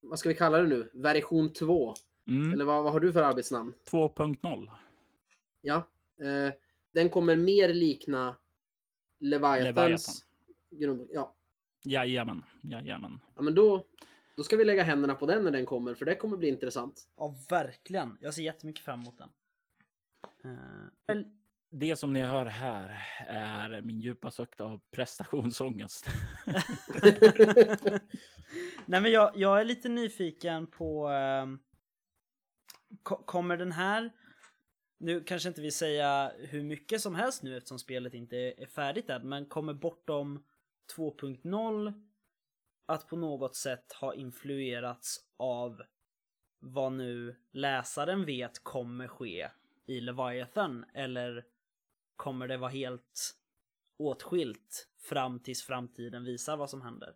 vad 0.00 0.18
ska 0.18 0.28
vi 0.28 0.34
kalla 0.34 0.58
det 0.58 0.68
nu, 0.68 0.90
version 0.94 1.52
2. 1.52 1.94
Mm. 2.28 2.52
Eller 2.52 2.64
vad, 2.64 2.84
vad 2.84 2.92
har 2.92 3.00
du 3.00 3.12
för 3.12 3.22
arbetsnamn? 3.22 3.74
2.0. 3.90 4.70
Ja. 5.60 5.88
Eh, 6.20 6.52
den 6.92 7.08
kommer 7.08 7.36
mer 7.36 7.68
likna 7.68 8.36
Leviathans 9.20 10.24
Leviathan. 10.70 11.08
Ja. 11.10 11.34
Jajamän, 11.84 12.44
jajamän. 12.62 13.20
Ja, 13.36 13.42
men 13.42 13.54
då, 13.54 13.86
då 14.36 14.42
ska 14.42 14.56
vi 14.56 14.64
lägga 14.64 14.82
händerna 14.82 15.14
på 15.14 15.26
den 15.26 15.44
när 15.44 15.50
den 15.50 15.66
kommer, 15.66 15.94
för 15.94 16.04
det 16.04 16.14
kommer 16.14 16.36
bli 16.36 16.48
intressant. 16.48 17.08
Ja, 17.16 17.34
verkligen. 17.50 18.18
Jag 18.20 18.34
ser 18.34 18.42
jättemycket 18.42 18.84
fram 18.84 19.00
emot 19.00 19.18
den. 19.18 19.28
Uh, 20.44 21.24
det 21.70 21.96
som 21.96 22.12
ni 22.12 22.22
hör 22.22 22.46
här 22.46 23.06
är 23.26 23.82
min 23.82 24.00
djupa 24.00 24.30
sukt 24.30 24.60
av 24.60 24.80
prestationsångest. 24.90 26.06
Nej, 28.86 29.00
men 29.00 29.12
jag, 29.12 29.32
jag 29.34 29.60
är 29.60 29.64
lite 29.64 29.88
nyfiken 29.88 30.66
på... 30.66 31.10
Kommer 33.02 33.56
den 33.56 33.72
här... 33.72 34.10
Nu 34.98 35.24
kanske 35.24 35.48
inte 35.48 35.60
vi 35.60 35.70
säga 35.70 36.32
hur 36.38 36.62
mycket 36.62 37.00
som 37.00 37.14
helst 37.14 37.42
nu 37.42 37.56
eftersom 37.56 37.78
spelet 37.78 38.14
inte 38.14 38.36
är 38.36 38.66
färdigt 38.66 39.10
än, 39.10 39.28
men 39.28 39.46
kommer 39.46 39.74
bortom 39.74 40.44
2.0 40.96 42.02
att 42.86 43.08
på 43.08 43.16
något 43.16 43.56
sätt 43.56 43.92
ha 43.92 44.14
influerats 44.14 45.20
av 45.36 45.82
vad 46.60 46.92
nu 46.92 47.36
läsaren 47.52 48.24
vet 48.24 48.64
kommer 48.64 49.08
ske 49.08 49.48
i 49.86 50.00
Leviathan 50.00 50.84
eller 50.94 51.44
kommer 52.16 52.48
det 52.48 52.56
vara 52.56 52.70
helt 52.70 53.34
åtskilt 53.96 54.88
fram 54.98 55.40
tills 55.40 55.62
framtiden 55.62 56.24
visar 56.24 56.56
vad 56.56 56.70
som 56.70 56.82
händer? 56.82 57.14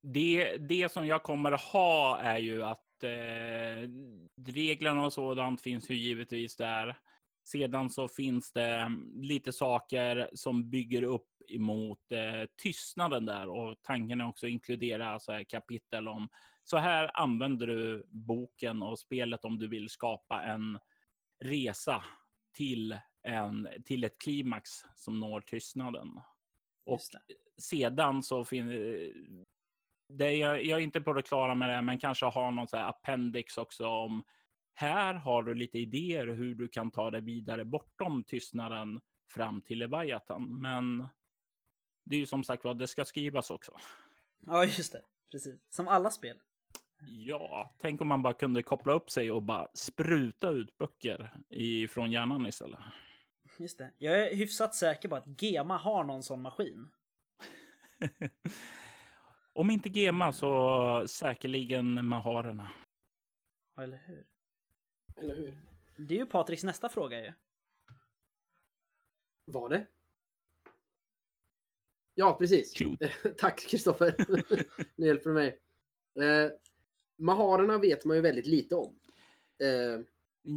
Det, 0.00 0.56
det 0.56 0.92
som 0.92 1.06
jag 1.06 1.22
kommer 1.22 1.52
ha 1.72 2.18
är 2.18 2.38
ju 2.38 2.62
att 2.62 2.91
eh, 3.04 3.88
reglerna 4.46 5.04
och 5.04 5.12
sådant 5.12 5.62
finns 5.62 5.90
ju 5.90 5.94
givetvis 5.94 6.56
där. 6.56 6.96
Sedan 7.44 7.90
så 7.90 8.08
finns 8.08 8.52
det 8.52 8.92
lite 9.14 9.52
saker 9.52 10.30
som 10.34 10.70
bygger 10.70 11.02
upp 11.02 11.28
emot 11.48 12.12
eh, 12.12 12.48
tystnaden 12.62 13.26
där 13.26 13.48
och 13.48 13.76
tanken 13.82 14.20
är 14.20 14.28
också 14.28 14.46
att 14.46 14.50
inkludera 14.50 15.10
alltså, 15.10 15.32
kapitel 15.48 16.08
om 16.08 16.28
så 16.64 16.76
här 16.76 17.10
använder 17.14 17.66
du 17.66 18.06
boken 18.08 18.82
och 18.82 18.98
spelet 18.98 19.44
om 19.44 19.58
du 19.58 19.68
vill 19.68 19.88
skapa 19.88 20.42
en 20.42 20.78
resa 21.44 22.04
till, 22.56 22.98
en, 23.22 23.68
till 23.84 24.04
ett 24.04 24.18
klimax 24.18 24.70
som 24.94 25.20
når 25.20 25.40
tystnaden. 25.40 26.20
Och 26.86 27.00
sedan 27.58 28.22
så 28.22 28.44
finns 28.44 28.70
det, 30.12 30.32
jag, 30.32 30.64
jag 30.64 30.78
är 30.78 30.82
inte 30.82 31.00
på 31.00 31.12
det 31.12 31.22
klara 31.22 31.54
med 31.54 31.68
det, 31.68 31.82
men 31.82 31.98
kanske 31.98 32.26
har 32.26 32.50
någon 32.50 32.68
så 32.68 32.76
appendix 32.76 33.58
också 33.58 33.86
om 33.86 34.24
här 34.74 35.14
har 35.14 35.42
du 35.42 35.54
lite 35.54 35.78
idéer 35.78 36.26
hur 36.26 36.54
du 36.54 36.68
kan 36.68 36.90
ta 36.90 37.10
det 37.10 37.20
vidare 37.20 37.64
bortom 37.64 38.24
tystnaden 38.24 39.00
fram 39.28 39.60
till 39.60 39.78
Leviathan. 39.78 40.60
Men 40.60 41.08
det 42.04 42.16
är 42.16 42.20
ju 42.20 42.26
som 42.26 42.44
sagt 42.44 42.64
vad 42.64 42.78
det 42.78 42.88
ska 42.88 43.04
skrivas 43.04 43.50
också. 43.50 43.72
Ja, 44.46 44.64
just 44.64 44.92
det. 44.92 45.02
Precis. 45.30 45.60
Som 45.70 45.88
alla 45.88 46.10
spel. 46.10 46.36
Ja, 47.06 47.74
tänk 47.78 48.00
om 48.00 48.08
man 48.08 48.22
bara 48.22 48.34
kunde 48.34 48.62
koppla 48.62 48.92
upp 48.92 49.10
sig 49.10 49.30
och 49.30 49.42
bara 49.42 49.68
spruta 49.74 50.50
ut 50.50 50.78
böcker 50.78 51.34
ifrån 51.48 52.12
hjärnan 52.12 52.46
istället. 52.46 52.80
Just 53.58 53.78
det. 53.78 53.90
Jag 53.98 54.20
är 54.20 54.36
hyfsat 54.36 54.74
säker 54.74 55.08
på 55.08 55.16
att 55.16 55.42
Gema 55.42 55.76
har 55.76 56.04
någon 56.04 56.22
sån 56.22 56.42
maskin. 56.42 56.88
om 59.52 59.70
inte 59.70 59.88
Gema 59.88 60.32
så 60.32 61.04
säkerligen 61.08 62.06
Maharerna. 62.06 62.70
Eller 63.80 64.02
hur? 64.06 64.26
Eller 65.16 65.36
hur? 65.36 65.58
Det 65.96 66.14
är 66.14 66.18
ju 66.18 66.26
Patriks 66.26 66.64
nästa 66.64 66.88
fråga 66.88 67.24
ju. 67.24 67.32
Var 69.44 69.68
det? 69.68 69.86
Ja, 72.14 72.36
precis. 72.38 72.74
Tack 73.38 73.60
Kristoffer. 73.68 74.14
nu 74.96 75.06
hjälper 75.06 75.30
du 75.30 75.34
mig. 75.34 75.58
Eh, 76.20 76.50
Maharerna 77.18 77.78
vet 77.78 78.04
man 78.04 78.16
ju 78.16 78.22
väldigt 78.22 78.46
lite 78.46 78.74
om. 78.74 78.98
Eh, 79.62 80.04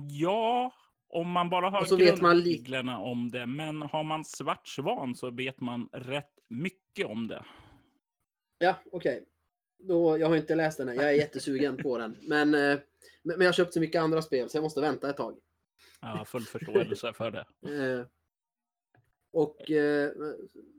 ja, 0.09 0.73
om 1.07 1.31
man 1.31 1.49
bara 1.49 1.69
har 1.69 1.97
grundreglerna 1.97 2.99
om 2.99 3.31
det. 3.31 3.45
Men 3.45 3.81
har 3.81 4.03
man 4.03 4.25
svart 4.25 4.67
svan 4.67 5.15
så 5.15 5.31
vet 5.31 5.61
man 5.61 5.89
rätt 5.91 6.39
mycket 6.49 7.05
om 7.05 7.27
det. 7.27 7.45
Ja, 8.57 8.75
okej. 8.91 9.13
Okay. 9.13 9.25
Då, 9.87 10.17
jag 10.17 10.27
har 10.27 10.35
inte 10.35 10.55
läst 10.55 10.77
den 10.77 10.87
här. 10.87 10.95
Jag 10.95 11.05
är 11.05 11.11
jättesugen 11.11 11.77
på 11.77 11.97
den. 11.97 12.17
Men, 12.21 12.53
eh, 12.53 12.59
men 13.23 13.37
men 13.37 13.41
jag 13.41 13.47
har 13.47 13.53
köpt 13.53 13.73
så 13.73 13.79
mycket 13.79 14.01
andra 14.01 14.21
spel 14.21 14.49
så 14.49 14.57
jag 14.57 14.63
måste 14.63 14.81
vänta 14.81 15.09
ett 15.09 15.17
tag. 15.17 15.37
Ja, 16.01 16.25
full 16.25 16.43
förståelse 16.43 17.13
för 17.13 17.31
det. 17.31 17.45
Eh, 17.99 18.05
och 19.33 19.71
eh, 19.71 20.11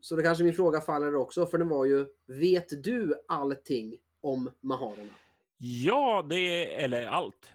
så 0.01 0.17
det 0.17 0.23
kanske 0.23 0.45
min 0.45 0.55
fråga 0.55 0.81
faller 0.81 1.15
också, 1.15 1.47
för 1.47 1.59
den 1.59 1.69
var 1.69 1.85
ju 1.85 2.07
Vet 2.27 2.85
du 2.85 3.15
allting 3.29 3.97
om 4.21 4.51
Maharerna? 4.61 5.13
Ja, 5.59 6.27
det 6.31 6.37
är, 6.37 6.85
eller 6.85 7.07
allt. 7.07 7.53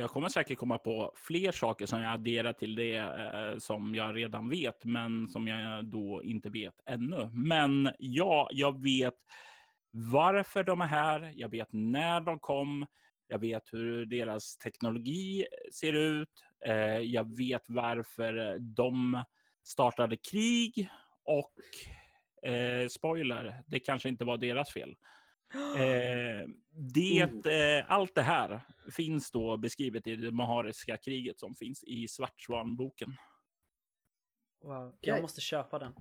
Jag 0.00 0.10
kommer 0.10 0.28
säkert 0.28 0.58
komma 0.58 0.78
på 0.78 1.12
fler 1.16 1.52
saker 1.52 1.86
som 1.86 2.02
jag 2.02 2.12
adderar 2.12 2.52
till 2.52 2.74
det 2.74 3.14
som 3.58 3.94
jag 3.94 4.16
redan 4.16 4.48
vet, 4.48 4.84
men 4.84 5.28
som 5.28 5.48
jag 5.48 5.84
då 5.84 6.22
inte 6.24 6.50
vet 6.50 6.74
ännu. 6.86 7.30
Men 7.32 7.90
ja, 7.98 8.48
jag 8.52 8.82
vet 8.82 9.14
varför 9.92 10.64
de 10.64 10.80
är 10.80 10.86
här. 10.86 11.32
Jag 11.36 11.48
vet 11.48 11.68
när 11.70 12.20
de 12.20 12.38
kom. 12.38 12.86
Jag 13.26 13.38
vet 13.38 13.72
hur 13.72 14.06
deras 14.06 14.56
teknologi 14.56 15.46
ser 15.72 15.92
ut. 15.92 16.28
Eh, 16.66 16.98
Jag 16.98 17.36
vet 17.36 17.62
varför 17.68 18.58
de 18.58 19.22
startade 19.64 20.16
krig 20.16 20.88
och 21.24 21.52
eh, 22.50 22.88
spoiler, 22.88 23.62
det 23.66 23.80
kanske 23.80 24.08
inte 24.08 24.24
var 24.24 24.36
deras 24.36 24.72
fel. 24.72 24.96
Eh, 25.76 26.48
det, 26.94 27.20
eh, 27.46 27.90
allt 27.92 28.14
det 28.14 28.22
här 28.22 28.60
finns 28.96 29.30
då 29.30 29.56
beskrivet 29.56 30.06
i 30.06 30.16
det 30.16 30.30
Mahariska 30.30 30.96
kriget 30.96 31.40
som 31.40 31.54
finns 31.54 31.84
i 31.84 32.08
Svartsvanboken. 32.08 33.16
Wow. 34.64 34.96
Jag 35.00 35.22
måste 35.22 35.40
köpa 35.40 35.78
den. 35.78 35.94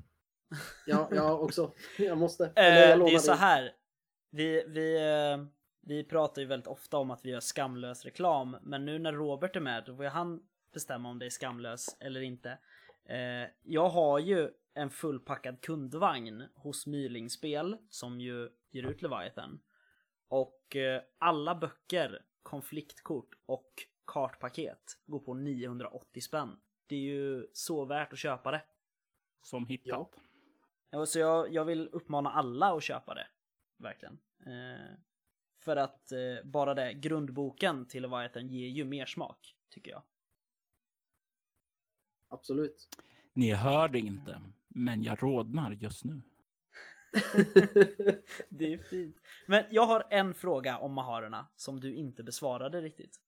Ja, 0.87 1.09
jag 1.11 1.43
också. 1.43 1.73
Jag 1.97 2.17
måste. 2.17 2.45
Eh, 2.45 2.51
Eller 2.55 2.87
jag 2.89 2.99
det 2.99 3.13
är 3.13 3.19
så 3.19 3.33
här. 3.33 3.71
Vi, 4.33 4.63
vi, 4.67 4.95
eh, 4.95 5.45
vi 5.81 6.03
pratar 6.03 6.41
ju 6.41 6.47
väldigt 6.47 6.67
ofta 6.67 6.97
om 6.97 7.11
att 7.11 7.25
vi 7.25 7.29
gör 7.29 7.39
skamlös 7.39 8.05
reklam, 8.05 8.57
men 8.61 8.85
nu 8.85 8.99
när 8.99 9.13
Robert 9.13 9.55
är 9.55 9.59
med, 9.59 9.83
då 9.85 9.95
får 9.95 10.03
han 10.03 10.43
bestämma 10.73 11.09
om 11.09 11.19
det 11.19 11.25
är 11.25 11.29
skamlös 11.29 11.97
eller 11.99 12.21
inte. 12.21 12.57
Eh, 13.05 13.49
jag 13.63 13.89
har 13.89 14.19
ju 14.19 14.49
en 14.73 14.89
fullpackad 14.89 15.61
kundvagn 15.61 16.43
hos 16.55 16.87
Mylingspel 16.87 17.77
som 17.89 18.21
ju 18.21 18.49
ger 18.71 18.83
ut 18.83 19.01
Leviathan. 19.01 19.61
Och 20.27 20.75
eh, 20.75 21.01
alla 21.17 21.55
böcker, 21.55 22.25
konfliktkort 22.43 23.35
och 23.45 23.73
kartpaket 24.05 24.97
går 25.05 25.19
på 25.19 25.33
980 25.33 26.21
spänn. 26.21 26.59
Det 26.87 26.95
är 26.95 26.99
ju 26.99 27.47
så 27.53 27.85
värt 27.85 28.13
att 28.13 28.19
köpa 28.19 28.51
det. 28.51 28.61
Som 29.41 29.65
hittat. 29.65 30.09
Ja, 30.89 31.05
Så 31.05 31.19
jag, 31.19 31.53
jag 31.53 31.65
vill 31.65 31.89
uppmana 31.91 32.31
alla 32.31 32.73
att 32.73 32.83
köpa 32.83 33.13
det. 33.13 33.27
Verkligen. 33.81 34.19
Eh, 34.45 34.95
för 35.59 35.75
att 35.75 36.11
eh, 36.11 36.19
bara 36.43 36.73
det, 36.73 36.93
grundboken 36.93 37.85
till 37.85 38.01
Leviathan 38.01 38.47
ger 38.47 38.67
ju 38.67 38.85
mer 38.85 39.05
smak, 39.05 39.55
tycker 39.69 39.91
jag. 39.91 40.03
Absolut. 42.27 42.87
Ni 43.33 43.53
hör 43.53 43.87
det 43.87 43.99
inte, 43.99 44.41
men 44.67 45.03
jag 45.03 45.23
rodnar 45.23 45.71
just 45.71 46.03
nu. 46.03 46.21
det 48.49 48.73
är 48.73 48.77
fint. 48.77 49.17
Men 49.47 49.63
jag 49.71 49.85
har 49.85 50.07
en 50.09 50.33
fråga 50.33 50.77
om 50.77 50.93
Maharerna 50.93 51.47
som 51.55 51.79
du 51.79 51.95
inte 51.95 52.23
besvarade 52.23 52.81
riktigt. 52.81 53.19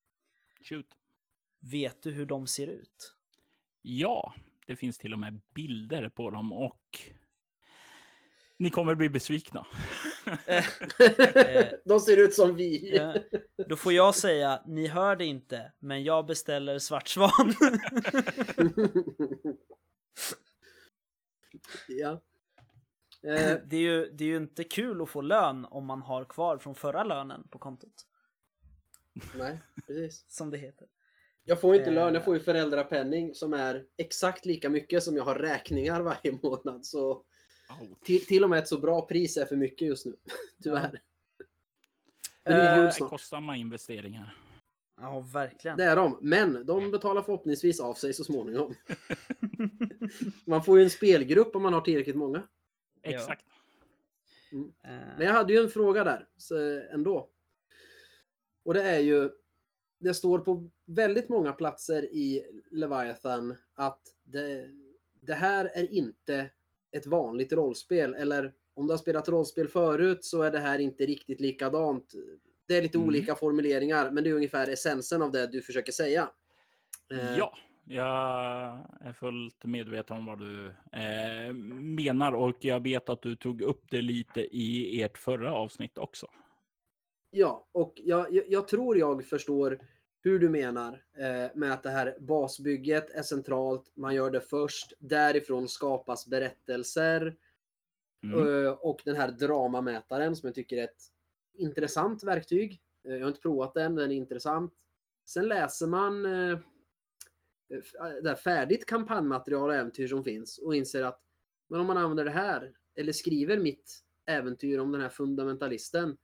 Shoot. 0.61 0.97
Vet 1.59 2.01
du 2.01 2.11
hur 2.11 2.25
de 2.25 2.47
ser 2.47 2.67
ut? 2.67 3.15
Ja, 3.81 4.33
det 4.67 4.75
finns 4.75 4.97
till 4.97 5.13
och 5.13 5.19
med 5.19 5.41
bilder 5.53 6.09
på 6.09 6.29
dem 6.29 6.53
och 6.53 6.99
ni 8.59 8.69
kommer 8.69 8.95
bli 8.95 9.09
besvikna. 9.09 9.65
Eh, 10.45 10.65
De 11.85 11.99
ser 11.99 12.17
ut 12.17 12.33
som 12.33 12.55
vi. 12.55 12.97
eh, 12.97 13.13
då 13.67 13.75
får 13.75 13.93
jag 13.93 14.15
säga, 14.15 14.61
ni 14.67 14.87
hör 14.87 15.15
det 15.15 15.25
inte, 15.25 15.71
men 15.79 16.03
jag 16.03 16.25
beställer 16.25 16.79
Svart 16.79 17.07
Svan. 17.07 17.53
ja. 21.87 22.21
Eh, 23.23 23.57
det, 23.65 23.75
är 23.77 23.81
ju, 23.81 24.09
det 24.11 24.23
är 24.23 24.27
ju 24.27 24.37
inte 24.37 24.63
kul 24.63 25.01
att 25.01 25.09
få 25.09 25.21
lön 25.21 25.65
om 25.65 25.85
man 25.85 26.01
har 26.01 26.25
kvar 26.25 26.57
från 26.57 26.75
förra 26.75 27.03
lönen 27.03 27.47
på 27.49 27.59
kontot. 27.59 27.93
nej, 29.37 29.59
precis. 29.87 30.25
Som 30.27 30.49
det 30.49 30.57
heter. 30.57 30.87
Jag 31.43 31.61
får 31.61 31.75
inte 31.75 31.87
Eh. 31.89 31.93
lön, 31.93 32.13
jag 32.13 32.25
får 32.25 32.33
ju 32.33 32.39
föräldrapenning 32.39 33.35
som 33.35 33.53
är 33.53 33.85
exakt 33.97 34.45
lika 34.45 34.69
mycket 34.69 35.03
som 35.03 35.15
jag 35.15 35.23
har 35.23 35.35
räkningar 35.35 36.01
varje 36.01 36.39
månad. 36.43 36.85
Så. 36.85 37.23
Till, 38.03 38.25
till 38.25 38.43
och 38.43 38.49
med 38.49 38.59
ett 38.59 38.67
så 38.67 38.77
bra 38.77 39.05
pris 39.05 39.37
är 39.37 39.45
för 39.45 39.55
mycket 39.55 39.87
just 39.87 40.05
nu. 40.05 40.15
Tyvärr. 40.63 41.01
Men 42.43 42.53
det 42.53 42.61
är 42.61 43.01
Eh, 43.01 43.09
kostsamma 43.09 43.57
investeringar. 43.57 44.37
Ja, 45.01 45.19
verkligen. 45.19 45.77
Det 45.77 45.83
är 45.83 45.95
de. 45.95 46.17
Men 46.21 46.65
de 46.65 46.91
betalar 46.91 47.21
förhoppningsvis 47.21 47.79
av 47.79 47.93
sig 47.93 48.13
så 48.13 48.23
småningom. 48.23 48.75
Man 50.45 50.63
får 50.63 50.77
ju 50.77 50.83
en 50.83 50.89
spelgrupp 50.89 51.55
om 51.55 51.63
man 51.63 51.73
har 51.73 51.81
tillräckligt 51.81 52.15
många. 52.15 52.47
Exakt. 53.01 53.45
Eh, 54.53 54.91
Men 55.17 55.27
jag 55.27 55.33
hade 55.33 55.53
ju 55.53 55.59
en 55.59 55.69
fråga 55.69 56.03
där 56.03 56.27
så 56.37 56.81
ändå. 56.91 57.29
Och 58.65 58.73
det 58.73 58.83
är 58.83 58.99
ju. 58.99 59.29
Det 59.99 60.13
står 60.13 60.39
på 60.39 60.69
väldigt 60.85 61.29
många 61.29 61.53
platser 61.53 62.03
i 62.03 62.45
Leviathan 62.71 63.55
att 63.73 64.01
det, 64.23 64.69
det 65.21 65.33
här 65.33 65.65
är 65.65 65.93
inte 65.93 66.49
ett 66.93 67.05
vanligt 67.05 67.53
rollspel. 67.53 68.13
Eller 68.13 68.53
om 68.73 68.87
du 68.87 68.93
har 68.93 68.97
spelat 68.97 69.29
rollspel 69.29 69.67
förut 69.67 70.23
så 70.25 70.41
är 70.41 70.51
det 70.51 70.59
här 70.59 70.79
inte 70.79 71.05
riktigt 71.05 71.39
likadant. 71.39 72.13
Det 72.67 72.77
är 72.77 72.81
lite 72.81 72.97
Mm. 72.97 73.07
olika 73.07 73.35
formuleringar, 73.35 74.11
men 74.11 74.23
det 74.23 74.29
är 74.29 74.33
ungefär 74.33 74.69
essensen 74.69 75.21
av 75.21 75.31
det 75.31 75.47
du 75.47 75.61
försöker 75.61 75.91
säga. 75.91 76.29
Eh, 77.11 77.37
Ja, 77.37 77.57
jag 77.85 78.07
är 79.01 79.13
fullt 79.13 79.65
medveten 79.65 80.17
om 80.17 80.25
vad 80.25 80.39
du 80.39 80.67
eh, 80.91 81.53
menar 81.81 82.31
och 82.31 82.57
jag 82.59 82.83
vet 82.83 83.09
att 83.09 83.21
du 83.21 83.35
tog 83.35 83.61
upp 83.61 83.83
det 83.91 84.01
lite 84.01 84.41
i 84.41 85.01
ert 85.01 85.17
förra 85.17 85.53
avsnitt 85.53 85.97
också. 85.97 86.27
Ja, 87.31 87.67
och 87.71 87.93
jag, 87.95 88.33
jag, 88.33 88.43
jag 88.47 88.67
tror 88.67 88.97
jag 88.97 89.25
förstår 89.25 89.79
hur 90.23 90.39
du 90.39 90.49
menar 90.49 91.03
eh, 91.17 91.51
med 91.55 91.73
att 91.73 91.83
det 91.83 91.89
här 91.89 92.17
basbygget 92.19 93.09
är 93.09 93.21
centralt. 93.21 93.91
Man 93.95 94.15
gör 94.15 94.31
det 94.31 94.41
först. 94.41 94.93
Därifrån 94.99 95.67
skapas 95.67 96.27
berättelser. 96.27 97.37
Mm. 98.23 98.65
Eh, 98.65 98.71
och 98.71 99.01
den 99.05 99.15
här 99.15 99.31
dramamätaren 99.31 100.35
som 100.35 100.47
jag 100.47 100.55
tycker 100.55 100.77
är 100.77 100.83
ett 100.83 101.03
intressant 101.53 102.23
verktyg. 102.23 102.81
Eh, 103.07 103.13
jag 103.13 103.21
har 103.21 103.27
inte 103.27 103.41
provat 103.41 103.73
den, 103.73 103.95
den 103.95 104.11
är 104.11 104.15
intressant. 104.15 104.73
Sen 105.25 105.47
läser 105.47 105.87
man 105.87 106.23
det 108.23 108.29
här 108.29 108.35
färdigt 108.35 108.85
kampanjmaterial 108.85 109.69
och 109.69 109.75
äventyr 109.75 110.07
som 110.07 110.23
finns 110.23 110.57
och 110.57 110.75
inser 110.75 111.03
att 111.03 111.21
men 111.69 111.79
om 111.79 111.87
man 111.87 111.97
använder 111.97 112.25
det 112.25 112.31
här 112.31 112.73
eller 112.95 113.11
skriver 113.11 113.57
mitt 113.57 114.03
äventyr 114.25 114.79
om 114.79 114.91
den 114.91 115.01
här 115.01 115.09
fundamentalisten 115.09 116.17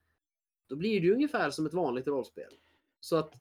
då 0.66 0.76
blir 0.76 1.00
det 1.00 1.06
ju 1.06 1.14
ungefär 1.14 1.50
som 1.50 1.66
ett 1.66 1.74
vanligt 1.74 2.06
rollspel. 2.06 2.52
Så 3.00 3.16
att 3.16 3.34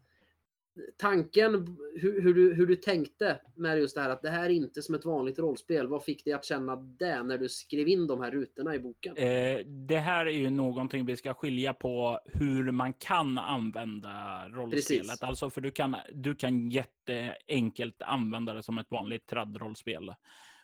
tanken, 0.97 1.77
hur, 1.95 2.21
hur, 2.21 2.34
du, 2.34 2.53
hur 2.53 2.65
du 2.65 2.75
tänkte 2.75 3.39
med 3.55 3.80
just 3.80 3.95
det 3.95 4.01
här 4.01 4.09
att 4.09 4.21
det 4.21 4.30
här 4.30 4.45
är 4.45 4.49
inte 4.49 4.82
som 4.82 4.95
ett 4.95 5.05
vanligt 5.05 5.39
rollspel. 5.39 5.88
Vad 5.88 6.03
fick 6.03 6.25
dig 6.25 6.34
att 6.34 6.45
känna 6.45 6.75
det 6.75 7.23
när 7.23 7.38
du 7.38 7.49
skrev 7.49 7.88
in 7.88 8.07
de 8.07 8.21
här 8.21 8.32
rutorna 8.32 8.75
i 8.75 8.80
boken? 8.80 9.17
Eh, 9.17 9.59
det 9.65 9.97
här 9.97 10.25
är 10.25 10.32
ju 10.32 10.49
någonting 10.49 11.05
vi 11.05 11.17
ska 11.17 11.34
skilja 11.34 11.73
på 11.73 12.19
hur 12.25 12.71
man 12.71 12.93
kan 12.93 13.38
använda 13.38 14.45
rollspelet. 14.49 15.07
Precis. 15.07 15.23
Alltså 15.23 15.49
för 15.49 15.61
du 15.61 15.71
kan, 15.71 15.95
du 16.13 16.36
kan 16.36 16.69
jätteenkelt 16.69 18.01
använda 18.01 18.53
det 18.53 18.63
som 18.63 18.77
ett 18.77 18.91
vanligt 18.91 19.27
tradd-rollspel 19.27 20.13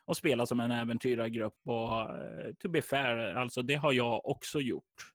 och 0.05 0.17
spela 0.17 0.45
som 0.45 0.59
en 0.59 0.71
äventyrargrupp 0.71 1.59
och 1.65 2.01
eh, 2.01 2.53
to 2.59 2.69
be 2.69 2.81
fair, 2.81 3.17
alltså 3.17 3.61
det 3.61 3.75
har 3.75 3.93
jag 3.93 4.25
också 4.25 4.61
gjort. 4.61 5.14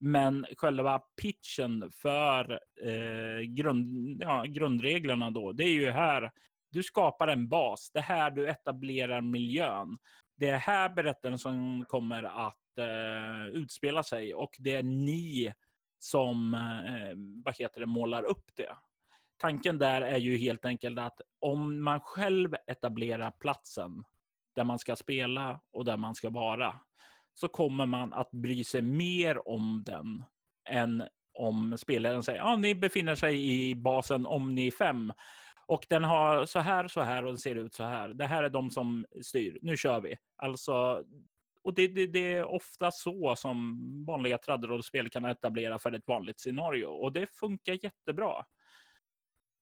Men 0.00 0.46
själva 0.56 0.98
pitchen 1.22 1.92
för 1.92 2.60
eh, 2.84 3.40
grund, 3.40 4.22
ja, 4.22 4.44
grundreglerna 4.44 5.30
då, 5.30 5.52
det 5.52 5.64
är 5.64 5.74
ju 5.74 5.90
här. 5.90 6.30
Du 6.70 6.82
skapar 6.82 7.28
en 7.28 7.48
bas. 7.48 7.90
Det 7.94 8.00
här 8.00 8.30
du 8.30 8.48
etablerar 8.48 9.20
miljön. 9.20 9.98
Det 10.36 10.48
är 10.48 10.58
här 10.58 10.88
berättelsen 10.88 11.84
kommer 11.88 12.22
att 12.22 12.78
eh, 12.78 13.46
utspela 13.46 14.02
sig 14.02 14.34
och 14.34 14.56
det 14.58 14.74
är 14.74 14.82
ni 14.82 15.52
som 15.98 16.54
eh, 16.54 17.42
vad 17.44 17.56
heter 17.56 17.80
det, 17.80 17.86
målar 17.86 18.22
upp 18.22 18.50
det. 18.54 18.76
Tanken 19.36 19.78
där 19.78 20.02
är 20.02 20.18
ju 20.18 20.36
helt 20.36 20.64
enkelt 20.64 20.98
att 20.98 21.20
om 21.38 21.82
man 21.82 22.00
själv 22.00 22.54
etablerar 22.66 23.30
platsen 23.30 24.04
där 24.54 24.64
man 24.64 24.78
ska 24.78 24.96
spela 24.96 25.60
och 25.72 25.84
där 25.84 25.96
man 25.96 26.14
ska 26.14 26.30
vara 26.30 26.80
så 27.34 27.48
kommer 27.48 27.86
man 27.86 28.12
att 28.12 28.30
bry 28.30 28.64
sig 28.64 28.82
mer 28.82 29.48
om 29.48 29.82
den 29.86 30.24
än 30.68 31.04
om 31.34 31.78
spelaren 31.78 32.22
säger 32.22 32.38
ja, 32.38 32.56
ni 32.56 32.74
befinner 32.74 33.14
sig 33.14 33.68
i 33.70 33.74
basen 33.74 34.26
om 34.26 34.54
ni 34.54 34.66
är 34.66 34.70
fem 34.70 35.12
och 35.70 35.86
den 35.88 36.04
har 36.04 36.46
så 36.46 36.58
här, 36.58 36.88
så 36.88 37.00
här 37.00 37.24
och 37.24 37.28
den 37.28 37.38
ser 37.38 37.54
ut 37.54 37.74
så 37.74 37.84
här. 37.84 38.08
Det 38.08 38.26
här 38.26 38.42
är 38.42 38.48
de 38.48 38.70
som 38.70 39.06
styr. 39.22 39.58
Nu 39.62 39.76
kör 39.76 40.00
vi. 40.00 40.16
Alltså, 40.36 41.04
och 41.62 41.74
det, 41.74 41.88
det, 41.88 42.06
det, 42.06 42.32
är 42.32 42.44
ofta 42.44 42.90
så 42.90 43.36
som 43.36 43.78
vanliga 44.06 44.38
tradrollspel 44.38 45.10
kan 45.10 45.24
etablera 45.24 45.78
för 45.78 45.92
ett 45.92 46.06
vanligt 46.06 46.40
scenario 46.40 46.86
och 46.86 47.12
det 47.12 47.26
funkar 47.26 47.84
jättebra. 47.84 48.44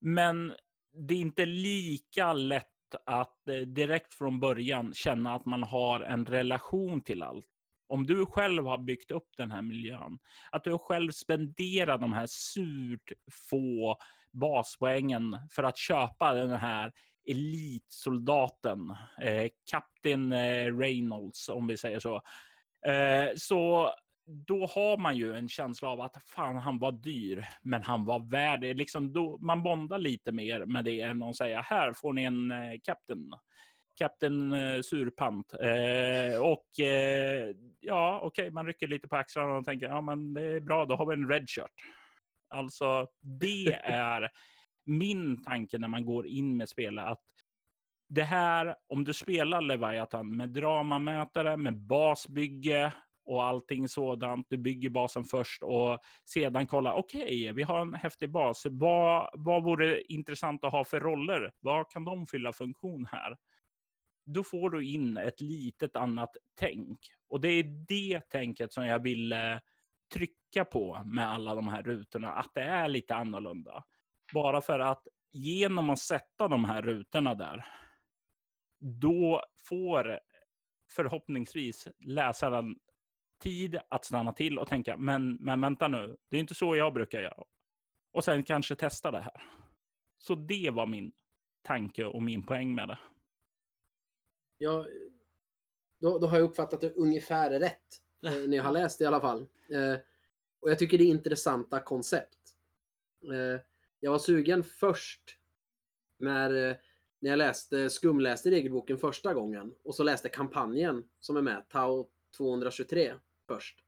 Men 0.01 0.55
det 0.93 1.15
är 1.15 1.19
inte 1.19 1.47
lika 1.47 2.33
lätt 2.33 2.95
att 3.05 3.49
eh, 3.49 3.61
direkt 3.61 4.15
från 4.15 4.41
början 4.41 4.95
känna 4.95 5.35
att 5.35 5.47
man 5.47 5.63
har 5.63 6.01
en 6.01 6.27
relation 6.27 7.01
till 7.01 7.23
allt. 7.23 7.47
Om 7.89 8.07
du 8.07 8.27
själv 8.27 8.67
har 8.67 8.79
byggt 8.79 9.11
upp 9.11 9.29
den 9.37 9.51
här 9.51 9.63
miljön, 9.63 10.19
att 10.51 10.65
du 10.65 10.79
själv 10.79 11.11
spenderar 11.11 11.99
de 11.99 12.13
här 12.13 12.27
surt 12.27 13.13
få 13.51 13.99
baspoängen 14.33 15.39
för 15.51 15.63
att 15.63 15.79
köpa 15.79 16.35
den 16.35 16.51
här 16.51 16.93
elitsoldaten, 17.27 18.91
eh, 19.21 19.51
Kapten 19.71 20.33
eh, 20.33 20.79
Reynolds 20.79 21.49
om 21.49 21.67
vi 21.67 21.77
säger 21.77 22.01
så. 22.01 22.23
Eh, 22.87 23.29
så 23.37 23.93
då 24.29 24.67
har 24.67 24.97
man 24.97 25.17
ju 25.17 25.35
en 25.35 25.49
känsla 25.49 25.89
av 25.89 26.01
att 26.01 26.17
fan, 26.27 26.57
han 26.57 26.79
var 26.79 26.93
dyr, 26.93 27.49
men 27.63 27.83
han 27.83 28.05
var 28.05 28.31
värd 28.31 28.61
det. 28.61 28.75
Liksom 28.75 29.13
då, 29.13 29.39
man 29.39 29.63
bondar 29.63 29.99
lite 29.99 30.33
mer 30.33 30.65
med 30.65 30.85
det 30.85 31.01
än 31.01 31.23
att 31.23 31.37
säga 31.37 31.61
här 31.61 31.93
får 31.93 32.13
ni 32.13 32.25
en 32.25 32.51
eh, 32.51 32.79
Captain 33.99 34.53
eh, 34.53 34.81
Surpant. 34.81 35.55
Eh, 35.55 36.41
och 36.41 36.81
eh, 36.81 37.55
ja, 37.81 38.21
okej, 38.23 38.43
okay, 38.43 38.51
man 38.51 38.67
rycker 38.67 38.89
lite 38.89 39.09
på 39.09 39.17
axlarna 39.17 39.57
och 39.57 39.65
tänker 39.65 39.87
ja, 39.87 40.01
men 40.01 40.35
det 40.35 40.43
är 40.43 40.61
bra, 40.61 40.85
då 40.85 40.97
har 40.97 41.07
vi 41.07 41.15
en 41.15 41.29
red 41.29 41.49
shirt. 41.49 41.73
Alltså, 42.49 43.07
det 43.21 43.73
är 43.85 44.31
min 44.87 45.45
tanke 45.45 45.79
när 45.79 45.89
man 45.89 46.05
går 46.05 46.27
in 46.27 46.57
med 46.57 46.69
spelet. 46.69 47.05
Att 47.05 47.23
det 48.09 48.23
här, 48.23 48.77
om 48.89 49.05
du 49.05 49.15
spelar 49.15 49.61
Leviathan 49.61 50.37
med 50.37 50.49
dramamätare, 50.49 51.57
med 51.57 51.77
basbygge 51.77 52.93
och 53.29 53.45
allting 53.45 53.89
sådant. 53.89 54.47
Du 54.51 54.57
bygger 54.57 54.91
basen 54.91 55.25
först 55.25 55.63
och 55.63 55.99
sedan 56.25 56.67
kolla. 56.67 56.95
Okej, 56.95 57.23
okay, 57.23 57.53
vi 57.53 57.63
har 57.63 57.81
en 57.81 57.95
häftig 57.95 58.31
bas. 58.31 58.67
Vad, 58.71 59.31
vad 59.33 59.65
vore 59.65 60.03
intressant 60.03 60.65
att 60.65 60.73
ha 60.73 60.85
för 60.85 61.01
roller? 61.01 61.53
Vad 61.61 61.91
kan 61.91 62.05
de 62.05 62.27
fylla 62.27 62.53
funktion 62.53 63.07
här? 63.13 63.37
Då 64.31 64.45
får 64.45 64.71
du 64.71 64.87
in 64.87 65.17
ett 65.17 65.41
litet 65.41 65.97
annat 65.97 66.37
tänk 66.55 66.99
och 67.29 67.41
det 67.41 67.49
är 67.49 67.65
det 67.89 68.21
tänket 68.21 68.73
som 68.73 68.87
jag 68.87 69.03
ville 69.03 69.61
trycka 70.15 70.65
på 70.65 71.03
med 71.05 71.29
alla 71.29 71.55
de 71.55 71.69
här 71.69 71.83
rutorna. 71.83 72.33
Att 72.33 72.51
det 72.55 72.63
är 72.63 72.89
lite 72.89 73.15
annorlunda. 73.15 73.85
Bara 74.33 74.61
för 74.61 74.81
att 74.81 75.07
genom 75.33 75.91
att 75.91 75.99
sätta 75.99 76.49
de 76.49 76.65
här 76.65 76.83
rutorna 76.83 77.35
där, 77.35 77.67
då 78.81 79.45
får 79.69 80.21
förhoppningsvis 80.91 81.89
läsaren 81.99 82.77
tid 83.43 83.79
att 83.89 84.05
stanna 84.05 84.33
till 84.33 84.59
och 84.59 84.69
tänka, 84.69 84.97
men, 84.97 85.35
men 85.35 85.61
vänta 85.61 85.89
nu, 85.89 86.17
det 86.31 86.37
är 86.37 86.41
inte 86.41 86.55
så 86.55 86.77
jag 86.77 86.95
brukar 86.95 87.21
göra. 87.21 87.45
Och 88.13 88.25
sen 88.25 88.45
kanske 88.45 88.77
testa 88.77 89.11
det 89.11 89.21
här. 89.21 89.43
Så 90.19 90.35
det 90.35 90.71
var 90.71 90.87
min 90.87 91.13
tanke 91.63 92.05
och 92.05 92.23
min 92.23 92.47
poäng 92.47 92.75
med 92.75 92.89
det. 92.89 92.99
Ja, 94.59 94.87
då, 96.01 96.19
då 96.19 96.27
har 96.27 96.39
jag 96.39 96.45
uppfattat 96.45 96.81
det 96.81 96.95
ungefär 96.95 97.51
rätt. 97.51 98.03
Eh, 98.27 98.49
när 98.49 98.57
jag 98.57 98.65
har 98.65 98.73
läst 98.83 98.99
det 98.99 99.03
i 99.03 99.07
alla 99.07 99.21
fall. 99.21 99.41
Eh, 99.71 99.97
och 100.61 100.71
jag 100.71 100.79
tycker 100.79 100.99
det 100.99 101.05
är 101.05 101.09
intressanta 101.09 101.81
koncept. 101.81 102.39
Eh, 103.33 103.61
jag 104.01 104.11
var 104.11 104.19
sugen 104.19 104.65
först 104.65 105.23
när, 106.19 106.51
när 107.19 107.31
jag 107.31 107.37
läste, 107.37 107.91
skumläste 107.91 108.51
regelboken 108.51 108.99
första 108.99 109.35
gången 109.35 109.75
och 109.85 109.95
så 109.95 110.03
läste 110.03 110.29
kampanjen 110.29 111.05
som 111.21 111.37
är 111.37 111.43
med, 111.43 111.69
Tau 111.69 112.09
223 112.37 113.15
först. 113.47 113.85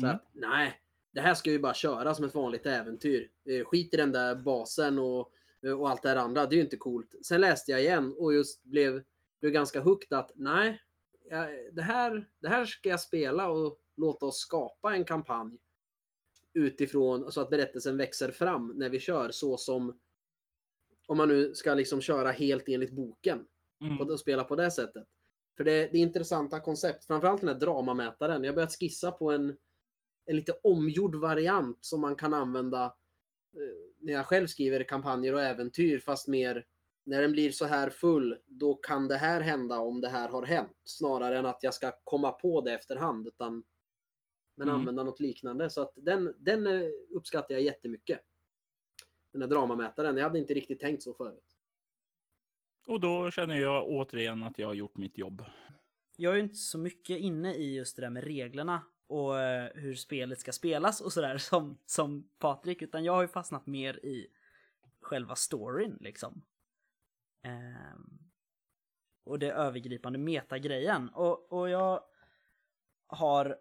Så 0.00 0.06
mm. 0.06 0.16
att, 0.16 0.28
nej, 0.32 0.80
det 1.12 1.20
här 1.20 1.34
ska 1.34 1.50
ju 1.50 1.58
bara 1.58 1.74
köra 1.74 2.14
som 2.14 2.24
ett 2.24 2.34
vanligt 2.34 2.66
äventyr. 2.66 3.30
Skit 3.64 3.94
i 3.94 3.96
den 3.96 4.12
där 4.12 4.34
basen 4.34 4.98
och, 4.98 5.32
och 5.78 5.90
allt 5.90 6.02
det 6.02 6.08
här 6.08 6.16
andra. 6.16 6.46
Det 6.46 6.54
är 6.54 6.56
ju 6.56 6.62
inte 6.62 6.76
coolt. 6.76 7.14
Sen 7.22 7.40
läste 7.40 7.70
jag 7.72 7.80
igen 7.80 8.14
och 8.18 8.34
just 8.34 8.64
blev, 8.64 9.02
blev 9.42 9.52
ganska 9.52 9.80
hooked 9.80 10.18
att 10.18 10.32
nej, 10.34 10.80
det 11.72 11.82
här, 11.82 12.28
det 12.40 12.48
här 12.48 12.64
ska 12.64 12.88
jag 12.88 13.00
spela 13.00 13.48
och 13.48 13.78
låta 13.96 14.26
oss 14.26 14.38
skapa 14.38 14.94
en 14.94 15.04
kampanj 15.04 15.58
utifrån 16.54 17.32
så 17.32 17.40
att 17.40 17.50
berättelsen 17.50 17.96
växer 17.96 18.30
fram 18.30 18.72
när 18.76 18.88
vi 18.88 19.00
kör 19.00 19.30
så 19.30 19.56
som 19.56 20.00
om 21.06 21.16
man 21.16 21.28
nu 21.28 21.54
ska 21.54 21.74
liksom 21.74 22.00
köra 22.00 22.30
helt 22.30 22.68
enligt 22.68 22.92
boken 22.92 23.44
mm. 23.80 24.00
och 24.00 24.20
spela 24.20 24.44
på 24.44 24.56
det 24.56 24.70
sättet. 24.70 25.06
För 25.56 25.64
det, 25.64 25.88
det 25.92 25.98
är 25.98 26.02
intressanta 26.02 26.60
koncept, 26.60 27.04
framförallt 27.04 27.40
den 27.40 27.48
här 27.48 27.60
dramamätaren. 27.60 28.44
Jag 28.44 28.52
har 28.52 28.54
börjat 28.54 28.78
skissa 28.78 29.12
på 29.12 29.30
en, 29.30 29.56
en 30.26 30.36
lite 30.36 30.52
omgjord 30.62 31.14
variant 31.14 31.78
som 31.80 32.00
man 32.00 32.16
kan 32.16 32.34
använda 32.34 32.84
eh, 33.56 33.94
när 33.98 34.12
jag 34.12 34.26
själv 34.26 34.46
skriver 34.46 34.84
kampanjer 34.84 35.34
och 35.34 35.42
äventyr, 35.42 35.98
fast 35.98 36.28
mer 36.28 36.66
när 37.04 37.22
den 37.22 37.32
blir 37.32 37.50
så 37.50 37.64
här 37.64 37.90
full, 37.90 38.38
då 38.46 38.74
kan 38.74 39.08
det 39.08 39.16
här 39.16 39.40
hända 39.40 39.78
om 39.78 40.00
det 40.00 40.08
här 40.08 40.28
har 40.28 40.42
hänt. 40.42 40.76
Snarare 40.84 41.38
än 41.38 41.46
att 41.46 41.62
jag 41.62 41.74
ska 41.74 41.92
komma 42.04 42.32
på 42.32 42.60
det 42.60 42.72
efterhand, 42.72 43.26
utan 43.26 43.64
men 44.54 44.68
mm. 44.68 44.80
använda 44.80 45.02
något 45.02 45.20
liknande. 45.20 45.70
Så 45.70 45.82
att 45.82 45.92
den, 45.96 46.34
den 46.38 46.66
eh, 46.66 46.88
uppskattar 47.10 47.54
jag 47.54 47.62
jättemycket. 47.62 48.20
Den 49.32 49.42
här 49.42 49.48
dramamätaren. 49.48 50.16
Jag 50.16 50.24
hade 50.24 50.38
inte 50.38 50.54
riktigt 50.54 50.80
tänkt 50.80 51.02
så 51.02 51.14
förut. 51.14 51.56
Och 52.86 53.00
då 53.00 53.30
känner 53.30 53.56
jag 53.56 53.88
återigen 53.88 54.42
att 54.42 54.58
jag 54.58 54.66
har 54.66 54.74
gjort 54.74 54.96
mitt 54.96 55.18
jobb. 55.18 55.44
Jag 56.16 56.34
är 56.34 56.38
inte 56.38 56.54
så 56.54 56.78
mycket 56.78 57.18
inne 57.18 57.54
i 57.54 57.76
just 57.76 57.96
det 57.96 58.02
där 58.02 58.10
med 58.10 58.24
reglerna 58.24 58.82
och 59.06 59.40
eh, 59.40 59.70
hur 59.74 59.94
spelet 59.94 60.40
ska 60.40 60.52
spelas 60.52 61.00
och 61.00 61.12
sådär 61.12 61.38
som, 61.38 61.78
som 61.86 62.28
Patrik, 62.38 62.82
utan 62.82 63.04
jag 63.04 63.12
har 63.12 63.22
ju 63.22 63.28
fastnat 63.28 63.66
mer 63.66 64.04
i 64.04 64.26
själva 65.00 65.36
storyn 65.36 65.98
liksom. 66.00 66.42
Ehm, 67.42 68.18
och 69.24 69.38
det 69.38 69.52
övergripande 69.52 70.18
metagrejen. 70.18 71.08
Och, 71.08 71.52
och 71.52 71.70
jag 71.70 72.04
har 73.06 73.58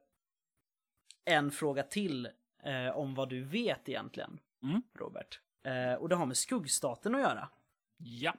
en 1.25 1.51
fråga 1.51 1.83
till 1.83 2.29
eh, 2.63 2.89
om 2.89 3.15
vad 3.15 3.29
du 3.29 3.43
vet 3.43 3.89
egentligen, 3.89 4.39
mm. 4.63 4.81
Robert. 4.93 5.41
Eh, 5.63 5.93
och 5.93 6.09
det 6.09 6.15
har 6.15 6.25
med 6.25 6.37
skuggstaten 6.37 7.15
att 7.15 7.21
göra. 7.21 7.49
Ja. 7.97 8.35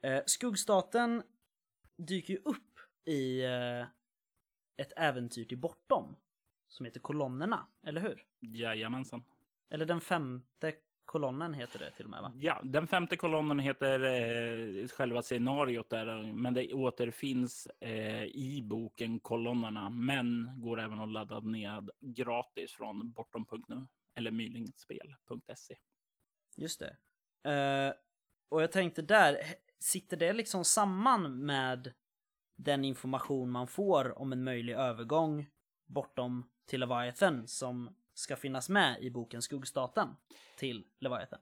Eh, 0.00 0.22
skuggstaten 0.26 1.22
dyker 1.96 2.34
ju 2.34 2.40
upp 2.44 2.78
i 3.04 3.44
eh, 3.44 3.86
ett 4.76 4.92
äventyr 4.96 5.44
till 5.44 5.58
bortom. 5.58 6.16
Som 6.68 6.86
heter 6.86 7.00
Kolonnerna, 7.00 7.66
eller 7.82 8.00
hur? 8.00 8.24
Jajamensan. 8.40 9.24
Eller 9.70 9.86
den 9.86 10.00
femte 10.00 10.72
kolonnen 11.10 11.54
heter 11.54 11.78
det 11.78 11.90
till 11.90 12.04
och 12.04 12.10
med 12.10 12.22
va? 12.22 12.32
Ja, 12.38 12.60
den 12.64 12.86
femte 12.86 13.16
kolonnen 13.16 13.58
heter 13.58 14.00
eh, 14.04 14.88
själva 14.88 15.22
scenariot 15.22 15.90
där, 15.90 16.32
men 16.32 16.54
det 16.54 16.72
återfinns 16.72 17.66
eh, 17.80 18.24
i 18.24 18.62
boken 18.64 19.20
kolonnerna, 19.20 19.90
men 19.90 20.50
går 20.56 20.80
även 20.80 21.00
att 21.00 21.08
ladda 21.08 21.40
ned 21.40 21.90
gratis 22.00 22.72
från 22.72 23.12
bortom.nu 23.12 23.86
eller 24.14 24.30
mylingspel.se. 24.30 25.76
Just 26.56 26.80
det. 26.80 26.96
Uh, 27.48 27.94
och 28.48 28.62
jag 28.62 28.72
tänkte 28.72 29.02
där, 29.02 29.36
sitter 29.78 30.16
det 30.16 30.32
liksom 30.32 30.64
samman 30.64 31.46
med 31.46 31.92
den 32.56 32.84
information 32.84 33.50
man 33.50 33.66
får 33.66 34.18
om 34.18 34.32
en 34.32 34.44
möjlig 34.44 34.74
övergång 34.74 35.46
bortom 35.86 36.50
till 36.66 36.80
Leviathan 36.80 37.48
som 37.48 37.96
ska 38.14 38.36
finnas 38.36 38.68
med 38.68 39.02
i 39.02 39.10
boken 39.10 39.42
Skuggstaten 39.42 40.16
till 40.56 40.84
Leviathan? 41.00 41.40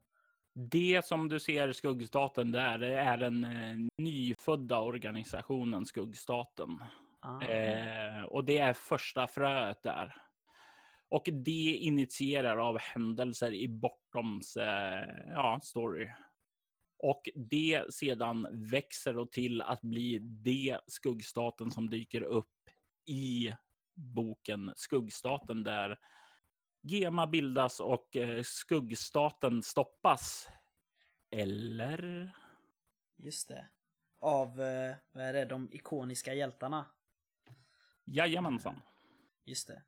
Det 0.53 1.05
som 1.05 1.29
du 1.29 1.41
ser 1.41 1.73
Skuggstaten 1.73 2.53
där 2.53 2.83
är 2.83 3.17
den 3.17 3.45
eh, 3.45 3.77
nyfödda 3.99 4.81
organisationen 4.81 5.87
Skuggstaten. 5.87 6.79
Ah. 7.21 7.43
Eh, 7.43 8.23
och 8.23 8.45
det 8.45 8.59
är 8.59 8.73
första 8.73 9.27
fröet 9.27 9.83
där. 9.83 10.17
Och 11.09 11.29
det 11.33 11.77
initierar 11.81 12.57
av 12.57 12.79
händelser 12.79 13.53
i 13.53 13.69
Bortoms 13.69 14.57
eh, 14.57 15.05
ja, 15.27 15.61
story. 15.63 16.09
Och 16.99 17.29
det 17.35 17.95
sedan 17.95 18.49
växer 18.51 19.19
och 19.19 19.33
till 19.33 19.63
att 19.63 19.83
bli 19.83 20.19
det 20.19 20.79
skuggstaten 20.87 21.71
som 21.71 21.91
dyker 21.91 22.23
upp 22.23 22.47
i 23.07 23.53
boken 23.95 24.73
Skuggstaten 24.77 25.63
där 25.63 25.99
Gema 26.89 27.27
bildas 27.27 27.81
och 27.81 28.17
eh, 28.17 28.43
skuggstaten 28.43 29.63
stoppas. 29.63 30.49
Eller? 31.31 32.31
Just 33.17 33.49
det. 33.49 33.67
Av, 34.21 34.61
eh, 34.61 34.95
vad 35.13 35.25
är 35.25 35.33
det, 35.33 35.45
de 35.45 35.69
ikoniska 35.73 36.35
hjältarna? 36.35 36.87
Jajamensan. 38.05 38.81
Just 39.45 39.69
det. 39.69 39.83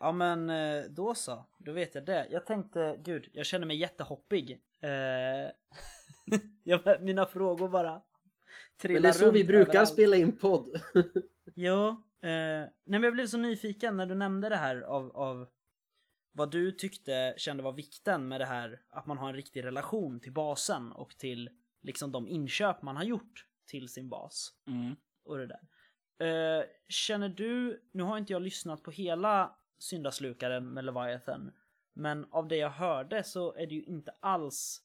Ja 0.00 0.12
men 0.12 0.50
då 0.94 1.14
så, 1.14 1.46
då 1.58 1.72
vet 1.72 1.94
jag 1.94 2.04
det. 2.04 2.26
Jag 2.30 2.46
tänkte, 2.46 3.00
gud, 3.04 3.28
jag 3.32 3.46
känner 3.46 3.66
mig 3.66 3.76
jättehoppig. 3.76 4.60
Mina 7.00 7.26
frågor 7.26 7.68
bara 7.68 8.02
trillar 8.76 8.94
Men 8.94 9.02
det 9.02 9.08
är 9.08 9.12
så 9.12 9.30
vi 9.30 9.44
brukar 9.44 9.70
överallt. 9.70 9.88
spela 9.88 10.16
in 10.16 10.38
podd. 10.38 10.80
Ja, 11.54 11.88
eh, 11.88 11.96
nej 12.24 12.70
men 12.84 13.02
jag 13.02 13.12
blev 13.12 13.26
så 13.26 13.38
nyfiken 13.38 13.96
när 13.96 14.06
du 14.06 14.14
nämnde 14.14 14.48
det 14.48 14.56
här 14.56 14.80
av, 14.80 15.16
av 15.16 15.48
vad 16.32 16.50
du 16.50 16.72
tyckte 16.72 17.34
kände 17.36 17.62
var 17.62 17.72
vikten 17.72 18.28
med 18.28 18.40
det 18.40 18.44
här 18.44 18.80
att 18.88 19.06
man 19.06 19.18
har 19.18 19.28
en 19.28 19.34
riktig 19.34 19.64
relation 19.64 20.20
till 20.20 20.32
basen 20.32 20.92
och 20.92 21.18
till 21.18 21.50
liksom 21.82 22.12
de 22.12 22.28
inköp 22.28 22.82
man 22.82 22.96
har 22.96 23.04
gjort 23.04 23.46
till 23.66 23.88
sin 23.88 24.08
bas 24.08 24.52
Mm. 24.66 24.96
och 25.24 25.38
det 25.38 25.46
där. 25.46 25.60
Eh, 26.18 26.64
känner 26.88 27.28
du, 27.28 27.82
nu 27.92 28.02
har 28.02 28.18
inte 28.18 28.32
jag 28.32 28.42
lyssnat 28.42 28.82
på 28.82 28.90
hela 28.90 29.56
syndaslukaren 29.78 30.68
med 30.68 30.84
Leviathan, 30.84 31.52
men 31.92 32.26
av 32.30 32.48
det 32.48 32.56
jag 32.56 32.70
hörde 32.70 33.24
så 33.24 33.54
är 33.54 33.66
det 33.66 33.74
ju 33.74 33.82
inte 33.82 34.14
alls 34.20 34.82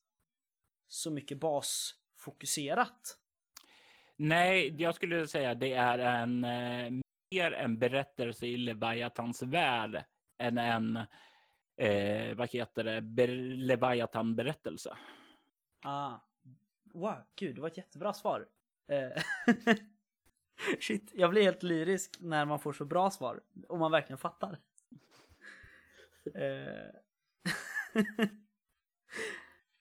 så 0.88 1.12
mycket 1.12 1.40
basfokuserat. 1.40 3.18
Nej, 4.16 4.76
jag 4.82 4.96
skulle 4.96 5.28
säga 5.28 5.56
det 5.56 5.74
är 5.74 6.00
en 6.00 6.44
eh, 6.44 7.02
mer 7.32 7.52
en 7.52 7.80
berättelse 7.80 8.46
i 8.46 8.58
Leviathans 8.58 9.42
värld 9.42 10.04
än 10.38 10.58
en 10.58 10.98
eh, 11.78 12.36
vad 12.36 12.50
heter 12.50 12.84
det, 12.84 13.28
Leviathan-berättelse. 13.56 14.98
Ah. 15.82 16.18
Wow, 16.94 17.16
gud, 17.36 17.56
det 17.56 17.62
var 17.62 17.68
ett 17.68 17.78
jättebra 17.78 18.14
svar. 18.14 18.48
Eh, 18.88 19.24
Shit, 20.80 21.12
jag 21.14 21.30
blir 21.30 21.42
helt 21.42 21.64
lyrisk 21.64 22.18
när 22.20 22.46
man 22.46 22.60
får 22.60 22.74
så 22.74 22.86
bra 22.86 23.12
svar. 23.12 23.42
Och 23.68 23.80
man 23.80 23.92
verkligen 23.92 24.18
fattar. 24.18 24.60
Eh, 26.36 26.90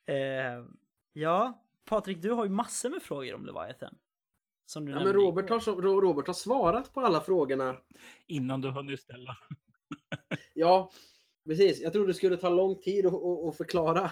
eh, 0.14 0.64
ja, 1.12 1.64
Patrik, 1.84 2.22
du 2.22 2.30
har 2.30 2.44
ju 2.44 2.51
massor 2.51 2.90
med 2.90 3.03
frågor 3.03 3.34
om 3.34 3.46
Leviathan. 3.46 3.99
Som 4.68 4.84
du 4.84 4.92
Ja, 4.92 5.04
men 5.04 5.12
Robert 5.12 5.50
har, 5.50 5.60
så, 5.60 5.80
Robert 5.80 6.26
har 6.26 6.34
svarat 6.34 6.92
på 6.92 7.00
alla 7.00 7.20
frågorna. 7.20 7.76
Innan 8.26 8.60
du 8.60 8.70
hunnit 8.70 9.00
ställa. 9.00 9.36
Ja, 10.54 10.90
precis. 11.46 11.80
Jag 11.80 11.92
trodde 11.92 12.08
det 12.08 12.14
skulle 12.14 12.36
ta 12.36 12.48
lång 12.48 12.80
tid 12.80 13.06
att, 13.06 13.14
att, 13.14 13.44
att 13.44 13.56
förklara 13.56 14.10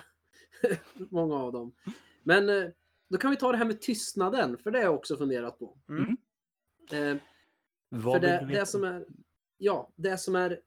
många 0.94 1.34
av 1.34 1.52
dem. 1.52 1.74
Men 2.22 2.48
eh, 2.48 2.64
då 3.08 3.18
kan 3.18 3.30
vi 3.30 3.36
ta 3.36 3.52
det 3.52 3.58
här 3.58 3.64
med 3.64 3.80
tystnaden, 3.80 4.58
för 4.58 4.70
det 4.70 4.78
har 4.78 4.84
jag 4.84 4.94
också 4.94 5.16
funderat 5.16 5.58
på. 5.58 5.78
Mm. 5.88 6.16
Eh, 6.92 7.22
Vad 7.88 8.14
för 8.14 8.28
det, 8.28 8.48
det 8.52 8.66
som 8.66 8.84
är, 8.84 9.06
ja, 9.56 9.92
det 9.96 10.18
som 10.18 10.36
är 10.36 10.60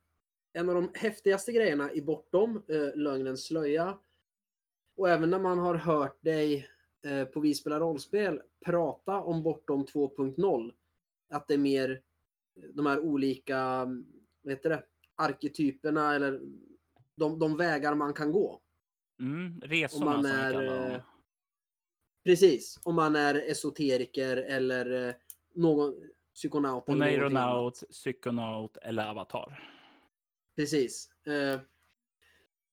en 0.53 0.69
av 0.69 0.75
de 0.75 0.91
häftigaste 0.93 1.51
grejerna 1.51 1.91
i 1.93 2.01
Bortom, 2.01 2.63
eh, 2.67 2.95
Lögnens 2.95 3.45
slöja. 3.45 3.97
Och 4.97 5.09
även 5.09 5.29
när 5.29 5.39
man 5.39 5.59
har 5.59 5.75
hört 5.75 6.23
dig 6.23 6.69
eh, 7.05 7.25
på 7.25 7.39
Vi 7.39 7.53
spelar 7.53 7.79
rollspel 7.79 8.41
prata 8.65 9.21
om 9.21 9.43
Bortom 9.43 9.85
2.0. 9.85 10.73
Att 11.29 11.47
det 11.47 11.53
är 11.53 11.57
mer 11.57 12.01
eh, 12.55 12.63
de 12.73 12.85
här 12.85 12.99
olika, 12.99 13.57
mm, 13.57 14.05
vad 14.41 14.53
heter 14.53 14.69
det, 14.69 14.83
arketyperna 15.15 16.15
eller 16.15 16.41
de, 17.15 17.39
de 17.39 17.57
vägar 17.57 17.95
man 17.95 18.13
kan 18.13 18.31
gå. 18.31 18.61
Mm, 19.19 19.61
resorna 19.61 20.05
Om 20.05 20.11
man 20.11 20.23
som 20.23 20.31
är, 20.31 20.51
kallar 20.51 20.91
eh. 20.91 21.01
Precis, 22.23 22.79
om 22.83 22.95
man 22.95 23.15
är 23.15 23.35
esoteriker 23.35 24.37
eller 24.37 25.15
någon 25.55 25.93
psykonaut. 26.35 26.89
Oneironaut, 26.89 27.83
psykonaut 27.89 28.77
eller 28.77 29.07
avatar. 29.07 29.69
Precis. 30.55 31.09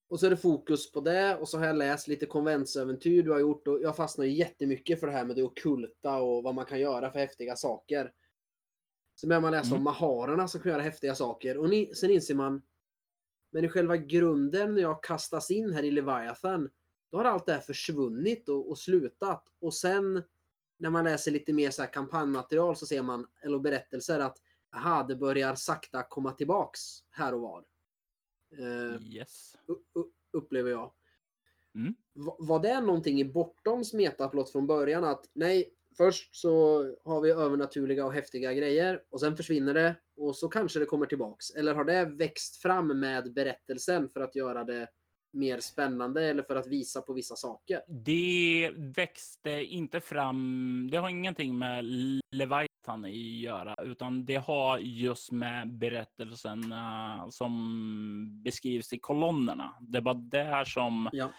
Och 0.09 0.21
så 0.21 0.27
är 0.27 0.31
det 0.31 0.37
fokus 0.37 0.93
på 0.93 1.01
det 1.01 1.37
och 1.37 1.49
så 1.49 1.59
har 1.59 1.67
jag 1.67 1.77
läst 1.77 2.09
lite 2.09 2.27
konventsäventyr 2.27 3.23
du 3.23 3.31
har 3.31 3.39
gjort 3.39 3.69
och 3.69 3.81
jag 3.83 3.97
fastnar 3.97 4.25
ju 4.25 4.33
jättemycket 4.33 5.01
för 5.01 5.07
det 5.07 5.13
här 5.13 5.25
med 5.25 5.37
det 5.37 5.43
ockulta 5.43 6.17
och 6.17 6.43
vad 6.43 6.55
man 6.55 6.65
kan 6.65 6.81
göra 6.81 7.11
för 7.11 7.19
häftiga 7.19 7.57
saker. 7.57 8.13
Så 9.15 9.27
börjar 9.27 9.41
man 9.41 9.53
läsa 9.53 9.67
Mm. 9.67 9.79
om 9.79 9.85
maharerna 9.85 10.49
som 10.49 10.61
kan 10.61 10.73
göra 10.73 10.83
häftiga 10.83 11.15
saker 11.15 11.59
och 11.59 11.71
ni, 11.71 11.95
sen 11.95 12.11
inser 12.11 12.35
man 12.35 12.63
men 13.53 13.65
i 13.65 13.69
själva 13.69 13.97
grunden 13.97 14.75
när 14.75 14.83
jag 14.83 15.03
kastas 15.03 15.51
in 15.51 15.73
här 15.73 15.83
i 15.83 15.91
Leviathan 15.91 16.71
då 17.13 17.19
har 17.19 17.25
allt 17.25 17.47
det 17.47 17.53
här 17.53 17.61
försvunnit 17.61 18.49
och, 18.49 18.71
och 18.71 18.79
slutat 18.79 19.45
och 19.61 19.75
sen 19.75 20.23
när 20.79 20.91
man 20.91 21.05
läser 21.05 21.31
lite 21.31 21.53
mer 21.53 21.71
så 21.71 21.83
här 21.83 21.93
kampanjmaterial 21.93 22.77
så 22.77 22.87
ser 22.87 23.03
man, 23.03 23.27
eller 23.43 23.59
berättelser 23.59 24.21
att 24.21 24.39
aha, 24.77 25.03
det 25.03 25.17
börjar 25.17 25.55
sakta 25.55 26.03
komma 26.03 26.33
tillbaks 26.33 26.81
här 27.11 27.35
och 27.35 27.41
var. 27.41 27.65
Eh, 28.59 29.03
Yes. 29.15 29.57
upplever 30.33 30.71
jag. 30.71 30.93
Mm. 31.75 31.95
Va- 32.15 32.37
Var 32.39 32.61
det 32.61 32.81
någonting 32.81 33.21
i 33.21 33.25
Bortoms 33.25 33.93
metaplott 33.95 34.53
från 34.53 34.67
början 34.67 35.05
att 35.05 35.31
nej, 35.33 35.73
först 35.97 36.37
så 36.37 36.83
har 37.05 37.21
vi 37.21 37.31
övernaturliga 37.31 38.07
och 38.07 38.13
häftiga 38.13 38.53
grejer 38.55 39.03
och 39.11 39.21
sen 39.21 39.37
försvinner 39.37 39.75
det 39.75 39.97
och 40.17 40.37
så 40.37 40.49
kanske 40.49 40.79
det 40.79 40.85
kommer 40.85 41.07
tillbaks. 41.07 41.51
Eller 41.51 41.75
har 41.75 41.85
det 41.85 42.05
växt 42.05 42.57
fram 42.57 43.01
med 43.01 43.33
berättelsen 43.33 44.09
för 44.09 44.21
att 44.21 44.37
göra 44.37 44.65
det 44.65 44.89
mer 45.33 45.61
spännande 45.61 46.25
eller 46.25 46.43
för 46.43 46.57
att 46.57 46.67
visa 46.67 47.03
på 47.03 47.13
vissa 47.13 47.37
saker? 47.37 47.81
Det 47.89 48.71
växte 48.97 49.51
inte 49.51 50.01
fram. 50.01 50.89
Det 50.91 50.97
har 50.97 51.09
ingenting 51.09 51.59
med 51.59 51.85
Leviathan 52.31 52.66
att 52.89 53.11
göra, 53.15 53.75
utan 53.83 54.25
det 54.25 54.37
har 54.37 54.79
just 54.79 55.33
med 55.33 55.79
berättelsen 55.79 56.73
eh, 56.73 57.29
som 57.29 58.43
beskrivs 58.43 58.93
i 58.93 58.99
kolonnerna. 58.99 59.77
Det 59.81 60.01
var 60.01 60.15
där 60.15 60.65
som 60.65 61.11
Ja. 61.13 61.31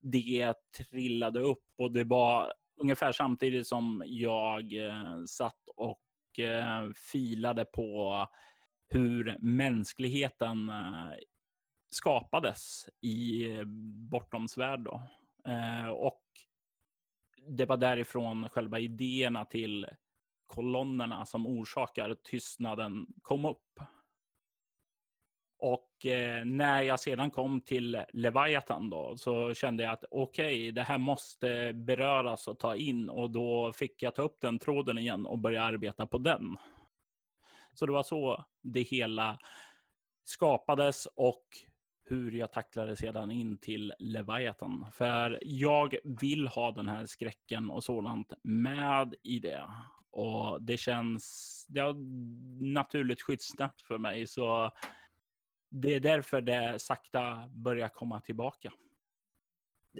det 0.00 0.54
trillade 0.78 1.40
upp 1.40 1.64
och 1.78 1.92
det 1.92 2.04
var 2.04 2.52
ungefär 2.80 3.12
samtidigt 3.12 3.66
som 3.66 4.02
jag 4.06 4.72
eh, 4.86 5.24
satt 5.26 5.68
och 5.76 6.38
eh, 6.38 6.90
filade 7.12 7.64
på 7.64 8.26
hur 8.88 9.36
mänskligheten 9.40 10.72
skapades 11.90 12.86
i 13.00 13.46
Bortoms 14.10 14.58
värld. 14.58 14.80
Då. 14.80 15.02
Och 15.96 16.22
det 17.48 17.64
var 17.66 17.76
därifrån 17.76 18.48
själva 18.48 18.78
idéerna 18.78 19.44
till 19.44 19.86
kolonnerna 20.46 21.26
som 21.26 21.46
orsakar 21.46 22.16
tystnaden 22.22 23.06
kom 23.22 23.44
upp. 23.44 23.80
Och 25.58 26.06
eh, 26.06 26.44
när 26.44 26.82
jag 26.82 27.00
sedan 27.00 27.30
kom 27.30 27.60
till 27.60 28.04
Leviathan 28.12 28.90
då 28.90 29.16
så 29.16 29.54
kände 29.54 29.82
jag 29.82 29.92
att 29.92 30.04
okej, 30.10 30.72
det 30.72 30.82
här 30.82 30.98
måste 30.98 31.72
beröras 31.72 32.48
och 32.48 32.58
ta 32.58 32.76
in 32.76 33.08
och 33.08 33.30
då 33.30 33.72
fick 33.72 34.02
jag 34.02 34.14
ta 34.14 34.22
upp 34.22 34.40
den 34.40 34.58
tråden 34.58 34.98
igen 34.98 35.26
och 35.26 35.38
börja 35.38 35.62
arbeta 35.62 36.06
på 36.06 36.18
den. 36.18 36.56
Så 37.72 37.86
det 37.86 37.92
var 37.92 38.02
så 38.02 38.44
det 38.62 38.82
hela 38.82 39.38
skapades 40.24 41.06
och 41.06 41.44
hur 42.08 42.32
jag 42.32 42.52
tacklade 42.52 42.96
sedan 42.96 43.30
in 43.30 43.58
till 43.58 43.92
Leviathan. 43.98 44.86
För 44.92 45.38
jag 45.42 45.96
vill 46.04 46.48
ha 46.48 46.72
den 46.72 46.88
här 46.88 47.06
skräcken 47.06 47.70
och 47.70 47.84
sådant 47.84 48.32
med 48.42 49.14
i 49.22 49.38
det. 49.38 49.64
Och 50.16 50.62
det 50.62 50.76
känns, 50.76 51.66
det 51.68 51.80
har 51.80 51.94
naturligt 52.72 53.22
skyddsnät 53.22 53.82
för 53.82 53.98
mig. 53.98 54.26
Så 54.26 54.70
det 55.68 55.94
är 55.94 56.00
därför 56.00 56.40
det 56.40 56.78
sakta 56.78 57.48
börjar 57.48 57.88
komma 57.88 58.20
tillbaka. 58.20 58.72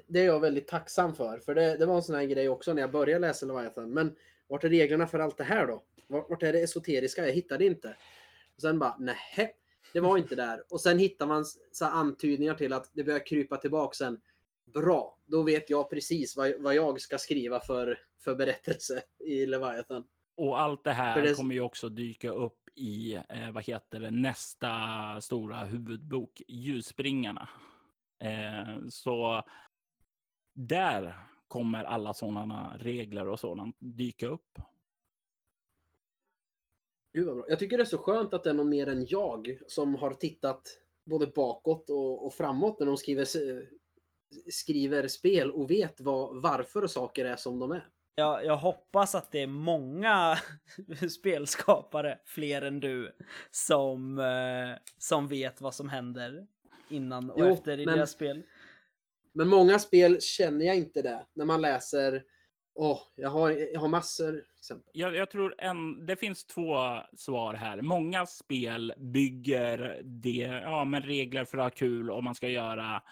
Det 0.09 0.21
är 0.21 0.25
jag 0.25 0.41
väldigt 0.41 0.69
tacksam 0.69 1.15
för. 1.15 1.39
För 1.39 1.55
det, 1.55 1.77
det 1.77 1.87
var 1.87 1.97
en 1.97 2.03
sån 2.03 2.15
här 2.15 2.25
grej 2.25 2.49
också 2.49 2.73
när 2.73 2.83
jag 2.83 2.93
började 2.93 3.27
läsa 3.27 3.47
Leviathan. 3.47 3.91
Men 3.91 4.17
vart 4.47 4.65
är 4.65 4.69
reglerna 4.69 5.07
för 5.07 5.19
allt 5.19 5.39
det 5.39 5.45
här 5.45 5.67
då? 5.67 5.83
Vart, 6.07 6.31
vart 6.31 6.43
är 6.43 6.53
det 6.53 6.63
esoteriska? 6.63 7.27
Jag 7.27 7.35
hittade 7.35 7.67
inte. 7.67 7.97
Och 8.55 8.61
sen 8.61 8.79
bara, 8.79 8.97
nej, 8.99 9.57
det 9.93 10.01
var 10.01 10.19
inte 10.19 10.35
där. 10.35 10.63
Och 10.73 10.81
sen 10.81 10.99
hittar 10.99 11.27
man 11.27 11.45
så 11.73 11.85
antydningar 11.85 12.55
till 12.55 12.73
att 12.73 12.91
det 12.93 13.05
börjar 13.05 13.27
krypa 13.27 13.57
tillbaka 13.57 13.95
sen. 13.95 14.21
Bra, 14.67 15.19
då 15.27 15.43
vet 15.43 15.71
jag 15.71 15.91
precis 15.91 16.37
vad, 16.37 16.53
vad 16.59 16.75
jag 16.75 17.01
ska 17.01 17.19
skriva 17.19 17.61
för, 17.61 17.99
för 18.19 18.35
berättelse 18.35 19.03
i 19.19 19.47
Leviathan. 19.47 20.05
Och 20.37 20.61
allt 20.61 20.85
det 20.85 20.93
här 20.93 21.23
det- 21.23 21.35
kommer 21.35 21.55
ju 21.55 21.61
också 21.61 21.89
dyka 21.89 22.31
upp 22.31 22.69
i, 22.75 23.15
eh, 23.15 23.51
vad 23.53 23.65
heter 23.65 24.01
det, 24.01 24.11
nästa 24.11 24.71
stora 25.21 25.65
huvudbok, 25.65 26.43
Ljusspringarna. 26.49 27.49
Eh, 28.19 28.89
så 28.89 29.43
där 30.55 31.15
kommer 31.49 31.85
alla 31.85 32.15
sådana 32.15 32.77
regler 32.81 33.29
och 33.29 33.41
sådant 33.41 33.77
dyka 33.79 34.27
upp. 34.29 34.59
Gud 37.13 37.27
vad 37.27 37.37
bra. 37.37 37.45
Jag 37.49 37.59
tycker 37.59 37.77
det 37.77 37.83
är 37.83 37.85
så 37.85 37.99
skönt 37.99 38.35
att 38.35 38.45
det 38.45 38.51
är 38.51 38.55
någon 38.55 38.69
mer 38.69 38.87
än 38.87 39.07
jag 39.09 39.59
som 39.67 39.95
har 39.95 40.15
tittat 40.15 40.81
både 41.05 41.27
bakåt 41.27 41.91
och, 41.91 42.27
och 42.27 42.35
framåt 42.35 42.79
när 42.79 42.87
de 42.87 42.97
skriver, 42.97 43.69
skriver 44.51 45.09
spel 45.09 45.51
och 45.51 45.71
vet 45.71 46.01
vad, 46.01 46.43
varför 46.43 46.87
saker 46.87 47.25
är 47.25 47.37
som 47.37 47.59
de 47.59 47.73
är. 47.73 47.89
Jag, 48.15 48.45
jag 48.45 48.57
hoppas 48.57 49.15
att 49.15 49.33
det 49.33 49.41
är 49.41 49.47
många 49.47 50.39
spelskapare, 51.19 52.19
fler 52.25 52.63
än 52.63 52.81
du, 52.81 53.13
som, 53.51 54.19
eh, 54.19 54.79
som 54.99 55.29
vet 55.29 55.61
vad 55.61 55.75
som 55.75 55.89
händer 55.89 56.47
innan 56.89 57.31
och 57.31 57.41
Jo, 57.41 57.47
efter 57.47 57.81
i 57.81 57.87
men- 57.87 57.95
deras 57.97 58.11
spel. 58.11 58.43
Men 59.33 59.49
många 59.49 59.79
spel 59.79 60.21
känner 60.21 60.67
jag 60.67 60.77
inte 60.77 61.03
det. 61.03 61.27
När 61.35 61.45
man 61.45 61.61
läser, 61.63 62.25
åh, 62.75 62.99
jag, 63.15 63.31
har, 63.31 63.51
jag 63.51 63.81
har 63.81 63.89
massor 63.89 64.45
exempel. 64.59 64.91
Jag, 64.93 65.15
jag 65.15 65.31
tror 65.31 65.55
en, 65.59 66.07
det 66.07 66.17
finns 66.17 66.47
två 66.47 66.75
svar 67.17 67.55
här. 67.55 67.83
Många 67.83 68.27
spel 68.27 68.95
bygger 68.99 70.01
det, 70.05 70.61
ja, 70.63 70.85
med 70.85 71.05
regler 71.05 71.45
för 71.45 71.59
att 71.59 71.65
ha 71.65 71.71
kul 71.71 72.11
och 72.11 72.25
man 72.25 72.35
ska 72.35 72.49
göra 72.49 73.03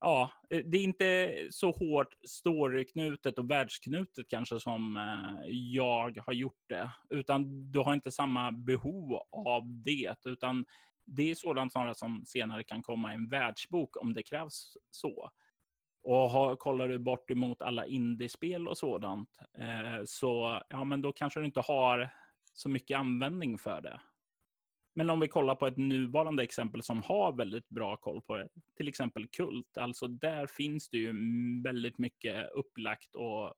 ja, 0.00 0.30
eh, 0.50 0.64
det 0.64 0.78
är 0.78 0.82
inte 0.82 1.34
så 1.50 1.70
hårt 1.70 2.14
storyknutet 2.28 3.38
och 3.38 3.50
världsknutet 3.50 4.28
kanske 4.28 4.60
som 4.60 4.96
eh, 4.96 5.50
jag 5.50 6.18
har 6.26 6.32
gjort 6.32 6.64
det, 6.68 6.90
utan 7.10 7.72
du 7.72 7.78
har 7.78 7.94
inte 7.94 8.10
samma 8.10 8.52
behov 8.52 9.22
av 9.32 9.62
det, 9.66 10.16
utan 10.24 10.64
det 11.04 11.30
är 11.30 11.34
sådant 11.34 11.72
som 11.98 12.24
senare 12.26 12.64
kan 12.64 12.82
komma 12.82 13.12
i 13.12 13.14
en 13.14 13.28
världsbok 13.28 13.96
om 13.96 14.14
det 14.14 14.22
krävs 14.22 14.76
så. 14.90 15.30
Och 16.02 16.30
har, 16.30 16.56
kollar 16.56 16.88
du 16.88 16.98
bort 16.98 17.30
emot 17.30 17.62
alla 17.62 17.86
indiespel 17.86 18.68
och 18.68 18.78
sådant, 18.78 19.28
eh, 19.58 20.04
så 20.04 20.62
ja, 20.68 20.84
men 20.84 21.02
då 21.02 21.12
kanske 21.12 21.40
du 21.40 21.46
inte 21.46 21.60
har 21.60 22.10
så 22.52 22.68
mycket 22.68 22.98
användning 22.98 23.58
för 23.58 23.80
det. 23.80 24.00
Men 24.98 25.10
om 25.10 25.20
vi 25.20 25.28
kollar 25.28 25.54
på 25.54 25.66
ett 25.66 25.76
nuvarande 25.76 26.42
exempel 26.42 26.82
som 26.82 27.02
har 27.02 27.32
väldigt 27.32 27.68
bra 27.68 27.96
koll 27.96 28.22
på 28.22 28.36
det, 28.36 28.48
till 28.76 28.88
exempel 28.88 29.28
Kult, 29.28 29.78
alltså 29.78 30.08
där 30.08 30.46
finns 30.46 30.88
det 30.88 30.98
ju 30.98 31.12
väldigt 31.62 31.98
mycket 31.98 32.50
upplagt 32.52 33.14
och 33.14 33.54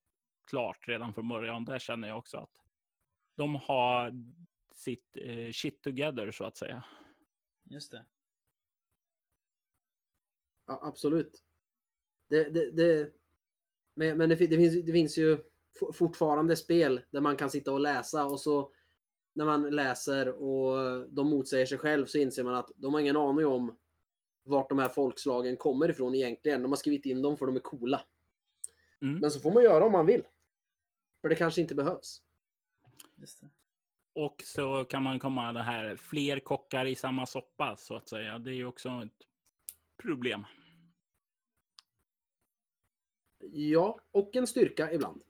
klart 0.47 0.89
redan 0.89 1.15
från 1.15 1.29
början. 1.29 1.65
Där 1.65 1.79
känner 1.79 2.09
jag 2.09 2.19
också 2.19 2.39
att 2.39 2.51
de 3.37 3.55
har 3.55 4.13
sitt 4.75 5.17
eh, 5.17 5.51
shit 5.53 5.83
together 5.83 6.31
så 6.31 6.45
att 6.45 6.57
säga. 6.57 6.85
Just 7.65 7.91
det. 7.91 8.07
Ja, 10.67 10.81
absolut. 10.83 11.45
Det, 12.29 12.51
det, 12.51 12.71
det, 12.71 13.13
men 13.95 14.19
men 14.19 14.29
det, 14.29 14.35
det, 14.35 14.57
finns, 14.57 14.85
det 14.85 14.93
finns 14.93 15.19
ju 15.19 15.39
fortfarande 15.95 16.57
spel 16.57 17.01
där 17.11 17.21
man 17.21 17.37
kan 17.37 17.51
sitta 17.51 17.73
och 17.73 17.81
läsa 17.81 18.25
och 18.25 18.41
så 18.41 18.73
när 19.41 19.47
man 19.47 19.71
läser 19.71 20.29
och 20.29 21.09
de 21.09 21.31
motsäger 21.31 21.67
sig 21.67 21.79
själv 21.79 22.07
så 22.07 22.19
inser 22.19 22.45
man 22.45 22.55
att 22.55 22.71
de 22.77 22.95
har 22.95 23.01
ingen 23.01 23.17
aning 23.17 23.47
om 23.47 23.77
vart 24.43 24.69
de 24.69 24.79
här 24.79 24.89
folkslagen 24.89 25.57
kommer 25.57 25.91
ifrån 25.91 26.15
egentligen. 26.15 26.63
De 26.63 26.73
har 26.73 26.77
skrivit 26.77 27.07
in 27.07 27.23
dem 27.23 27.37
för 27.37 27.47
de 27.47 27.57
är 27.57 27.61
coola. 27.61 28.03
Mm. 29.03 29.19
Men 29.19 29.31
så 29.31 29.41
får 29.41 29.53
man 29.53 29.63
göra 29.63 29.85
om 29.85 29.93
man 29.93 30.07
vill. 30.07 30.23
För 31.21 31.29
det 31.29 31.35
kanske 31.35 31.61
inte 31.61 31.75
behövs. 31.75 32.23
Och 34.13 34.43
så 34.45 34.85
kan 34.85 35.03
man 35.03 35.19
komma 35.19 35.53
det 35.53 35.63
här 35.63 35.97
fler 35.97 36.41
kockar 36.41 36.87
i 36.87 36.95
samma 36.95 37.27
soppa 37.27 37.77
så 37.77 37.97
att 37.97 38.09
säga. 38.09 38.39
Det 38.39 38.51
är 38.51 38.55
ju 38.55 38.67
också 38.67 38.89
ett 38.89 39.27
problem. 40.03 40.45
Ja, 43.53 44.01
och 44.11 44.37
en 44.37 44.47
styrka 44.47 44.93
ibland. 44.93 45.23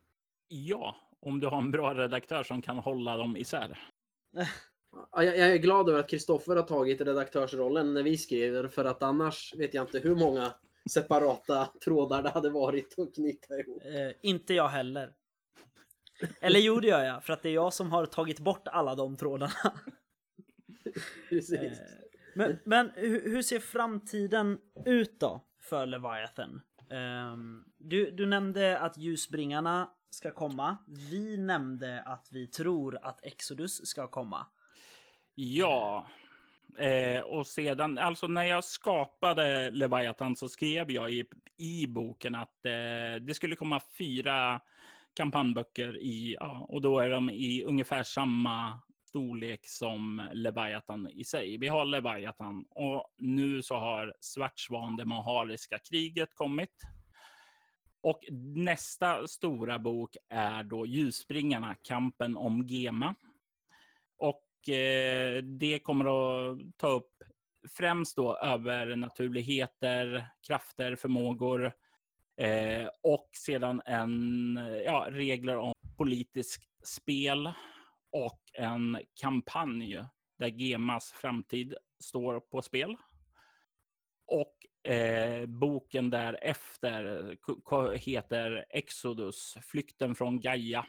Ja, 0.48 0.96
om 1.20 1.40
du 1.40 1.46
har 1.46 1.58
en 1.58 1.70
bra 1.70 1.94
redaktör 1.94 2.42
som 2.42 2.62
kan 2.62 2.78
hålla 2.78 3.16
dem 3.16 3.36
isär. 3.36 3.89
Jag, 5.12 5.24
jag 5.24 5.52
är 5.52 5.56
glad 5.56 5.88
över 5.88 6.00
att 6.00 6.10
Kristoffer 6.10 6.56
har 6.56 6.62
tagit 6.62 7.00
redaktörsrollen 7.00 7.94
när 7.94 8.02
vi 8.02 8.18
skriver, 8.18 8.68
för 8.68 8.84
att 8.84 9.02
annars 9.02 9.54
vet 9.56 9.74
jag 9.74 9.84
inte 9.84 9.98
hur 9.98 10.14
många 10.14 10.54
separata 10.90 11.68
trådar 11.84 12.22
det 12.22 12.30
hade 12.30 12.50
varit 12.50 12.98
att 12.98 13.14
knyta 13.14 13.54
ihop. 13.54 13.82
Eh, 13.84 14.16
inte 14.22 14.54
jag 14.54 14.68
heller. 14.68 15.12
Eller 16.40 16.60
jo, 16.60 16.80
det 16.80 16.88
gör 16.88 17.04
jag, 17.04 17.24
för 17.24 17.32
att 17.32 17.42
det 17.42 17.48
är 17.48 17.54
jag 17.54 17.74
som 17.74 17.92
har 17.92 18.06
tagit 18.06 18.40
bort 18.40 18.68
alla 18.68 18.94
de 18.94 19.16
trådarna. 19.16 19.52
Eh, 21.30 21.72
men, 22.34 22.58
men 22.64 22.90
hur 22.96 23.42
ser 23.42 23.58
framtiden 23.58 24.58
ut 24.86 25.20
då 25.20 25.44
för 25.62 25.86
Leviathan? 25.86 26.60
Um, 26.90 27.64
du, 27.78 28.10
du 28.10 28.26
nämnde 28.26 28.78
att 28.78 28.98
ljusbringarna 28.98 29.90
ska 30.10 30.30
komma. 30.30 30.76
Vi 31.10 31.36
nämnde 31.36 32.02
att 32.02 32.28
vi 32.30 32.46
tror 32.46 32.98
att 33.02 33.24
Exodus 33.24 33.86
ska 33.86 34.06
komma. 34.06 34.46
Ja, 35.34 36.06
eh, 36.78 37.20
och 37.20 37.46
sedan, 37.46 37.98
alltså 37.98 38.26
när 38.26 38.44
jag 38.44 38.64
skapade 38.64 39.70
Leviathan 39.70 40.36
så 40.36 40.48
skrev 40.48 40.90
jag 40.90 41.12
i, 41.12 41.24
i 41.56 41.86
boken 41.86 42.34
att 42.34 42.64
eh, 42.66 43.22
det 43.22 43.34
skulle 43.34 43.56
komma 43.56 43.80
fyra 43.98 44.60
kampanjböcker 45.14 45.96
i, 45.96 46.36
ja, 46.40 46.66
och 46.68 46.80
då 46.80 46.98
är 46.98 47.10
de 47.10 47.30
i 47.30 47.64
ungefär 47.64 48.02
samma 48.02 48.80
storlek 49.08 49.68
som 49.68 50.28
Leviathan 50.32 51.08
i 51.10 51.24
sig. 51.24 51.58
Vi 51.58 51.68
har 51.68 51.84
Leviathan 51.84 52.64
och 52.70 53.14
nu 53.18 53.62
så 53.62 53.74
har 53.74 54.14
Svartsvan, 54.20 54.96
det 54.96 55.04
mahariska 55.04 55.78
kriget 55.78 56.34
kommit. 56.34 56.74
Och 58.02 58.24
nästa 58.54 59.26
stora 59.26 59.78
bok 59.78 60.16
är 60.28 60.62
då 60.62 60.86
Ljusbringarna, 60.86 61.74
kampen 61.82 62.36
om 62.36 62.66
Gema. 62.66 63.14
Och 64.16 64.68
eh, 64.68 65.42
det 65.42 65.78
kommer 65.78 66.04
att 66.04 66.58
ta 66.76 66.88
upp 66.88 67.22
främst 67.68 68.16
då 68.16 68.36
övernaturligheter, 68.36 70.26
krafter, 70.46 70.96
förmågor 70.96 71.72
eh, 72.36 72.88
och 73.02 73.28
sedan 73.32 73.82
en, 73.84 74.58
ja, 74.84 75.06
regler 75.10 75.56
om 75.56 75.72
politisk 75.96 76.68
spel 76.82 77.52
och 78.12 78.40
en 78.52 78.98
kampanj 79.20 80.04
där 80.38 80.48
Gemas 80.48 81.12
framtid 81.12 81.74
står 81.98 82.40
på 82.40 82.62
spel. 82.62 82.96
Och 84.26 84.59
eh, 84.82 85.46
boken 85.46 86.10
därefter 86.10 87.36
heter 87.96 88.64
Exodus, 88.70 89.56
flykten 89.62 90.14
från 90.14 90.40
Gaia. 90.40 90.86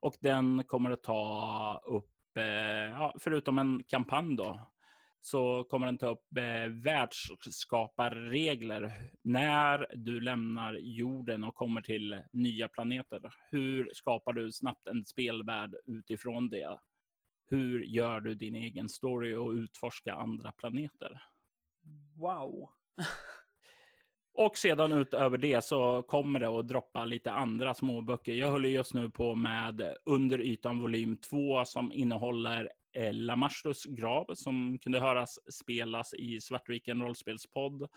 Och 0.00 0.16
den 0.20 0.64
kommer 0.64 0.90
att 0.90 1.02
ta 1.02 1.82
upp, 1.86 2.36
eh, 2.36 2.44
ja, 2.90 3.14
förutom 3.18 3.58
en 3.58 3.84
kampanj 3.88 4.36
då, 4.36 4.70
så 5.20 5.64
kommer 5.64 5.86
den 5.86 5.98
ta 5.98 6.06
upp 6.06 6.36
eh, 6.36 6.66
världsskaparregler 6.68 9.10
när 9.22 9.86
du 9.94 10.20
lämnar 10.20 10.74
jorden 10.74 11.44
och 11.44 11.54
kommer 11.54 11.82
till 11.82 12.22
nya 12.32 12.68
planeter. 12.68 13.34
Hur 13.50 13.90
skapar 13.94 14.32
du 14.32 14.52
snabbt 14.52 14.86
en 14.86 15.04
spelvärld 15.04 15.74
utifrån 15.86 16.48
det? 16.48 16.78
Hur 17.46 17.82
gör 17.82 18.20
du 18.20 18.34
din 18.34 18.54
egen 18.54 18.88
story 18.88 19.34
och 19.34 19.50
utforska 19.50 20.14
andra 20.14 20.52
planeter? 20.52 21.22
Wow 22.16 22.70
och 24.34 24.56
sedan 24.56 24.92
utöver 24.92 25.38
det 25.38 25.64
så 25.64 26.02
kommer 26.02 26.40
det 26.40 26.48
att 26.48 26.68
droppa 26.68 27.04
lite 27.04 27.32
andra 27.32 27.74
småböcker. 27.74 28.32
Jag 28.32 28.50
håller 28.50 28.68
just 28.68 28.94
nu 28.94 29.10
på 29.10 29.34
med 29.34 29.94
Under 30.04 30.40
ytan 30.40 30.80
volym 30.80 31.16
2 31.16 31.64
som 31.64 31.92
innehåller 31.92 32.70
eh, 32.92 33.12
Lamashtus 33.12 33.84
grav 33.84 34.34
som 34.34 34.78
kunde 34.78 35.00
höras 35.00 35.38
spelas 35.54 36.14
i 36.14 36.40
Svartviken 36.40 37.02
rollspelspodd. 37.02 37.88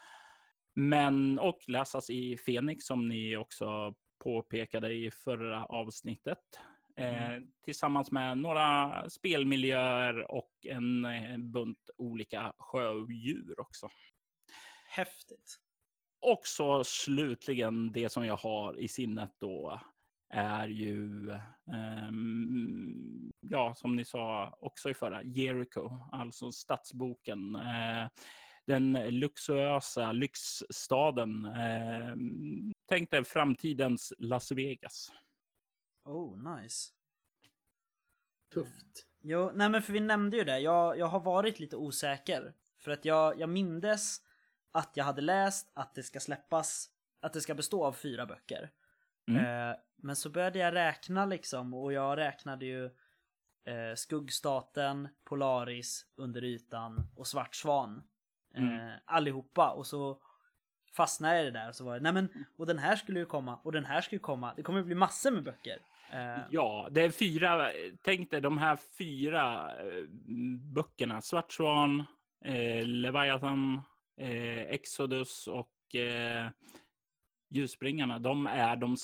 Men 0.76 1.40
och 1.40 1.60
läsas 1.68 2.10
i 2.10 2.38
Fenix 2.38 2.86
som 2.86 3.08
ni 3.08 3.38
också 3.38 3.94
påpekade 4.24 4.94
i 4.94 5.12
förra 5.12 5.66
avsnittet. 5.66 6.40
Eh, 6.98 7.32
mm. 7.32 7.48
tillsammans 7.66 8.12
med 8.12 8.38
några 8.38 9.10
spelmiljöer 9.10 10.32
och 10.32 10.52
en 10.64 11.06
eh, 11.06 11.38
bunt 11.38 11.90
olika 11.98 12.54
sjödjur 12.58 13.60
också. 13.60 13.90
Häftigt. 14.96 15.60
Och 16.22 16.42
så 16.44 16.84
slutligen 16.84 17.92
det 17.92 18.10
som 18.10 18.26
jag 18.26 18.38
har 18.38 18.80
i 18.80 18.88
sinnet 18.88 19.32
då 19.40 19.82
är 20.30 20.68
ju, 20.68 21.30
um, 22.10 23.32
ja, 23.40 23.76
som 23.76 23.96
ni 23.96 24.06
sa 24.06 24.58
också 24.60 24.90
i 24.90 24.94
förra, 24.94 25.24
Jericho, 25.24 25.90
alltså 26.12 26.52
stadsboken. 26.52 27.56
Uh, 27.56 28.08
den 28.68 28.94
luxuösa 29.20 30.12
lyxstaden. 30.12 31.46
Uh, 31.46 32.16
tänk 32.90 33.12
dig 33.12 33.24
framtidens 33.24 34.14
Las 34.18 34.52
Vegas. 34.52 35.12
Oh, 36.06 36.58
nice. 36.58 36.92
Tufft. 38.54 39.08
Jo, 39.22 39.52
nej 39.56 39.70
men 39.70 39.82
för 39.82 39.94
vi 39.94 40.00
nämnde 40.00 40.38
ju 40.38 40.44
det. 40.44 40.60
Jag, 40.60 40.98
jag 40.98 41.08
har 41.08 41.20
varit 41.20 41.60
lite 41.60 41.78
osäker. 41.78 42.54
För 42.78 42.92
att 42.92 43.06
jag, 43.06 43.40
jag 43.40 43.50
mindes 43.50 44.22
att 44.76 44.92
jag 44.94 45.06
hade 45.06 45.22
läst 45.22 45.72
att 45.74 45.96
det 45.96 46.04
ska 46.04 46.20
släppas, 46.20 46.90
att 47.22 47.34
det 47.34 47.42
ska 47.42 47.56
bestå 47.56 47.86
av 47.86 47.94
fyra 47.94 48.26
böcker. 48.26 48.72
Mm. 49.28 49.46
Eh, 49.46 49.76
men 49.96 50.16
så 50.16 50.30
började 50.30 50.60
jag 50.60 50.74
räkna 50.74 51.26
liksom 51.26 51.74
och 51.74 51.94
jag 51.94 52.18
räknade 52.18 52.66
ju 52.66 52.86
eh, 53.66 53.96
Skuggstaten, 53.96 55.08
Polaris, 55.24 56.06
Under 56.16 56.44
ytan 56.44 57.08
och 57.16 57.28
Svart 57.28 57.56
Svan. 57.56 58.04
Eh, 58.56 58.64
mm. 58.64 59.00
Allihopa 59.06 59.70
och 59.70 59.88
så 59.88 60.22
fastnade 60.96 61.36
jag 61.36 61.44
i 61.44 61.46
det 61.52 61.60
där 61.60 61.70
och 61.70 61.76
så 61.76 61.86
var 61.86 61.94
det, 61.94 62.00
nej 62.00 62.14
men 62.14 62.46
och 62.58 62.66
den 62.66 62.80
här 62.80 62.96
skulle 62.96 63.20
ju 63.20 63.26
komma 63.26 63.60
och 63.64 63.72
den 63.72 63.86
här 63.86 64.02
skulle 64.02 64.20
komma. 64.20 64.54
Det 64.56 64.64
kommer 64.64 64.84
bli 64.84 64.96
massor 64.96 65.32
med 65.32 65.44
böcker. 65.44 65.80
Eh, 66.12 66.44
ja, 66.50 66.88
det 66.92 67.02
är 67.02 67.12
fyra, 67.12 67.72
tänk 68.02 68.32
dig 68.32 68.42
de 68.42 68.58
här 68.58 68.78
fyra 68.98 69.72
eh, 69.80 70.04
böckerna. 70.74 71.22
Svart 71.22 71.52
Svan, 71.52 72.04
eh, 72.46 72.86
Leviathan, 72.86 73.82
eh, 74.18 74.62
Exodus 74.62 75.48
och 75.48 75.96
eh, 75.96 76.50
Ljusbringarna, 77.50 78.20
de 78.20 78.48
är 78.48 78.76
de 78.76 78.98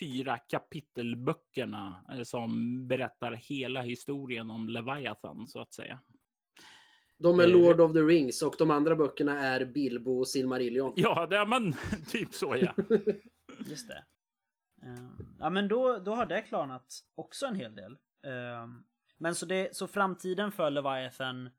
fyra 0.00 0.38
kapitelböckerna 0.38 2.04
eh, 2.12 2.22
som 2.22 2.86
berättar 2.86 3.32
hela 3.32 3.82
historien 3.82 4.50
om 4.50 4.68
Leviathan 4.68 5.48
så 5.48 5.60
att 5.60 5.74
säga. 5.74 6.00
De 7.18 7.40
är 7.40 7.44
Eh, 7.44 7.50
Lord 7.50 7.80
of 7.80 7.92
the 7.92 7.98
Rings 7.98 8.42
och 8.42 8.54
de 8.58 8.70
andra 8.70 8.96
böckerna 8.96 9.40
är 9.40 9.64
Bilbo 9.64 10.18
och 10.18 10.28
Silmarillion. 10.28 10.92
Ja, 10.96 11.26
det 11.26 11.36
är 11.36 11.46
man 11.46 11.74
typ 12.10 12.34
så 12.34 12.56
ja. 12.56 12.74
Just 13.66 13.88
det. 13.88 14.04
Ehm, 14.82 15.36
ja 15.38 15.50
men 15.50 15.68
då, 15.68 15.98
då 15.98 16.14
har 16.14 16.26
det 16.26 16.42
klarnat 16.42 17.00
också 17.14 17.46
en 17.46 17.54
hel 17.54 17.74
del. 17.74 17.98
Men 19.18 19.34
så, 19.34 19.46
det, 19.46 19.76
så 19.76 19.86
framtiden 19.86 20.52
för 20.52 20.70
Leviathan 20.70 21.50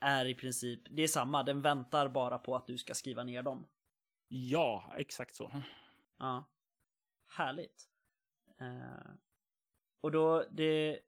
är 0.00 0.24
i 0.24 0.34
princip, 0.34 0.80
det 0.90 1.02
är 1.02 1.08
samma, 1.08 1.42
den 1.42 1.62
väntar 1.62 2.08
bara 2.08 2.38
på 2.38 2.56
att 2.56 2.66
du 2.66 2.78
ska 2.78 2.94
skriva 2.94 3.24
ner 3.24 3.42
dem. 3.42 3.66
Ja, 4.28 4.94
exakt 4.96 5.34
så. 5.34 5.52
Ja. 6.18 6.44
Härligt. 7.36 7.88
Eh, 8.60 9.10
och 10.00 10.10
då 10.10 10.44
det 10.50 11.00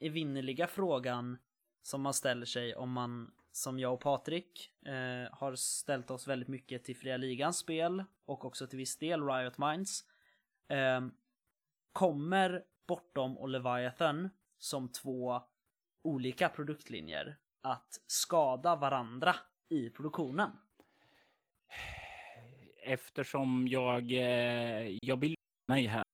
evinnerliga 0.00 0.66
frågan 0.66 1.38
som 1.82 2.02
man 2.02 2.14
ställer 2.14 2.46
sig 2.46 2.74
om 2.74 2.92
man 2.92 3.32
som 3.52 3.78
jag 3.78 3.94
och 3.94 4.00
Patrik 4.00 4.72
eh, 4.86 5.32
har 5.32 5.54
ställt 5.54 6.10
oss 6.10 6.28
väldigt 6.28 6.48
mycket 6.48 6.84
till 6.84 6.96
Fria 6.96 7.16
Ligans 7.16 7.58
spel 7.58 8.04
och 8.24 8.44
också 8.44 8.66
till 8.66 8.78
viss 8.78 8.98
del 8.98 9.22
Riot 9.22 9.58
Minds. 9.58 10.04
Eh, 10.68 11.06
kommer 11.92 12.64
Bortom 12.86 13.38
och 13.38 13.48
Leviathan 13.48 14.30
som 14.58 14.92
två 14.92 15.42
olika 16.02 16.48
produktlinjer 16.48 17.38
att 17.72 18.00
skada 18.06 18.76
varandra 18.76 19.36
i 19.68 19.90
produktionen? 19.90 20.50
Eftersom 22.82 23.68
jag, 23.68 24.12
eh, 24.12 24.98
jag 25.02 25.20
vill 25.20 25.34
nej 25.68 25.86
här. 25.86 26.04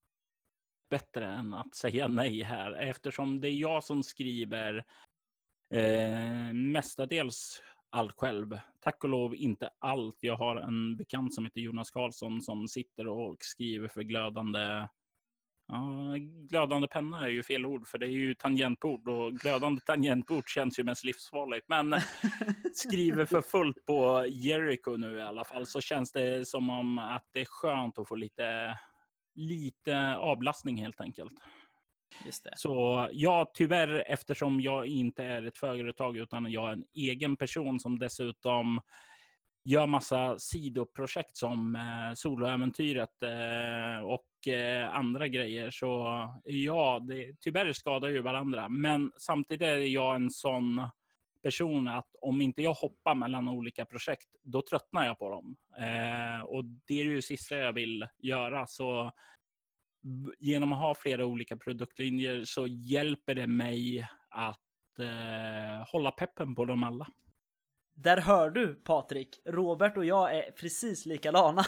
Bättre 0.91 1.27
än 1.27 1.55
att 1.55 1.75
säga 1.75 2.09
nej 2.09 2.43
här. 2.43 2.73
Eftersom 2.73 3.41
det 3.41 3.49
är 3.49 3.55
jag 3.55 3.85
som 3.85 4.03
skriver 4.03 4.85
eh, 5.75 6.53
mestadels 6.53 7.63
allt 7.91 8.17
själv. 8.17 8.61
Tack 8.81 9.05
och 9.05 9.11
lov 9.11 9.35
inte 9.35 9.71
allt. 9.79 10.17
Jag 10.21 10.37
har 10.37 10.57
en 10.57 10.97
bekant 10.97 11.35
som 11.35 11.45
heter 11.45 11.61
Jonas 11.61 11.91
Karlsson 11.91 12.43
som 12.43 12.69
sitter 12.69 13.07
och 13.07 13.37
skriver 13.41 13.89
för 13.89 14.03
glödande 14.03 14.89
Ja, 15.69 16.15
glödande 16.49 16.89
penna 16.89 17.25
är 17.27 17.29
ju 17.29 17.43
fel 17.43 17.67
ord 17.67 17.87
för 17.87 17.99
det 17.99 18.07
är 18.07 18.11
ju 18.11 18.35
tangentbord 18.35 19.09
och 19.09 19.33
glödande 19.33 19.81
tangentbord 19.87 20.49
känns 20.49 20.79
ju 20.79 20.85
mest 20.85 21.05
livsfarligt. 21.05 21.69
Men 21.69 21.95
skriver 22.75 23.25
för 23.25 23.43
fullt 23.43 23.85
på 23.87 24.27
Jericho 24.29 24.97
nu 24.97 25.19
i 25.19 25.23
alla 25.23 25.45
fall 25.45 25.67
så 25.67 25.81
känns 25.81 26.13
det 26.13 26.49
som 26.49 26.71
om 26.71 26.99
att 26.99 27.25
det 27.33 27.41
är 27.41 27.45
skönt 27.45 27.99
att 27.99 28.09
få 28.09 28.17
lite, 28.17 28.79
lite 29.35 30.17
avlastning 30.17 30.77
helt 30.77 31.01
enkelt. 31.01 31.33
Så 32.57 33.09
ja, 33.13 33.51
tyvärr 33.55 34.05
eftersom 34.07 34.61
jag 34.61 34.87
inte 34.87 35.25
är 35.25 35.47
ett 35.47 35.59
företag 35.59 36.17
utan 36.17 36.53
jag 36.53 36.69
är 36.69 36.73
en 36.73 36.85
egen 36.95 37.37
person 37.37 37.81
som 37.81 37.99
dessutom 37.99 38.81
gör 39.65 39.87
massa 39.87 40.39
sidoprojekt 40.39 41.37
som 41.37 41.77
eh, 41.77 42.15
soloäventyret 42.15 43.23
eh, 43.23 44.05
och 44.05 44.49
eh, 44.49 44.95
andra 44.95 45.29
grejer. 45.29 45.71
Så 45.71 45.89
ja, 46.45 47.01
det, 47.09 47.35
tyvärr 47.41 47.73
skadar 47.73 48.09
ju 48.09 48.23
varandra. 48.23 48.69
Men 48.69 49.13
samtidigt 49.17 49.63
är 49.63 49.77
jag 49.77 50.17
en 50.17 50.31
sån 50.31 50.83
person 51.43 51.89
att 51.89 52.17
om 52.21 52.41
inte 52.41 52.63
jag 52.63 52.75
hoppar 52.75 53.15
mellan 53.15 53.49
olika 53.49 53.85
projekt, 53.85 54.29
då 54.43 54.63
tröttnar 54.63 55.07
jag 55.07 55.19
på 55.19 55.31
dem. 55.31 55.57
Eh, 55.79 56.41
och 56.45 56.65
det 56.65 57.01
är 57.01 57.05
ju 57.05 57.17
det 57.17 57.23
sista 57.23 57.57
jag 57.57 57.73
vill 57.73 58.07
göra. 58.19 58.67
Så 58.67 59.13
genom 60.39 60.73
att 60.73 60.79
ha 60.79 60.95
flera 60.95 61.27
olika 61.27 61.57
produktlinjer 61.57 62.45
så 62.45 62.67
hjälper 62.67 63.35
det 63.35 63.47
mig 63.47 64.09
att 64.29 64.99
eh, 64.99 65.87
hålla 65.93 66.11
peppen 66.11 66.55
på 66.55 66.65
dem 66.65 66.85
alla. 66.85 67.07
Där 67.95 68.16
hör 68.16 68.51
du 68.51 68.74
Patrik, 68.74 69.40
Robert 69.45 69.97
och 69.97 70.05
jag 70.05 70.36
är 70.36 70.51
precis 70.51 71.07
likadana. 71.07 71.64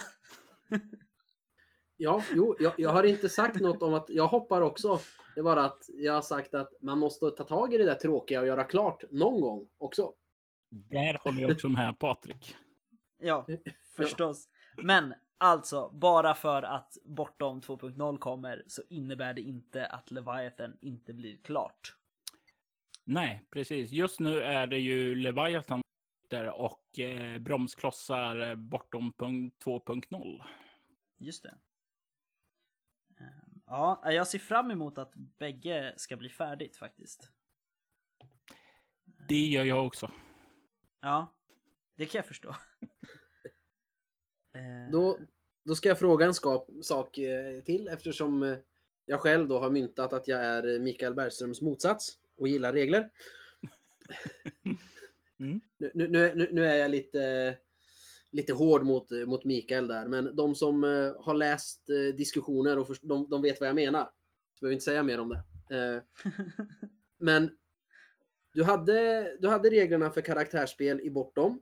Ja, 1.96 2.22
jo, 2.34 2.56
jag, 2.58 2.72
jag 2.78 2.90
har 2.90 3.02
inte 3.04 3.28
sagt 3.28 3.60
något 3.60 3.82
om 3.82 3.94
att 3.94 4.08
jag 4.08 4.26
hoppar 4.26 4.60
också. 4.60 5.00
Det 5.34 5.40
är 5.40 5.44
bara 5.44 5.64
att 5.64 5.84
jag 5.88 6.12
har 6.12 6.22
sagt 6.22 6.54
att 6.54 6.72
man 6.80 6.98
måste 6.98 7.30
ta 7.30 7.44
tag 7.44 7.74
i 7.74 7.78
det 7.78 7.84
där 7.84 7.94
tråkiga 7.94 8.40
och 8.40 8.46
göra 8.46 8.64
klart 8.64 9.04
någon 9.10 9.40
gång 9.40 9.68
också. 9.78 10.12
Där 10.68 11.18
håller 11.24 11.42
jag 11.42 11.50
också 11.50 11.68
med 11.68 11.98
Patrik. 11.98 12.56
Ja, 13.18 13.46
förstås. 13.96 14.48
Men 14.82 15.14
alltså, 15.38 15.90
bara 15.94 16.34
för 16.34 16.62
att 16.62 16.96
Bortom 17.04 17.60
2.0 17.60 18.18
kommer 18.18 18.62
så 18.66 18.82
innebär 18.88 19.34
det 19.34 19.40
inte 19.40 19.86
att 19.86 20.10
Leviathan 20.10 20.76
inte 20.80 21.12
blir 21.12 21.36
klart. 21.36 21.96
Nej, 23.04 23.44
precis. 23.50 23.90
Just 23.90 24.20
nu 24.20 24.42
är 24.42 24.66
det 24.66 24.78
ju 24.78 25.14
Leviathan 25.14 25.83
där 26.34 26.50
och 26.50 26.98
eh, 26.98 27.38
bromsklossar 27.38 28.50
eh, 28.50 28.54
bortom 28.54 29.12
punkt 29.12 29.64
2.0. 29.64 30.42
Just 31.18 31.42
det. 31.42 31.54
Ehm, 33.20 33.60
Ja, 33.66 34.12
jag 34.12 34.28
ser 34.28 34.38
fram 34.38 34.70
emot 34.70 34.98
att 34.98 35.12
bägge 35.14 35.94
ska 35.96 36.16
bli 36.16 36.28
färdigt 36.28 36.76
faktiskt. 36.76 37.30
Det 39.28 39.46
gör 39.46 39.64
jag 39.64 39.86
också. 39.86 40.10
Ja, 41.00 41.34
det 41.96 42.06
kan 42.06 42.18
jag 42.18 42.26
förstå. 42.26 42.56
Eh, 44.56 44.90
Då, 44.92 45.18
då 45.64 45.74
ska 45.74 45.88
jag 45.88 45.98
fråga 45.98 46.26
en 46.26 46.34
skap, 46.34 46.70
sak 46.82 47.18
eh, 47.18 47.60
till 47.60 47.88
eftersom 47.88 48.42
eh, 48.42 48.58
jag 49.06 49.20
själv 49.20 49.48
då 49.48 49.58
har 49.58 49.70
myntat 49.70 50.12
att 50.12 50.28
jag 50.28 50.44
är 50.44 50.74
eh, 50.74 50.80
Mikael 50.80 51.14
Bergströms 51.14 51.60
motsats 51.60 52.18
och 52.36 52.48
gillar 52.48 52.72
regler. 52.72 53.10
Mm. 55.40 55.60
Nu, 55.78 55.90
nu, 55.94 56.08
nu, 56.34 56.48
nu 56.52 56.66
är 56.66 56.74
jag 56.74 56.90
lite, 56.90 57.56
lite 58.30 58.52
hård 58.52 58.84
mot, 58.84 59.10
mot 59.26 59.44
Mikael 59.44 59.86
där, 59.86 60.08
men 60.08 60.36
de 60.36 60.54
som 60.54 60.84
eh, 60.84 61.12
har 61.24 61.34
läst 61.34 61.90
eh, 61.90 62.16
diskussioner 62.16 62.78
och 62.78 62.86
först- 62.86 63.02
de, 63.02 63.28
de 63.30 63.42
vet 63.42 63.60
vad 63.60 63.68
jag 63.68 63.74
menar. 63.76 64.04
Så 64.54 64.60
behöver 64.60 64.72
inte 64.72 64.84
säga 64.84 65.02
mer 65.02 65.20
om 65.20 65.28
det. 65.28 65.42
Eh, 65.76 66.02
men 67.18 67.50
du 68.52 68.64
hade, 68.64 69.36
du 69.40 69.48
hade 69.48 69.70
reglerna 69.70 70.10
för 70.10 70.20
karaktärsspel 70.20 71.00
i 71.00 71.10
Bortom. 71.10 71.60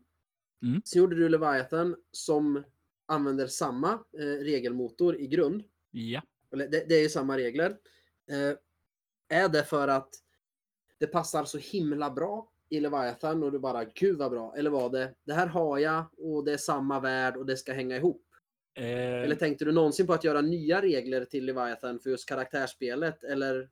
Mm. 0.62 0.82
Sen 0.84 0.98
gjorde 1.00 1.16
du 1.16 1.28
Leviathan 1.28 1.96
som 2.10 2.64
använder 3.06 3.46
samma 3.46 4.04
regelmotor 4.40 5.16
i 5.16 5.26
grund. 5.26 5.62
Ja. 5.90 6.22
Det, 6.50 6.66
det 6.66 6.94
är 6.94 7.02
ju 7.02 7.08
samma 7.08 7.38
regler. 7.38 7.76
Är 9.28 9.48
det 9.48 9.64
för 9.64 9.88
att 9.88 10.14
det 10.98 11.06
passar 11.06 11.44
så 11.44 11.58
himla 11.58 12.10
bra 12.10 12.51
i 12.72 12.80
Leviathan 12.80 13.42
och 13.42 13.52
du 13.52 13.58
bara 13.58 13.84
gud 13.84 14.18
vad 14.18 14.30
bra. 14.30 14.54
Eller 14.56 14.70
var 14.70 14.90
det 14.90 15.14
det 15.26 15.34
här 15.34 15.46
har 15.46 15.78
jag 15.78 16.04
och 16.18 16.44
det 16.44 16.52
är 16.52 16.56
samma 16.56 17.00
värld 17.00 17.36
och 17.36 17.46
det 17.46 17.56
ska 17.56 17.72
hänga 17.72 17.96
ihop. 17.96 18.22
Eh, 18.74 19.22
Eller 19.22 19.34
tänkte 19.34 19.64
du 19.64 19.72
någonsin 19.72 20.06
på 20.06 20.12
att 20.12 20.24
göra 20.24 20.40
nya 20.40 20.82
regler 20.82 21.24
till 21.24 21.44
Leviathan 21.44 22.00
för 22.00 22.10
just 22.10 22.28
karaktärsspelet? 22.28 23.24
Eller 23.24 23.68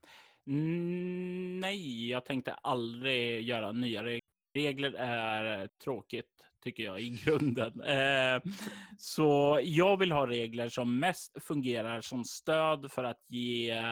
mm, 0.47 1.61
nej, 1.61 2.11
jag 2.11 2.25
tänkte 2.25 2.53
aldrig 2.53 3.43
göra 3.43 3.73
nya 3.73 4.05
regler. 4.05 4.21
Regler 4.55 4.93
är 4.99 5.69
tråkigt 5.85 6.27
tycker 6.65 6.83
jag 6.83 7.01
i 7.01 7.09
grunden. 7.25 7.81
Eh, 7.81 8.53
så 8.99 9.61
jag 9.63 9.97
vill 9.97 10.13
ha 10.13 10.27
regler 10.27 10.69
som 10.69 10.99
mest 10.99 11.45
fungerar 11.45 12.01
som 12.01 12.25
stöd 12.25 12.93
för 12.93 13.05
att 13.05 13.25
ge 13.29 13.83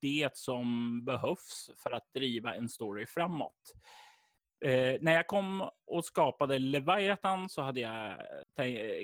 det 0.00 0.30
som 0.34 1.00
behövs 1.04 1.70
för 1.82 1.90
att 1.90 2.12
driva 2.14 2.54
en 2.54 2.68
story 2.68 3.06
framåt. 3.06 3.72
Eh, 4.64 4.96
när 5.00 5.12
jag 5.12 5.26
kom 5.26 5.70
och 5.86 6.04
skapade 6.04 6.58
Leviathan 6.58 7.48
så 7.48 7.62
hade 7.62 7.80
jag 7.80 8.18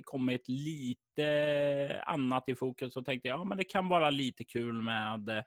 kommit 0.04 0.48
lite 0.48 2.02
annat 2.06 2.48
i 2.48 2.54
fokus 2.54 2.96
och 2.96 3.04
tänkte 3.04 3.28
ja, 3.28 3.44
men 3.44 3.58
det 3.58 3.64
kan 3.64 3.88
vara 3.88 4.10
lite 4.10 4.44
kul 4.44 4.82
med 4.82 5.44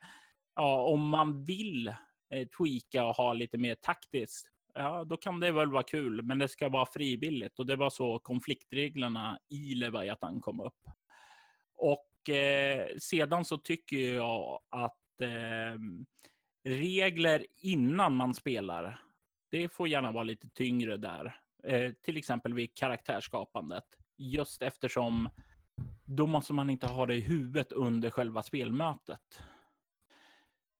ja, 0.55 0.83
om 0.83 1.09
man 1.09 1.45
vill 1.45 1.87
eh, 2.33 2.47
tweaka 2.57 3.05
och 3.05 3.15
ha 3.15 3.33
lite 3.33 3.57
mer 3.57 3.75
taktiskt. 3.75 4.47
Ja, 4.73 5.03
då 5.03 5.17
kan 5.17 5.39
det 5.39 5.51
väl 5.51 5.71
vara 5.71 5.83
kul, 5.83 6.21
men 6.21 6.39
det 6.39 6.47
ska 6.47 6.69
vara 6.69 6.85
frivilligt 6.85 7.59
och 7.59 7.65
det 7.65 7.75
var 7.75 7.89
så 7.89 8.19
konfliktreglerna 8.19 9.39
i 9.49 9.75
Leviathan 9.75 10.41
kom 10.41 10.59
upp. 10.59 10.89
Och 11.77 12.29
eh, 12.29 12.87
sedan 12.97 13.45
så 13.45 13.57
tycker 13.57 14.15
jag 14.15 14.59
att 14.69 15.21
eh, 15.21 15.79
regler 16.63 17.45
innan 17.57 18.15
man 18.15 18.33
spelar, 18.33 19.04
det 19.49 19.73
får 19.73 19.87
gärna 19.87 20.11
vara 20.11 20.23
lite 20.23 20.49
tyngre 20.49 20.97
där. 20.97 21.39
Eh, 21.63 21.91
till 21.91 22.17
exempel 22.17 22.53
vid 22.53 22.75
karaktärsskapandet. 22.75 23.85
Just 24.17 24.61
eftersom 24.61 25.29
då 26.05 26.27
måste 26.27 26.53
man 26.53 26.69
inte 26.69 26.87
ha 26.87 27.05
det 27.05 27.15
i 27.15 27.19
huvudet 27.19 27.71
under 27.71 28.09
själva 28.09 28.43
spelmötet. 28.43 29.41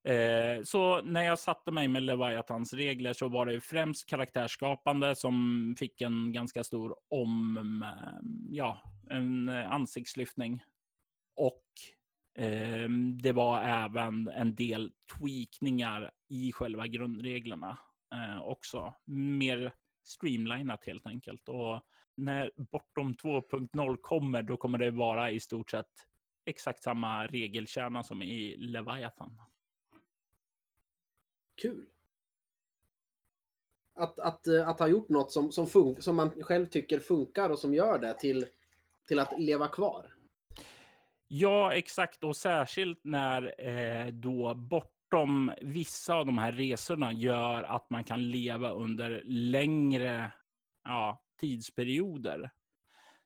Eh, 0.04 0.64
så 0.64 1.02
när 1.02 1.24
jag 1.24 1.40
satte 1.40 1.72
mig 1.72 1.88
med 1.88 2.04
Leviathans 2.04 2.74
regler 2.74 3.14
så 3.14 3.28
var 3.28 3.46
det 3.46 3.62
främst 3.62 4.10
karaktärsskapande 4.10 5.16
som 5.16 5.76
fick 5.80 6.02
en 6.02 6.32
ganska 6.32 6.64
stor 6.64 6.96
om, 7.10 7.58
eh, 7.84 8.28
ja, 8.50 8.82
en 9.10 9.50
ansiktslyftning. 9.50 10.64
Och 11.36 11.64
eh, 12.44 12.90
det 13.22 13.32
var 13.32 13.62
även 13.62 14.28
en 14.28 14.56
del 14.56 14.92
tweakningar 15.18 16.12
i 16.30 16.52
själva 16.52 16.88
grundreglerna 16.88 17.78
också. 18.44 18.94
Mer 19.06 19.74
streamlinat 20.04 20.86
helt 20.86 21.08
enkelt. 21.08 21.50
Och 21.50 21.82
när 22.16 22.52
Bortom 22.56 23.14
2.0 23.14 23.98
kommer, 23.98 24.44
då 24.44 24.58
kommer 24.58 24.78
det 24.78 24.92
vara 24.92 25.32
i 25.32 25.40
stort 25.40 25.72
sett 25.72 25.92
exakt 26.46 26.84
samma 26.84 27.28
regelkärna 27.28 28.04
som 28.04 28.22
i 28.22 28.58
Leviathan. 28.58 29.42
Kul. 31.62 31.86
Att, 33.94 34.20
att, 34.20 34.48
eh, 34.48 34.68
att 34.68 34.80
ha 34.80 34.88
gjort 34.88 35.10
något 35.10 35.32
som, 35.32 35.52
som, 35.52 35.66
fun- 35.66 36.00
som 36.00 36.16
man 36.16 36.30
själv 36.44 36.66
tycker 36.66 37.00
funkar 37.00 37.50
och 37.50 37.60
som 37.60 37.74
gör 37.74 38.00
det 38.00 38.14
till, 38.20 38.46
till 39.08 39.20
att 39.20 39.40
leva 39.40 39.68
kvar. 39.68 40.14
Ja, 41.28 41.74
exakt. 41.74 42.24
Och 42.24 42.38
särskilt 42.38 43.04
när 43.04 43.68
eh, 43.68 44.08
då 44.08 44.54
bortom 45.10 45.52
vissa 45.62 46.16
av 46.16 46.26
de 46.26 46.38
här 46.38 46.52
resorna 46.52 47.14
gör 47.14 47.64
att 47.64 47.90
man 47.90 48.04
kan 48.04 48.30
leva 48.32 48.70
under 48.70 49.22
längre 49.26 50.32
ja, 50.84 51.24
tidsperioder. 51.40 52.52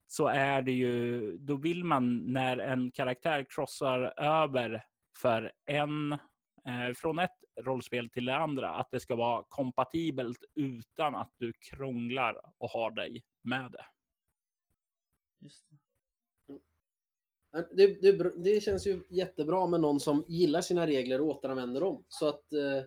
Så 0.07 0.27
är 0.27 0.61
det 0.61 0.71
ju, 0.71 1.37
då 1.37 1.55
vill 1.55 1.83
man 1.83 2.17
när 2.17 2.57
en 2.57 2.91
karaktär 2.91 3.45
krossar 3.49 4.13
över 4.17 4.83
för 5.17 5.51
en, 5.65 6.11
eh, 6.65 6.93
från 6.95 7.19
ett 7.19 7.37
rollspel 7.61 8.09
till 8.09 8.25
det 8.25 8.35
andra, 8.35 8.69
att 8.69 8.91
det 8.91 8.99
ska 8.99 9.15
vara 9.15 9.43
kompatibelt 9.47 10.43
utan 10.55 11.15
att 11.15 11.33
du 11.37 11.53
krånglar 11.53 12.41
och 12.57 12.69
har 12.69 12.91
dig 12.91 13.23
med 13.41 13.71
det. 13.71 13.85
Just 15.39 15.68
det. 17.51 18.01
Det, 18.01 18.31
det, 18.43 18.63
känns 18.63 18.87
ju 18.87 19.01
jättebra 19.09 19.67
med 19.67 19.79
någon 19.79 19.99
som 19.99 20.25
gillar 20.27 20.61
sina 20.61 20.87
regler 20.87 21.21
och 21.21 21.27
återanvänder 21.27 21.81
dem. 21.81 22.03
Så 22.07 22.27
att 22.27 22.53
eh, 22.53 22.83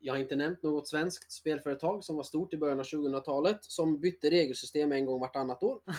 jag 0.00 0.14
har 0.14 0.18
inte 0.18 0.36
nämnt 0.36 0.62
något 0.62 0.88
svenskt 0.88 1.32
spelföretag 1.32 2.04
som 2.04 2.16
var 2.16 2.22
stort 2.22 2.54
i 2.54 2.56
början 2.56 2.80
av 2.80 2.84
2000-talet 2.84 3.64
som 3.64 4.00
bytte 4.00 4.30
regelsystem 4.30 4.92
en 4.92 5.06
gång 5.06 5.20
vartannat 5.20 5.62
år. 5.62 5.80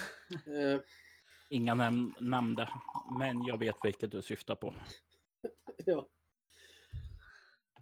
Eh, 0.48 0.80
Inga 1.50 1.76
näm 1.76 2.14
nämnde, 2.20 2.70
men 3.20 3.44
jag 3.44 3.58
vet 3.58 3.76
vilket 3.84 4.12
du 4.12 4.22
syftar 4.22 4.56
på. 4.56 4.74
ja. 5.86 6.08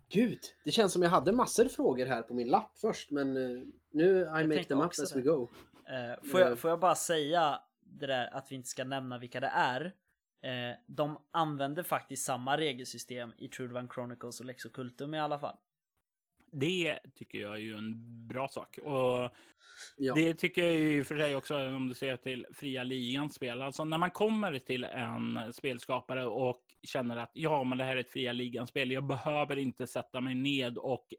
Gud, 0.10 0.39
det 0.66 0.72
känns 0.72 0.93
som 0.93 1.01
jag 1.01 1.10
hade 1.10 1.32
massor 1.32 1.66
frågor 1.66 2.06
här 2.06 2.22
på 2.22 2.34
min 2.34 2.47
lapp 2.47 2.78
först, 2.78 3.12
men 3.12 3.38
eh, 3.38 3.64
nu 3.91 4.20
I 4.22 4.26
make 4.26 4.47
tänkte 4.47 4.74
them 4.74 4.82
up 4.82 4.86
as 4.86 5.12
det. 5.12 5.20
we 5.20 5.22
go. 5.22 5.49
Eh, 5.88 6.30
får, 6.32 6.39
jag, 6.39 6.60
får 6.60 6.70
jag 6.70 6.80
bara 6.80 6.95
säga 6.95 7.60
det 8.00 8.08
där 8.08 8.34
att 8.34 8.52
vi 8.52 8.56
inte 8.56 8.70
ska 8.70 8.84
nämna 8.84 9.18
vilka 9.18 9.39
det 9.39 9.52
är. 9.54 9.86
Eh, 10.44 10.76
de 10.88 11.18
använder 11.32 11.84
faktiskt 11.84 12.26
samma 12.26 12.58
regelsystem 12.58 13.34
i 13.38 13.48
Trudvan 13.48 13.89
Chronicles 13.94 14.39
och 14.39 14.46
Lex 14.46 14.66
Occultum 14.66 15.14
i 15.14 15.20
alla 15.20 15.39
fall. 15.39 15.58
Det 16.52 17.00
tycker 17.16 17.38
jag 17.38 17.54
är 17.54 17.60
ju 17.60 17.78
en 17.78 17.94
bra 18.28 18.48
sak. 18.48 18.78
Och 18.78 19.32
Ja. 19.98 20.14
det 20.14 20.34
tycker 20.34 20.64
jag 20.64 20.74
ju 20.76 21.04
för 21.04 21.18
sig 21.18 21.36
också 21.36 21.68
om 21.68 21.88
du 21.89 21.96
ser 21.96 22.18
till 22.18 22.46
fria 22.54 22.84
ligans 22.84 23.36
spel. 23.36 23.62
Alltså 23.62 23.86
när 23.86 23.98
man 23.98 24.12
kommer 24.12 24.60
till 24.60 24.84
en 24.84 25.54
spelskapare 25.54 26.26
och 26.26 26.62
känner 26.84 27.18
att 27.18 27.32
ja, 27.34 27.64
men 27.64 27.78
det 27.78 27.84
här 27.84 27.96
är 27.96 28.00
ett 28.00 28.12
fria 28.12 28.32
ligan 28.34 28.68
spel. 28.68 28.91
Jag 28.91 29.08
behöver 29.08 29.58
inte 29.58 29.88
sätta 29.88 30.22
mig 30.22 30.36
ned 30.36 30.78
och 30.78 31.14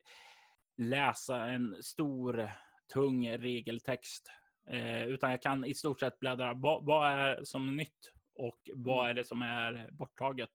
läsa 0.77 1.47
en 1.47 1.83
stor 1.83 2.51
tung 2.93 3.31
regeltext, 3.31 4.31
eh, 4.67 5.05
utan 5.05 5.31
jag 5.31 5.43
kan 5.43 5.65
i 5.65 5.75
stort 5.75 6.01
sett 6.01 6.19
bläddra. 6.19 6.55
Vad, 6.55 6.85
vad 6.85 7.13
är 7.13 7.45
som 7.45 7.77
nytt 7.77 8.13
och 8.35 8.71
vad 8.75 9.11
är 9.11 9.15
det 9.15 9.25
som 9.25 9.43
är 9.43 9.89
borttaget? 9.93 10.51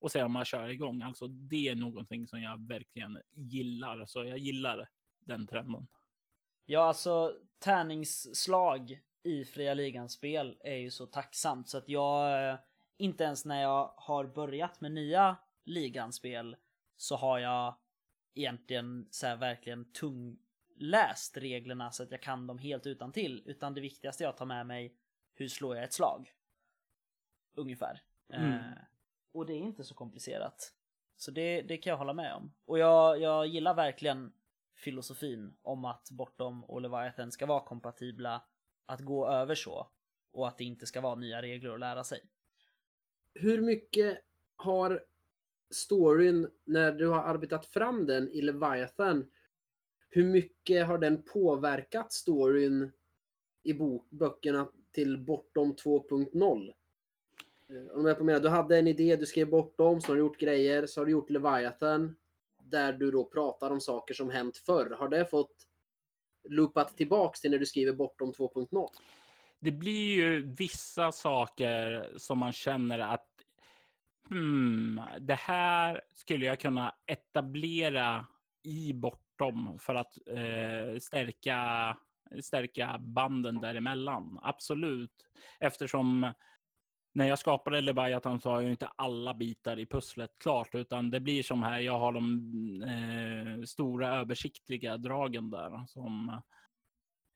Och 0.00 0.12
se 0.12 0.22
om 0.22 0.32
man 0.32 0.44
kör 0.44 0.68
igång. 0.68 1.02
Alltså 1.02 1.26
det 1.26 1.68
är 1.68 1.74
någonting 1.74 2.26
som 2.26 2.42
jag 2.42 2.68
verkligen 2.68 3.18
gillar. 3.32 4.06
Så 4.06 4.24
jag 4.24 4.38
gillar 4.38 4.88
den 5.20 5.46
trenden. 5.46 5.86
Ja, 6.66 6.80
alltså 6.80 7.34
tärningsslag 7.58 9.00
i 9.22 9.44
fria 9.44 9.74
ligans 9.74 10.12
spel 10.12 10.56
är 10.60 10.76
ju 10.76 10.90
så 10.90 11.06
tacksamt 11.06 11.68
så 11.68 11.78
att 11.78 11.88
jag 11.88 12.50
eh, 12.50 12.58
inte 12.96 13.24
ens 13.24 13.44
när 13.44 13.62
jag 13.62 13.94
har 13.96 14.26
börjat 14.26 14.80
med 14.80 14.92
nya 14.92 15.36
liganspel 15.64 16.56
så 16.96 17.16
har 17.16 17.38
jag 17.38 17.76
egentligen 18.34 19.08
så 19.10 19.26
här 19.26 19.36
verkligen 19.36 19.92
tungläst 20.78 21.36
reglerna 21.36 21.90
så 21.90 22.02
att 22.02 22.10
jag 22.10 22.22
kan 22.22 22.46
dem 22.46 22.58
helt 22.58 22.86
utan 22.86 23.12
till 23.12 23.42
utan 23.46 23.74
det 23.74 23.80
viktigaste 23.80 24.24
jag 24.24 24.36
tar 24.36 24.46
med 24.46 24.66
mig 24.66 24.94
hur 25.34 25.48
slår 25.48 25.76
jag 25.76 25.84
ett 25.84 25.92
slag? 25.92 26.32
Ungefär. 27.54 28.02
Mm. 28.32 28.52
Eh, 28.52 28.78
och 29.32 29.46
det 29.46 29.52
är 29.52 29.58
inte 29.58 29.84
så 29.84 29.94
komplicerat. 29.94 30.74
Så 31.16 31.30
det, 31.30 31.62
det 31.62 31.76
kan 31.76 31.90
jag 31.90 31.98
hålla 31.98 32.12
med 32.12 32.34
om. 32.34 32.54
Och 32.64 32.78
jag, 32.78 33.20
jag 33.20 33.46
gillar 33.46 33.74
verkligen 33.74 34.32
filosofin 34.74 35.56
om 35.62 35.84
att 35.84 36.10
Bortom 36.10 36.64
och 36.64 36.80
Leviathan 36.80 37.32
ska 37.32 37.46
vara 37.46 37.64
kompatibla, 37.64 38.42
att 38.86 39.00
gå 39.00 39.28
över 39.28 39.54
så 39.54 39.90
och 40.32 40.48
att 40.48 40.58
det 40.58 40.64
inte 40.64 40.86
ska 40.86 41.00
vara 41.00 41.14
nya 41.14 41.42
regler 41.42 41.70
att 41.70 41.80
lära 41.80 42.04
sig. 42.04 42.20
Hur 43.34 43.62
mycket 43.62 44.18
har 44.56 45.04
storyn, 45.70 46.50
när 46.64 46.92
du 46.92 47.08
har 47.08 47.22
arbetat 47.22 47.66
fram 47.66 48.06
den 48.06 48.28
i 48.28 48.42
Leviathan, 48.42 49.30
hur 50.10 50.24
mycket 50.24 50.86
har 50.86 50.98
den 50.98 51.22
påverkat 51.22 52.12
storyn 52.12 52.92
i 53.62 53.74
bok, 53.74 54.10
böckerna 54.10 54.68
till 54.92 55.18
Bortom 55.18 55.74
2.0? 55.74 56.72
Eh, 57.68 57.98
om 57.98 58.06
jag 58.06 58.18
på 58.18 58.24
menar, 58.24 58.40
du 58.40 58.48
hade 58.48 58.78
en 58.78 58.86
idé, 58.86 59.16
du 59.16 59.26
skrev 59.26 59.50
Bortom, 59.50 60.00
så 60.00 60.08
har 60.08 60.14
du 60.14 60.20
gjort 60.20 60.38
grejer, 60.38 60.86
så 60.86 61.00
har 61.00 61.06
du 61.06 61.12
gjort 61.12 61.30
Leviathan, 61.30 62.16
där 62.62 62.92
du 62.92 63.10
då 63.10 63.24
pratar 63.24 63.70
om 63.70 63.80
saker 63.80 64.14
som 64.14 64.30
hänt 64.30 64.56
förr. 64.56 64.96
Har 64.98 65.08
det 65.08 65.26
fått 65.26 65.66
loopat 66.48 66.96
tillbaks 66.96 67.40
till 67.40 67.50
när 67.50 67.58
du 67.58 67.66
skriver 67.66 67.92
Bortom 67.92 68.32
2.0? 68.32 68.88
Det 69.60 69.70
blir 69.70 70.14
ju 70.14 70.54
vissa 70.54 71.12
saker 71.12 72.08
som 72.16 72.38
man 72.38 72.52
känner 72.52 72.98
att 72.98 73.28
hmm, 74.28 75.00
det 75.20 75.34
här 75.34 76.02
skulle 76.14 76.46
jag 76.46 76.60
kunna 76.60 76.94
etablera 77.06 78.26
i 78.62 78.92
bortom 78.92 79.27
för 79.78 79.94
att 79.94 80.18
eh, 80.26 80.98
stärka, 81.00 81.96
stärka 82.42 82.96
banden 82.98 83.60
däremellan. 83.60 84.38
Absolut. 84.42 85.12
Eftersom 85.60 86.32
när 87.18 87.28
jag 87.28 87.38
skapade 87.38 87.80
Leviathan 87.80 88.40
så 88.40 88.48
har 88.50 88.56
jag 88.56 88.64
ju 88.64 88.70
inte 88.70 88.90
alla 88.96 89.34
bitar 89.34 89.78
i 89.78 89.86
pusslet 89.86 90.30
klart, 90.38 90.74
utan 90.74 91.10
det 91.10 91.20
blir 91.20 91.42
som 91.42 91.62
här, 91.62 91.80
jag 91.80 91.98
har 91.98 92.12
de 92.12 92.24
eh, 92.82 93.64
stora 93.64 94.16
översiktliga 94.20 94.96
dragen 94.96 95.50
där 95.50 95.86
som 95.86 96.28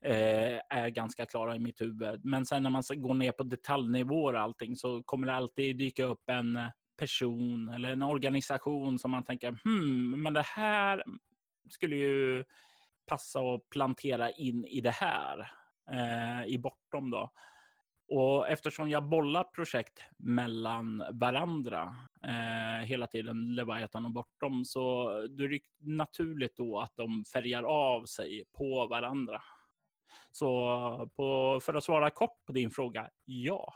eh, 0.05 0.59
är 0.69 0.89
ganska 0.89 1.25
klara 1.25 1.55
i 1.55 1.59
mitt 1.59 1.81
huvud. 1.81 2.25
Men 2.25 2.45
sen 2.45 2.63
när 2.63 2.69
man 2.69 2.83
går 2.95 3.13
ner 3.13 3.31
på 3.31 3.43
detaljnivåer 3.43 4.33
och 4.33 4.41
allting 4.41 4.75
så 4.75 5.03
kommer 5.03 5.27
det 5.27 5.33
alltid 5.33 5.77
dyka 5.77 6.03
upp 6.03 6.29
en 6.29 6.59
person 6.97 7.69
eller 7.69 7.89
en 7.89 8.03
organisation 8.03 8.99
som 8.99 9.11
man 9.11 9.23
tänker, 9.23 9.57
hmm, 9.63 10.23
men 10.23 10.33
det 10.33 10.45
här 10.45 11.03
skulle 11.69 11.95
ju 11.95 12.43
passa 13.05 13.39
att 13.39 13.69
plantera 13.69 14.31
in 14.31 14.65
i 14.65 14.81
det 14.81 14.91
här, 14.91 15.51
eh, 15.91 16.45
i 16.47 16.57
bortom 16.57 17.09
då. 17.11 17.31
Och 18.07 18.47
eftersom 18.47 18.89
jag 18.89 19.03
bollar 19.03 19.43
projekt 19.43 19.99
mellan 20.17 21.03
varandra 21.11 21.95
eh, 22.23 22.85
hela 22.85 23.07
tiden, 23.07 23.55
Leviathan 23.55 24.05
och 24.05 24.11
bortom, 24.11 24.65
så 24.65 25.09
då 25.29 25.43
är 25.43 25.49
det 25.49 25.59
naturligt 25.79 26.55
då 26.55 26.79
att 26.79 26.95
de 26.95 27.25
färgar 27.25 27.63
av 27.63 28.05
sig 28.05 28.45
på 28.51 28.87
varandra. 28.87 29.41
Så 30.31 31.11
på, 31.15 31.59
för 31.63 31.73
att 31.73 31.83
svara 31.83 32.09
kort 32.09 32.45
på 32.45 32.51
din 32.53 32.71
fråga, 32.71 33.09
ja. 33.25 33.73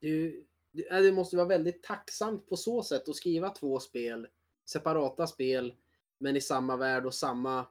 Du, 0.00 0.46
du, 0.70 0.82
det 0.82 1.12
måste 1.12 1.36
vara 1.36 1.48
väldigt 1.48 1.82
tacksamt 1.82 2.48
på 2.48 2.56
så 2.56 2.82
sätt 2.82 3.08
att 3.08 3.16
skriva 3.16 3.50
två 3.50 3.80
spel, 3.80 4.28
separata 4.66 5.26
spel, 5.26 5.74
men 6.18 6.36
i 6.36 6.40
samma 6.40 6.76
värld 6.76 7.06
och 7.06 7.14
samma, 7.14 7.66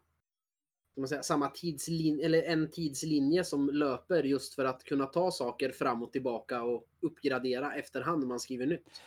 man 0.98 1.08
säga, 1.08 1.24
samma 1.24 1.50
tidslinje, 1.50 2.26
eller 2.26 2.44
en 2.44 2.72
tidslinje 2.72 3.44
som 3.44 3.70
löper 3.70 4.24
just 4.24 4.54
för 4.54 4.66
att 4.66 4.84
kunna 4.84 5.06
ta 5.06 5.32
saker 5.32 5.72
fram 5.72 6.04
och 6.04 6.12
tillbaka 6.12 6.64
och 6.64 6.88
uppgradera 7.00 7.76
efterhand 7.76 8.20
när 8.20 8.28
man 8.28 8.40
skriver 8.40 8.66
nytt. 8.66 9.02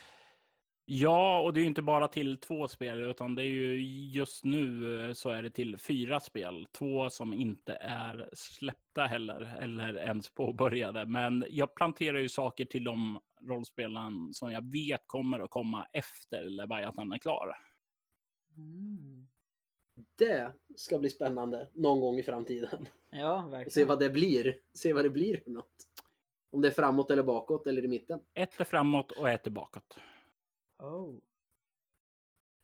Ja, 0.90 1.40
och 1.40 1.54
det 1.54 1.60
är 1.60 1.62
ju 1.62 1.68
inte 1.68 1.82
bara 1.82 2.08
till 2.08 2.36
två 2.36 2.68
spel, 2.68 3.00
utan 3.00 3.34
det 3.34 3.42
är 3.42 3.46
ju 3.46 3.82
just 4.10 4.44
nu 4.44 5.00
eh, 5.04 5.12
så 5.12 5.30
är 5.30 5.42
det 5.42 5.50
till 5.50 5.78
fyra 5.78 6.20
spel. 6.20 6.66
Två 6.72 7.10
som 7.10 7.34
inte 7.34 7.74
är 7.80 8.30
släppta 8.32 9.06
heller, 9.06 9.56
eller 9.60 9.98
ens 9.98 10.34
påbörjade. 10.34 11.06
Men 11.06 11.44
jag 11.50 11.74
planterar 11.74 12.18
ju 12.18 12.28
saker 12.28 12.64
till 12.64 12.84
de 12.84 13.20
rollspelen 13.40 14.34
som 14.34 14.52
jag 14.52 14.72
vet 14.72 15.02
kommer 15.06 15.40
att 15.40 15.50
komma 15.50 15.86
efter 15.92 16.44
Leviathan 16.44 17.12
är 17.12 17.18
klar. 17.18 17.56
Det 20.16 20.52
ska 20.76 20.98
bli 20.98 21.10
spännande 21.10 21.68
någon 21.72 22.00
gång 22.00 22.18
i 22.18 22.22
framtiden. 22.22 22.88
Ja, 23.10 23.44
Och 23.44 23.50
se 23.50 23.56
verkligen. 23.56 23.88
vad 23.88 23.98
det 24.00 24.10
blir. 24.10 24.58
Se 24.74 24.92
vad 24.92 25.04
det 25.04 25.10
blir 25.10 25.36
för 25.36 25.50
något. 25.50 25.86
Om 26.50 26.60
det 26.60 26.68
är 26.68 26.72
framåt 26.72 27.10
eller 27.10 27.22
bakåt 27.22 27.66
eller 27.66 27.84
i 27.84 27.88
mitten. 27.88 28.20
Ett 28.34 28.60
är 28.60 28.64
framåt 28.64 29.12
och 29.12 29.28
ett 29.30 29.46
är 29.46 29.50
bakåt. 29.50 29.98
Oh. 30.78 31.14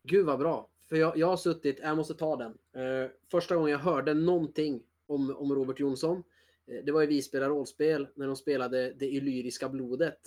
Gud 0.02 0.26
vad 0.26 0.38
bra. 0.38 0.70
För 0.88 0.96
jag, 0.96 1.16
jag 1.16 1.26
har 1.26 1.36
suttit, 1.36 1.78
jag 1.82 1.96
måste 1.96 2.14
ta 2.14 2.36
den. 2.36 2.58
Eh, 2.84 3.10
första 3.30 3.56
gången 3.56 3.70
jag 3.70 3.78
hörde 3.78 4.14
någonting 4.14 4.82
om, 5.06 5.36
om 5.36 5.54
Robert 5.54 5.80
Jonsson. 5.80 6.22
Eh, 6.66 6.84
det 6.84 6.92
var 6.92 7.02
i 7.02 7.06
Vi 7.06 7.22
spelar 7.22 7.48
rollspel 7.48 8.08
när 8.14 8.26
de 8.26 8.36
spelade 8.36 8.92
Det 8.92 9.06
illyriska 9.06 9.68
blodet. 9.68 10.20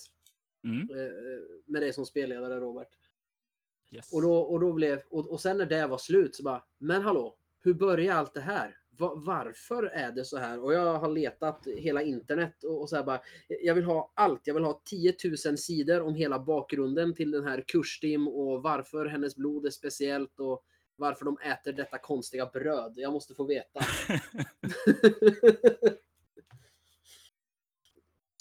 Mm. 0.64 0.89
Eh, 0.99 1.11
med 1.65 1.81
dig 1.81 1.94
som 1.94 2.06
spelledare 2.06 2.60
Robert. 2.60 2.96
Yes. 3.91 4.14
Och, 4.14 4.22
då, 4.22 4.35
och, 4.38 4.59
då 4.59 4.73
blev, 4.73 5.01
och, 5.09 5.31
och 5.31 5.41
sen 5.41 5.57
när 5.57 5.65
det 5.65 5.88
var 5.88 5.97
slut 5.97 6.35
så 6.35 6.43
bara, 6.43 6.64
men 6.77 7.01
hallå, 7.01 7.35
hur 7.64 7.73
börjar 7.73 8.15
allt 8.15 8.34
det 8.34 8.41
här? 8.41 8.77
Va, 8.89 9.14
varför 9.15 9.84
är 9.84 10.11
det 10.11 10.26
så 10.26 10.38
här? 10.38 10.64
Och 10.64 10.73
jag 10.73 10.99
har 10.99 11.09
letat 11.09 11.68
hela 11.77 12.01
internet 12.01 12.64
och, 12.64 12.81
och 12.81 12.89
så 12.89 12.95
här 12.95 13.03
bara, 13.03 13.22
jag 13.47 13.76
vill 13.76 13.84
ha 13.84 14.11
allt. 14.15 14.41
Jag 14.43 14.53
vill 14.53 14.64
ha 14.64 14.81
10 14.85 15.14
000 15.45 15.57
sidor 15.57 16.01
om 16.01 16.15
hela 16.15 16.39
bakgrunden 16.39 17.15
till 17.15 17.31
den 17.31 17.43
här 17.43 17.64
Kurstim 17.68 18.27
och 18.27 18.64
varför 18.64 19.05
hennes 19.05 19.35
blod 19.35 19.65
är 19.65 19.69
speciellt 19.69 20.39
och 20.39 20.64
varför 20.95 21.26
de 21.26 21.38
äter 21.38 21.73
detta 21.73 21.97
konstiga 21.97 22.45
bröd. 22.45 22.93
Jag 22.95 23.14
måste 23.14 23.34
få 23.34 23.43
veta. 23.43 23.80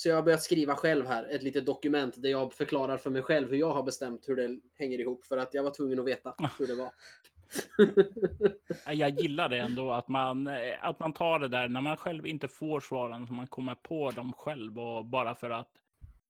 Så 0.06 0.10
jag 0.10 0.16
har 0.16 0.22
börjat 0.22 0.42
skriva 0.42 0.74
själv 0.74 1.06
här, 1.06 1.24
ett 1.24 1.42
litet 1.42 1.66
dokument 1.66 2.22
där 2.22 2.28
jag 2.28 2.52
förklarar 2.52 2.96
för 2.96 3.10
mig 3.10 3.22
själv 3.22 3.50
hur 3.50 3.56
jag 3.56 3.74
har 3.74 3.82
bestämt 3.82 4.28
hur 4.28 4.36
det 4.36 4.60
hänger 4.78 5.00
ihop. 5.00 5.24
För 5.24 5.36
att 5.36 5.54
jag 5.54 5.62
var 5.62 5.70
tvungen 5.70 5.98
att 5.98 6.06
veta 6.06 6.34
hur 6.58 6.66
det 6.66 6.74
var. 6.74 6.90
Jag 8.92 9.20
gillar 9.20 9.48
det 9.48 9.58
ändå 9.58 9.92
att 9.92 10.08
man, 10.08 10.46
eh, 10.46 10.84
att 10.84 11.00
man 11.00 11.12
tar 11.12 11.38
det 11.38 11.48
där 11.48 11.68
när 11.68 11.80
man 11.80 11.96
själv 11.96 12.26
inte 12.26 12.48
får 12.48 12.80
svaren, 12.80 13.26
så 13.26 13.32
man 13.32 13.46
kommer 13.46 13.74
på 13.74 14.10
dem 14.10 14.32
själv 14.32 14.78
och 14.78 15.06
bara 15.06 15.34
för 15.34 15.50
att 15.50 15.70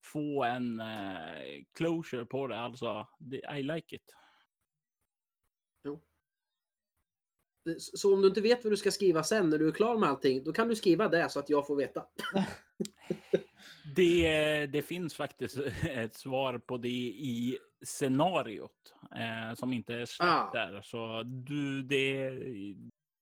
få 0.02 0.44
en 0.44 0.80
eh, 0.80 1.64
closure 1.72 2.24
på 2.24 2.46
det. 2.46 2.58
Alltså, 2.58 3.06
I 3.56 3.62
like 3.62 3.96
it. 3.96 4.14
Så 7.78 8.14
om 8.14 8.22
du 8.22 8.28
inte 8.28 8.40
vet 8.40 8.64
vad 8.64 8.72
du 8.72 8.76
ska 8.76 8.90
skriva 8.90 9.22
sen 9.22 9.50
när 9.50 9.58
du 9.58 9.68
är 9.68 9.72
klar 9.72 9.98
med 9.98 10.08
allting, 10.08 10.44
då 10.44 10.52
kan 10.52 10.68
du 10.68 10.76
skriva 10.76 11.08
det 11.08 11.28
så 11.30 11.38
att 11.38 11.50
jag 11.50 11.66
får 11.66 11.76
veta. 11.76 12.06
Det, 13.96 14.66
det 14.66 14.82
finns 14.82 15.14
faktiskt 15.14 15.58
ett 15.90 16.14
svar 16.14 16.58
på 16.58 16.76
det 16.76 16.88
i 16.88 17.58
scenariot 17.84 18.94
eh, 19.16 19.54
som 19.54 19.72
inte 19.72 19.94
är 19.94 20.06
släppt 20.06 20.30
Ah. 20.30 20.50
där. 20.52 20.82
Så 20.82 21.22
du, 21.22 21.82
det, 21.82 22.30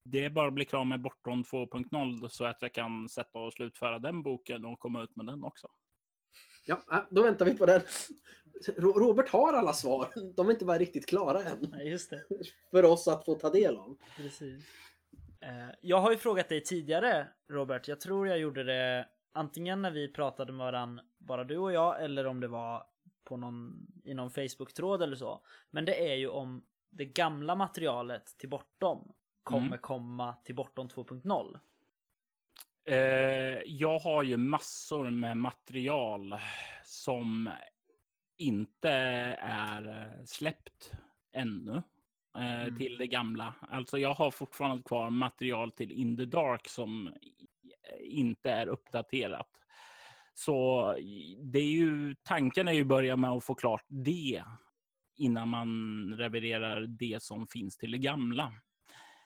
det 0.04 0.24
är 0.24 0.30
bara 0.30 0.48
att 0.48 0.54
bli 0.54 0.64
klar 0.64 0.84
med 0.84 1.00
Bortom 1.02 1.42
2.0 1.44 2.28
så 2.28 2.44
att 2.44 2.62
jag 2.62 2.72
kan 2.74 3.08
sätta 3.08 3.38
och 3.38 3.52
slutföra 3.52 3.98
den 3.98 4.22
boken 4.22 4.64
och 4.64 4.78
komma 4.78 5.02
ut 5.02 5.16
med 5.16 5.26
den 5.26 5.44
också. 5.44 5.68
Ja, 6.66 6.82
äh, 6.92 6.98
då 7.10 7.22
väntar 7.22 7.44
vi 7.44 7.54
på 7.58 7.66
den. 7.66 7.80
Ro- 8.76 8.98
Robert 8.98 9.28
har 9.28 9.52
alla 9.52 9.72
svar. 9.72 10.08
De 10.36 10.48
är 10.48 10.52
inte 10.52 10.64
bara 10.64 10.78
riktigt 10.78 11.06
klara 11.08 11.42
än. 11.42 11.58
Nej, 11.72 11.88
just 11.88 12.10
det. 12.10 12.24
För 12.70 12.84
oss 12.84 13.08
att 13.08 13.24
få 13.24 13.34
ta 13.34 13.50
del 13.50 13.76
av. 13.76 13.96
Precis. 14.16 14.64
Eh, 15.40 15.74
Jag 15.80 16.00
har 16.00 16.10
ju 16.10 16.16
frågat 16.16 16.48
dig 16.48 16.60
tidigare, 16.62 17.28
Robert. 17.52 17.88
Jag 17.88 18.00
tror 18.00 18.28
jag 18.28 18.38
gjorde 18.38 18.64
det 18.64 19.08
antingen 19.34 19.82
när 19.82 19.90
vi 19.90 20.08
pratade 20.12 20.52
med 20.52 20.66
varandra, 20.66 21.04
bara 21.18 21.44
du 21.44 21.58
och 21.58 21.72
jag, 21.72 22.04
eller 22.04 22.26
om 22.26 22.40
det 22.40 22.48
var 22.48 22.84
på 23.24 23.36
någon, 23.36 23.86
i 24.04 24.14
någon 24.14 24.30
Facebook-tråd 24.30 25.02
eller 25.02 25.16
så. 25.16 25.40
Men 25.70 25.84
det 25.84 26.10
är 26.12 26.14
ju 26.14 26.28
om 26.28 26.64
det 26.90 27.04
gamla 27.04 27.54
materialet 27.54 28.38
till 28.38 28.48
Bortom 28.48 29.12
kommer 29.42 29.66
Mm. 29.66 29.78
komma 29.78 30.34
till 30.44 30.54
Bortom 30.54 30.88
2.0. 30.88 31.58
Eh, 32.86 32.96
jag 33.66 33.98
har 33.98 34.22
ju 34.22 34.36
massor 34.36 35.10
med 35.10 35.36
material 35.36 36.34
som 36.84 37.50
inte 38.36 38.90
är 39.40 40.12
släppt 40.26 40.92
ännu 41.32 41.82
eh, 42.36 42.62
Mm. 42.62 42.78
till 42.78 42.98
det 42.98 43.06
gamla. 43.06 43.54
Alltså 43.60 43.98
jag 43.98 44.14
har 44.14 44.30
fortfarande 44.30 44.82
kvar 44.82 45.10
material 45.10 45.72
till 45.72 45.92
In 45.92 46.16
the 46.16 46.24
Dark 46.24 46.68
som 46.68 47.14
inte 48.00 48.50
är 48.50 48.66
uppdaterat. 48.66 49.48
Så 50.34 50.84
det 51.42 51.58
är 51.58 51.72
ju, 51.72 52.14
tanken 52.22 52.68
är 52.68 52.72
ju 52.72 52.80
att 52.80 52.86
börja 52.86 53.16
med 53.16 53.30
att 53.30 53.44
få 53.44 53.54
klart 53.54 53.84
det 53.88 54.42
innan 55.16 55.48
man 55.48 56.14
reviderar 56.18 56.86
det 56.86 57.22
som 57.22 57.46
finns 57.46 57.76
till 57.76 57.90
det 57.90 57.98
gamla. 57.98 58.52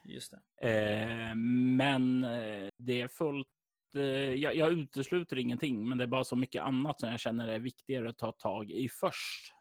Just 0.05 0.35
det. 0.61 0.69
Eh, 0.69 1.35
men 1.77 2.25
eh, 2.25 2.69
det 2.79 3.01
är 3.01 3.09
fullt... 3.09 3.47
Eh, 3.95 4.03
jag, 4.35 4.57
jag 4.57 4.73
utesluter 4.73 5.39
ingenting, 5.39 5.89
men 5.89 5.99
det 5.99 6.05
är 6.05 6.09
bara 6.09 6.25
så 6.25 6.37
mycket 6.37 6.63
annat 6.63 7.01
som 7.01 7.11
jag 7.11 7.21
känner 7.21 7.49
är 7.49 7.59
viktigare 7.59 8.11
att 8.11 8.19
ta 8.19 8.33
tag 8.33 8.71
i 8.71 8.89
först. 8.89 9.55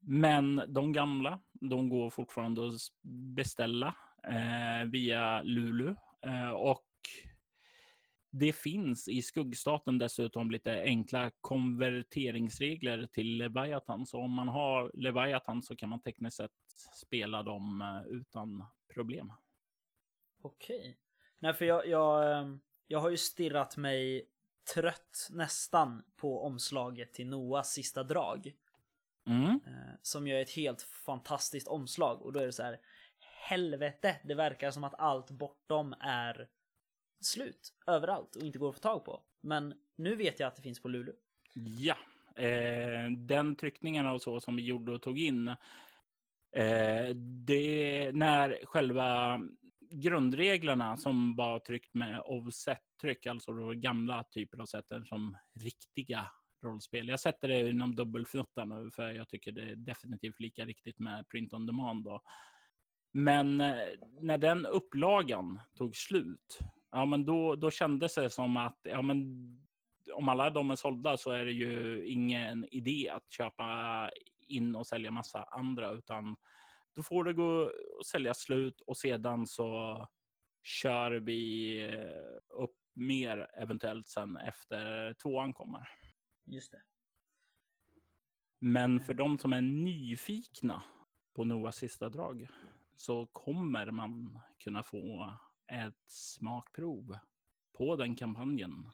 Men 0.00 0.62
de 0.68 0.92
gamla, 0.92 1.40
de 1.52 1.88
går 1.88 2.10
fortfarande 2.10 2.68
att 2.68 2.74
beställa 3.34 3.94
eh, 4.24 4.90
via 4.90 5.42
Lulu. 5.42 5.94
Eh, 6.26 6.50
och 6.50 6.87
det 8.30 8.52
finns 8.52 9.08
i 9.08 9.22
skuggstaten 9.22 9.98
dessutom 9.98 10.50
lite 10.50 10.82
enkla 10.82 11.30
konverteringsregler 11.40 13.06
till 13.06 13.38
Leviathan. 13.38 14.06
Så 14.06 14.18
om 14.18 14.32
man 14.32 14.48
har 14.48 14.90
Leviathan 14.94 15.62
så 15.62 15.76
kan 15.76 15.88
man 15.88 16.00
tekniskt 16.00 16.36
sett 16.36 16.50
spela 16.94 17.42
dem 17.42 17.82
eh, 17.82 18.16
utan 18.16 18.64
problem. 18.94 19.32
Okej. 20.42 20.98
Nej, 21.38 21.54
för 21.54 21.64
jag, 21.64 21.86
jag, 21.86 22.38
ehm, 22.38 22.60
jag 22.86 23.00
har 23.00 23.10
ju 23.10 23.16
stirrat 23.16 23.76
mig 23.76 24.28
trött 24.74 25.28
nästan 25.30 26.02
på 26.16 26.44
omslaget 26.44 27.14
till 27.14 27.26
Noahs 27.26 27.72
sista 27.72 28.02
drag. 28.02 28.52
Mm. 29.26 29.60
Eh, 29.66 29.94
som 30.02 30.26
gör 30.26 30.40
ett 30.40 30.50
helt 30.50 30.82
fantastiskt 30.82 31.68
omslag 31.68 32.22
och 32.22 32.32
då 32.32 32.40
är 32.40 32.46
det 32.46 32.52
så 32.52 32.62
här 32.62 32.80
helvete, 33.48 34.16
det 34.24 34.34
verkar 34.34 34.70
som 34.70 34.84
att 34.84 34.94
allt 34.94 35.30
bortom 35.30 35.94
är 36.00 36.48
slut 37.20 37.74
överallt 37.86 38.36
och 38.36 38.42
inte 38.42 38.58
går 38.58 38.68
att 38.68 38.74
få 38.74 38.80
tag 38.80 39.04
på. 39.04 39.22
Men 39.40 39.74
nu 39.96 40.16
vet 40.16 40.40
jag 40.40 40.46
att 40.46 40.56
det 40.56 40.62
finns 40.62 40.82
på 40.82 40.88
Lulu. 40.88 41.12
Ja, 41.54 41.96
eh, 42.42 43.10
den 43.10 43.56
tryckningen 43.56 44.06
och 44.06 44.22
så 44.22 44.40
som 44.40 44.56
vi 44.56 44.62
gjorde 44.62 44.92
och 44.92 45.02
tog 45.02 45.18
in. 45.18 45.48
Eh, 46.52 47.08
det 47.46 48.10
när 48.14 48.58
själva 48.64 49.40
grundreglerna 49.90 50.96
som 50.96 51.36
var 51.36 51.58
tryckt 51.58 51.94
med 51.94 52.20
offset-tryck, 52.24 53.26
alltså 53.26 53.52
de 53.52 53.80
gamla 53.80 54.24
typer 54.24 54.58
av 54.58 54.66
sätten 54.66 55.04
som 55.04 55.36
riktiga 55.60 56.30
rollspel. 56.62 57.08
Jag 57.08 57.20
sätter 57.20 57.48
det 57.48 57.70
inom 57.70 57.94
dubbelfnutta 57.94 58.64
nu 58.64 58.90
för 58.90 59.10
jag 59.10 59.28
tycker 59.28 59.52
det 59.52 59.62
är 59.62 59.76
definitivt 59.76 60.40
lika 60.40 60.64
riktigt 60.64 60.98
med 60.98 61.28
print 61.28 61.52
on 61.52 61.66
demand. 61.66 62.04
Då. 62.04 62.22
Men 63.12 63.60
eh, 63.60 63.88
när 64.20 64.38
den 64.38 64.66
upplagan 64.66 65.60
tog 65.74 65.96
slut, 65.96 66.58
ja 66.90 67.04
men 67.04 67.24
då, 67.24 67.56
då 67.56 67.70
kändes 67.70 68.14
det 68.14 68.30
som 68.30 68.56
att 68.56 68.80
ja, 68.82 69.02
men 69.02 69.18
om 70.12 70.28
alla 70.28 70.50
de 70.50 70.70
är 70.70 70.76
sålda 70.76 71.16
så 71.16 71.30
är 71.30 71.44
det 71.44 71.52
ju 71.52 72.06
ingen 72.06 72.66
idé 72.70 73.08
att 73.08 73.32
köpa 73.32 74.10
in 74.46 74.76
och 74.76 74.86
sälja 74.86 75.10
massa 75.10 75.42
andra, 75.42 75.90
utan 75.90 76.36
då 76.94 77.02
får 77.02 77.24
det 77.24 77.32
gå 77.32 77.70
och 77.98 78.06
sälja 78.06 78.34
slut 78.34 78.80
och 78.80 78.96
sedan 78.96 79.46
så 79.46 80.06
kör 80.62 81.10
vi 81.10 81.82
upp 82.48 82.76
mer 82.94 83.50
eventuellt 83.54 84.08
sen 84.08 84.36
efter 84.36 85.14
tvåan 85.14 85.52
kommer. 85.52 85.88
Just 86.44 86.72
det. 86.72 86.82
Men 88.58 89.00
för 89.00 89.14
de 89.14 89.38
som 89.38 89.52
är 89.52 89.60
nyfikna 89.60 90.82
på 91.34 91.44
Noahs 91.44 91.76
sista 91.76 92.08
drag 92.08 92.48
så 92.96 93.26
kommer 93.26 93.90
man 93.90 94.40
kunna 94.58 94.82
få 94.82 95.32
ett 95.68 96.02
smakprov 96.06 97.18
på 97.72 97.96
den 97.96 98.16
kampanjen 98.16 98.90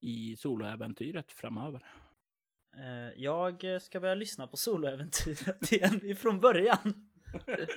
i 0.00 0.36
soloäventyret 0.36 1.32
framöver. 1.32 1.86
Eh, 2.76 3.22
Jag 3.22 3.82
ska 3.82 4.00
börja 4.00 4.14
lyssna 4.14 4.46
på 4.46 4.56
soloäventyret 4.56 5.72
igen 5.72 6.00
ifrån 6.04 6.40
början. 6.40 7.10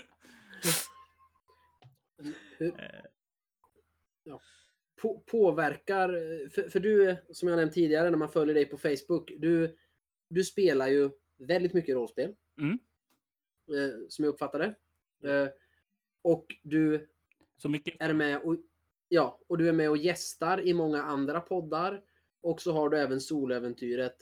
Eh, 2.60 3.06
ja. 4.24 4.42
på, 5.02 5.20
påverkar, 5.20 6.10
för, 6.50 6.70
för 6.70 6.80
du, 6.80 7.18
som 7.34 7.48
jag 7.48 7.58
nämnt 7.58 7.74
tidigare 7.74 8.10
när 8.10 8.18
man 8.18 8.32
följer 8.32 8.56
dig 8.56 8.66
på 8.66 8.78
Facebook, 8.78 9.32
du, 9.38 9.78
du 10.30 10.44
spelar 10.44 10.88
ju 10.88 11.10
väldigt 11.38 11.74
mycket 11.74 11.96
rollspel. 11.96 12.36
Mm. 12.58 12.80
Eh, 13.68 13.96
som 14.10 14.26
jag 14.26 14.34
uppfattar 14.34 14.60
det. 14.60 14.76
Eh, 15.32 15.50
och 16.22 16.46
du 16.64 17.10
Så 17.62 17.70
mycket. 17.70 17.96
är 18.00 18.14
med 18.14 18.42
och, 18.42 18.58
ja, 19.08 19.40
och 19.48 19.58
du 19.58 19.70
är 19.70 19.74
med 19.74 19.90
och 19.90 19.98
gästar 19.98 20.62
i 20.68 20.74
många 20.74 21.04
andra 21.04 21.42
poddar. 21.42 22.04
Och 22.42 22.62
så 22.62 22.72
har 22.74 22.90
du 22.90 22.98
även 22.98 23.22
soläventyret. 23.22 24.16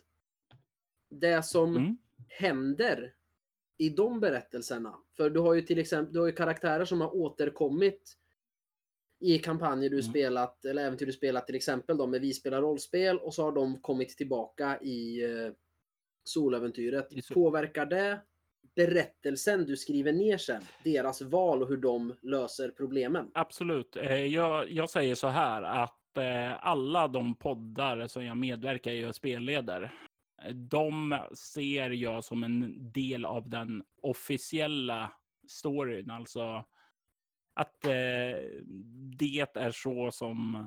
Det 1.10 1.45
som 1.45 1.78
Mm. 1.78 1.98
händer 2.28 3.14
i 3.78 3.90
de 3.90 4.20
berättelserna. 4.20 4.98
För 5.18 5.30
du 5.30 5.40
har 5.40 5.53
ju 5.53 5.61
till 5.61 5.80
exempel 5.80 6.14
du 6.14 6.20
har 6.20 6.28
ju 6.28 6.34
karaktärer 6.34 6.86
som 6.86 7.02
har 7.02 7.16
återkommit 7.16 8.16
i 9.20 9.40
kampanjer 9.40 9.90
du 9.90 9.95
Mm. 9.95 10.10
spelat 10.10 10.66
eller 10.66 10.86
äventyr 10.86 11.06
du 11.06 11.11
spelat 11.14 11.45
till 11.45 11.56
exempel 11.56 11.98
då 11.98 12.07
med 12.07 12.22
Vi 12.22 12.34
spelar 12.34 12.61
rollspel 12.61 13.20
och 13.20 13.34
så 13.34 13.44
har 13.44 13.52
de 13.52 13.82
kommit 13.82 14.10
tillbaka 14.10 14.80
i 14.82 15.24
eh, 15.24 15.52
soläventyret. 16.24 17.10
Påverkar 17.34 17.86
det 17.86 18.22
berättelsen 18.80 19.65
du 19.65 19.77
skriver 19.77 20.14
ner 20.14 20.38
sen? 20.38 20.64
Deras 20.84 21.22
val 21.22 21.61
och 21.61 21.69
hur 21.69 21.77
de 21.77 22.15
löser 22.22 22.69
problemen? 22.69 23.31
Absolut. 23.34 23.95
Eh, 23.95 24.26
jag, 24.26 24.72
jag 24.72 24.89
säger 24.89 25.15
så 25.15 25.27
här 25.27 25.61
att 25.61 26.18
eh, 26.18 26.65
alla 26.68 27.07
de 27.07 27.35
poddar 27.35 28.07
som 28.07 28.26
jag 28.26 28.38
medverkar 28.38 28.91
i 28.91 29.06
och 29.06 29.15
spelleder, 29.15 29.93
eh, 30.43 30.53
de 30.53 31.19
ser 31.34 31.89
jag 31.89 32.23
som 32.23 32.43
en 32.43 32.91
del 32.91 33.26
av 33.26 33.49
den 33.49 33.84
officiella 34.01 35.11
storyn. 35.47 36.11
Alltså 36.11 36.65
att 37.56 37.81
det 39.18 39.56
är 39.56 39.72
så 39.72 40.11
som 40.11 40.65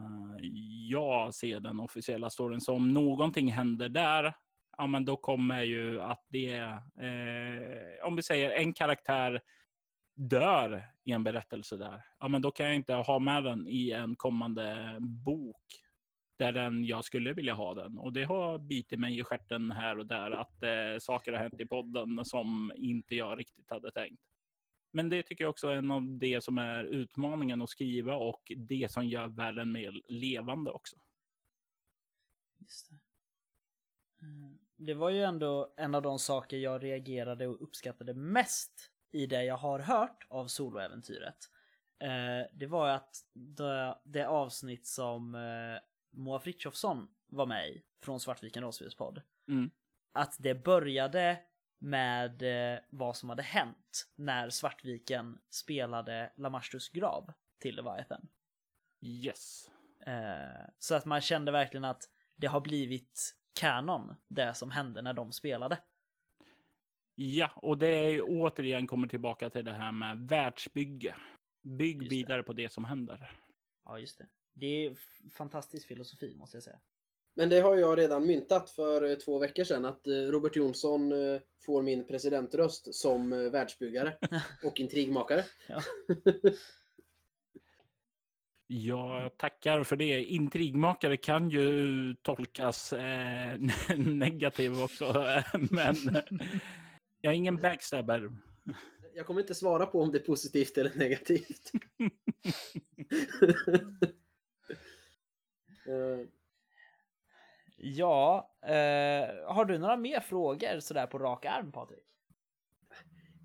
jag 0.90 1.34
ser 1.34 1.60
den 1.60 1.80
officiella 1.80 2.30
storyn. 2.30 2.60
Så 2.60 2.74
om 2.74 2.94
någonting 2.94 3.52
händer 3.52 3.88
där, 3.88 4.34
ja 4.76 4.86
men 4.86 5.04
då 5.04 5.16
kommer 5.16 5.62
ju 5.62 6.00
att 6.00 6.26
det, 6.28 6.54
eh, 6.56 8.06
om 8.06 8.16
vi 8.16 8.22
säger 8.22 8.50
en 8.50 8.72
karaktär 8.72 9.40
dör 10.14 10.86
i 11.04 11.12
en 11.12 11.24
berättelse 11.24 11.76
där, 11.76 12.02
ja 12.18 12.28
men 12.28 12.42
då 12.42 12.50
kan 12.50 12.66
jag 12.66 12.74
inte 12.74 12.94
ha 12.94 13.18
med 13.18 13.44
den 13.44 13.66
i 13.68 13.90
en 13.90 14.16
kommande 14.16 14.96
bok 15.00 15.82
där 16.38 16.52
den 16.52 16.84
jag 16.84 17.04
skulle 17.04 17.32
vilja 17.32 17.54
ha 17.54 17.74
den. 17.74 17.98
Och 17.98 18.12
det 18.12 18.24
har 18.24 18.58
bitit 18.58 18.98
mig 18.98 19.18
i 19.18 19.24
stjärten 19.24 19.70
här 19.70 19.98
och 19.98 20.06
där 20.06 20.30
att 20.30 20.62
eh, 20.62 20.98
saker 21.00 21.32
har 21.32 21.38
hänt 21.38 21.60
i 21.60 21.66
podden 21.66 22.24
som 22.24 22.72
inte 22.76 23.14
jag 23.14 23.38
riktigt 23.38 23.70
hade 23.70 23.90
tänkt. 23.90 24.22
Men 24.92 25.08
det 25.08 25.22
tycker 25.22 25.44
jag 25.44 25.50
också 25.50 25.68
är 25.68 25.76
en 25.76 25.90
av 25.90 26.18
det 26.18 26.44
som 26.44 26.58
är 26.58 26.84
utmaningen 26.84 27.62
att 27.62 27.70
skriva 27.70 28.16
och 28.16 28.52
det 28.56 28.92
som 28.92 29.06
gör 29.06 29.28
världen 29.28 29.72
mer 29.72 30.02
levande 30.08 30.70
också. 30.70 30.96
Just 32.58 32.90
det. 32.90 32.98
Mm. 34.26 34.58
Det 34.86 34.94
var 34.94 35.10
ju 35.10 35.22
ändå 35.22 35.74
en 35.76 35.94
av 35.94 36.02
de 36.02 36.18
saker 36.18 36.56
jag 36.56 36.84
reagerade 36.84 37.46
och 37.46 37.62
uppskattade 37.62 38.14
mest 38.14 38.90
i 39.12 39.26
det 39.26 39.44
jag 39.44 39.56
har 39.56 39.78
hört 39.78 40.26
av 40.28 40.46
soloäventyret. 40.46 41.36
Eh, 42.00 42.46
det 42.52 42.66
var 42.66 42.88
att 42.88 43.16
det, 43.34 43.98
det 44.04 44.24
avsnitt 44.24 44.86
som 44.86 45.34
eh, 45.34 45.82
Moa 46.10 46.40
Frithiofsson 46.40 47.08
var 47.26 47.46
med 47.46 47.68
i 47.68 47.82
från 48.02 48.20
Svartviken 48.20 48.62
rollspelspodd. 48.62 49.22
Mm. 49.48 49.70
Att 50.12 50.36
det 50.38 50.54
började 50.54 51.38
med 51.78 52.42
eh, 52.42 52.80
vad 52.90 53.16
som 53.16 53.28
hade 53.28 53.42
hänt 53.42 54.08
när 54.16 54.50
Svartviken 54.50 55.38
spelade 55.50 56.32
Lamashtus 56.36 56.88
grav 56.88 57.32
till 57.60 57.76
Leviathan. 57.76 58.28
Yes. 59.00 59.68
Så 60.78 60.94
att 60.94 61.04
man 61.04 61.20
kände 61.20 61.52
verkligen 61.52 61.84
att 61.84 62.02
det 62.36 62.46
har 62.46 62.60
blivit 62.60 63.34
kanon, 63.52 64.14
det 64.28 64.54
som 64.54 64.70
hände 64.70 65.02
när 65.02 65.12
de 65.12 65.32
spelade. 65.32 65.78
Ja, 67.14 67.50
och 67.56 67.78
det 67.78 67.88
är 67.88 68.22
återigen 68.26 68.86
kommer 68.86 69.08
tillbaka 69.08 69.50
till 69.50 69.64
det 69.64 69.72
här 69.72 69.92
med 69.92 70.28
världsbygge. 70.28 71.14
Bygg 71.62 71.96
Just 71.96 72.10
det. 72.10 72.16
vidare 72.16 72.42
på 72.42 72.52
det 72.52 72.72
som 72.72 72.84
händer. 72.84 73.40
Ja, 73.84 73.98
just 73.98 74.18
det. 74.18 74.26
Det 74.54 74.66
är 74.86 74.96
fantastisk 75.30 75.88
filosofi 75.88 76.34
måste 76.36 76.56
jag 76.56 76.64
säga. 76.64 76.80
Men 77.34 77.48
det 77.48 77.60
har 77.60 77.76
jag 77.76 77.98
redan 77.98 78.26
myntat 78.26 78.70
för 78.70 79.10
eh, 79.10 79.14
två 79.14 79.38
veckor 79.38 79.64
sedan 79.64 79.84
att 79.84 80.06
eh, 80.06 80.12
Robert 80.12 80.56
Jonsson 80.56 81.12
eh, 81.12 81.40
får 81.66 81.82
min 81.82 82.06
presidentröst 82.06 82.94
som 82.94 83.30
världsbyggare 83.30 84.16
och 84.64 84.80
intrigmakare. 84.80 85.44
Jag 88.66 89.36
tackar 89.36 89.84
för 89.84 89.96
det. 89.96 90.24
Intrigmakare 90.24 91.16
kan 91.16 91.50
ju 91.50 92.14
tolkas 92.22 92.92
eh, 92.92 93.58
negativt 93.96 94.82
också, 94.82 95.24
men 95.70 95.96
jag 97.20 97.32
är 97.32 97.36
ingen 97.36 97.56
backstabber. 97.56 98.30
Jag 99.14 99.26
kommer 99.26 99.40
inte 99.40 99.54
svara 99.54 99.86
på 99.86 100.02
om 100.02 100.12
det 100.12 100.18
är 100.18 100.26
positivt 100.26 100.78
eller 100.78 100.94
negativt. 100.94 101.70
Eh, 105.86 106.26
Ja, 107.76 108.54
eh, 108.62 109.54
har 109.54 109.64
du 109.64 109.78
några 109.78 109.96
mer 109.96 110.20
frågor 110.20 110.80
sådär 110.80 111.06
på 111.06 111.18
rak 111.18 111.44
arm 111.44 111.72
Patrik? 111.72 112.12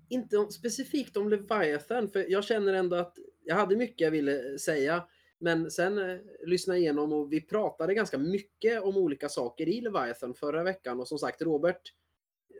inte 0.08 0.38
om, 0.38 0.50
specifikt 0.50 1.16
om 1.16 1.28
Leviathan, 1.28 2.08
för 2.08 2.30
jag 2.30 2.44
känner 2.44 2.72
ändå 2.72 2.96
att 2.96 3.18
jag 3.48 3.56
hade 3.56 3.76
mycket 3.76 4.00
jag 4.00 4.10
ville 4.10 4.58
säga. 4.58 5.08
Men 5.38 5.70
sen 5.70 5.98
eh, 5.98 6.18
lyssna 6.46 6.76
igenom 6.76 7.12
och 7.12 7.32
vi 7.32 7.40
pratade 7.40 7.94
ganska 7.94 8.18
mycket 8.18 8.82
om 8.82 8.96
olika 8.96 9.28
saker 9.28 9.68
i 9.68 9.80
Leviathan 9.80 10.34
förra 10.34 10.62
veckan. 10.62 11.00
Och 11.00 11.08
som 11.08 11.18
sagt, 11.18 11.42
Robert 11.42 11.94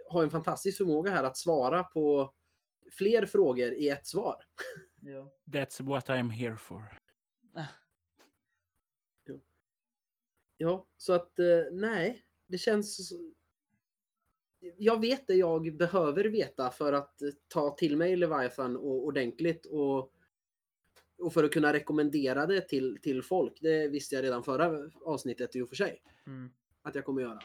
har 0.09 0.23
en 0.23 0.31
fantastisk 0.31 0.79
förmåga 0.79 1.11
här 1.11 1.25
att 1.25 1.37
svara 1.37 1.85
på 1.85 2.35
fler 2.93 3.27
frågor 3.27 3.73
i 3.73 3.89
ett 3.89 4.07
svar. 4.07 4.37
Ja. 5.01 5.33
That's 5.47 5.83
what 5.83 6.09
I'm 6.09 6.31
here 6.31 6.57
for. 6.57 6.83
Ja, 10.57 10.87
så 10.97 11.13
att 11.13 11.39
eh, 11.39 11.73
nej, 11.73 12.23
det 12.47 12.59
känns... 12.59 13.13
Jag 14.77 15.01
vet 15.01 15.27
det 15.27 15.35
jag 15.35 15.77
behöver 15.77 16.25
veta 16.25 16.71
för 16.71 16.93
att 16.93 17.21
ta 17.49 17.71
till 17.71 17.97
mig 17.97 18.17
Leviathan 18.17 18.77
och, 18.77 19.07
ordentligt 19.07 19.67
och, 19.67 20.13
och 21.19 21.33
för 21.33 21.45
att 21.45 21.53
kunna 21.53 21.73
rekommendera 21.73 22.47
det 22.47 22.61
till, 22.61 22.99
till 23.03 23.23
folk. 23.23 23.59
Det 23.61 23.89
visste 23.89 24.15
jag 24.15 24.25
redan 24.25 24.43
förra 24.43 24.91
avsnittet 25.05 25.57
i 25.57 25.61
och 25.61 25.69
för 25.69 25.77
sig 25.77 26.03
Mm. 26.27 26.51
att 26.83 26.95
jag 26.95 27.05
kommer 27.05 27.23
göra. 27.23 27.39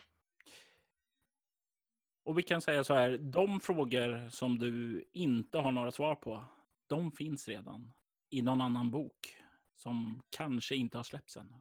Och 2.23 2.37
vi 2.37 2.43
kan 2.43 2.61
säga 2.61 2.83
så 2.83 2.93
här, 2.93 3.17
de 3.17 3.59
frågor 3.59 4.29
som 4.29 4.59
du 4.59 5.05
inte 5.11 5.57
har 5.57 5.71
några 5.71 5.91
svar 5.91 6.15
på, 6.15 6.45
de 6.87 7.11
finns 7.11 7.47
redan 7.47 7.93
i 8.29 8.41
någon 8.41 8.61
annan 8.61 8.91
bok 8.91 9.37
som 9.75 10.21
kanske 10.29 10.75
inte 10.75 10.97
har 10.97 11.03
släppts 11.03 11.37
än. 11.37 11.53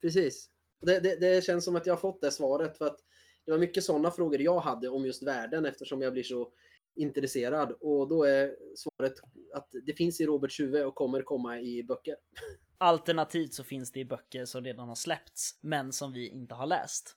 Precis. 0.00 0.50
Det, 0.80 1.00
det, 1.00 1.16
det 1.20 1.44
känns 1.44 1.64
som 1.64 1.76
att 1.76 1.86
jag 1.86 1.94
har 1.94 2.00
fått 2.00 2.20
det 2.20 2.30
svaret 2.30 2.78
för 2.78 2.86
att 2.86 2.98
det 3.44 3.50
var 3.50 3.58
mycket 3.58 3.84
sådana 3.84 4.10
frågor 4.10 4.40
jag 4.40 4.60
hade 4.60 4.88
om 4.88 5.06
just 5.06 5.22
världen 5.22 5.66
eftersom 5.66 6.02
jag 6.02 6.12
blir 6.12 6.22
så 6.22 6.52
intresserad. 6.94 7.72
Och 7.72 8.08
då 8.08 8.24
är 8.24 8.56
svaret 8.76 9.12
att 9.54 9.68
det 9.86 9.92
finns 9.92 10.20
i 10.20 10.26
Roberts 10.26 10.60
huvud 10.60 10.86
och 10.86 10.94
kommer 10.94 11.22
komma 11.22 11.60
i 11.60 11.82
böcker. 11.82 12.16
Alternativt 12.78 13.54
så 13.54 13.64
finns 13.64 13.92
det 13.92 14.00
i 14.00 14.04
böcker 14.04 14.44
som 14.44 14.64
redan 14.64 14.88
har 14.88 14.94
släppts, 14.94 15.58
men 15.60 15.92
som 15.92 16.12
vi 16.12 16.28
inte 16.28 16.54
har 16.54 16.66
läst. 16.66 17.16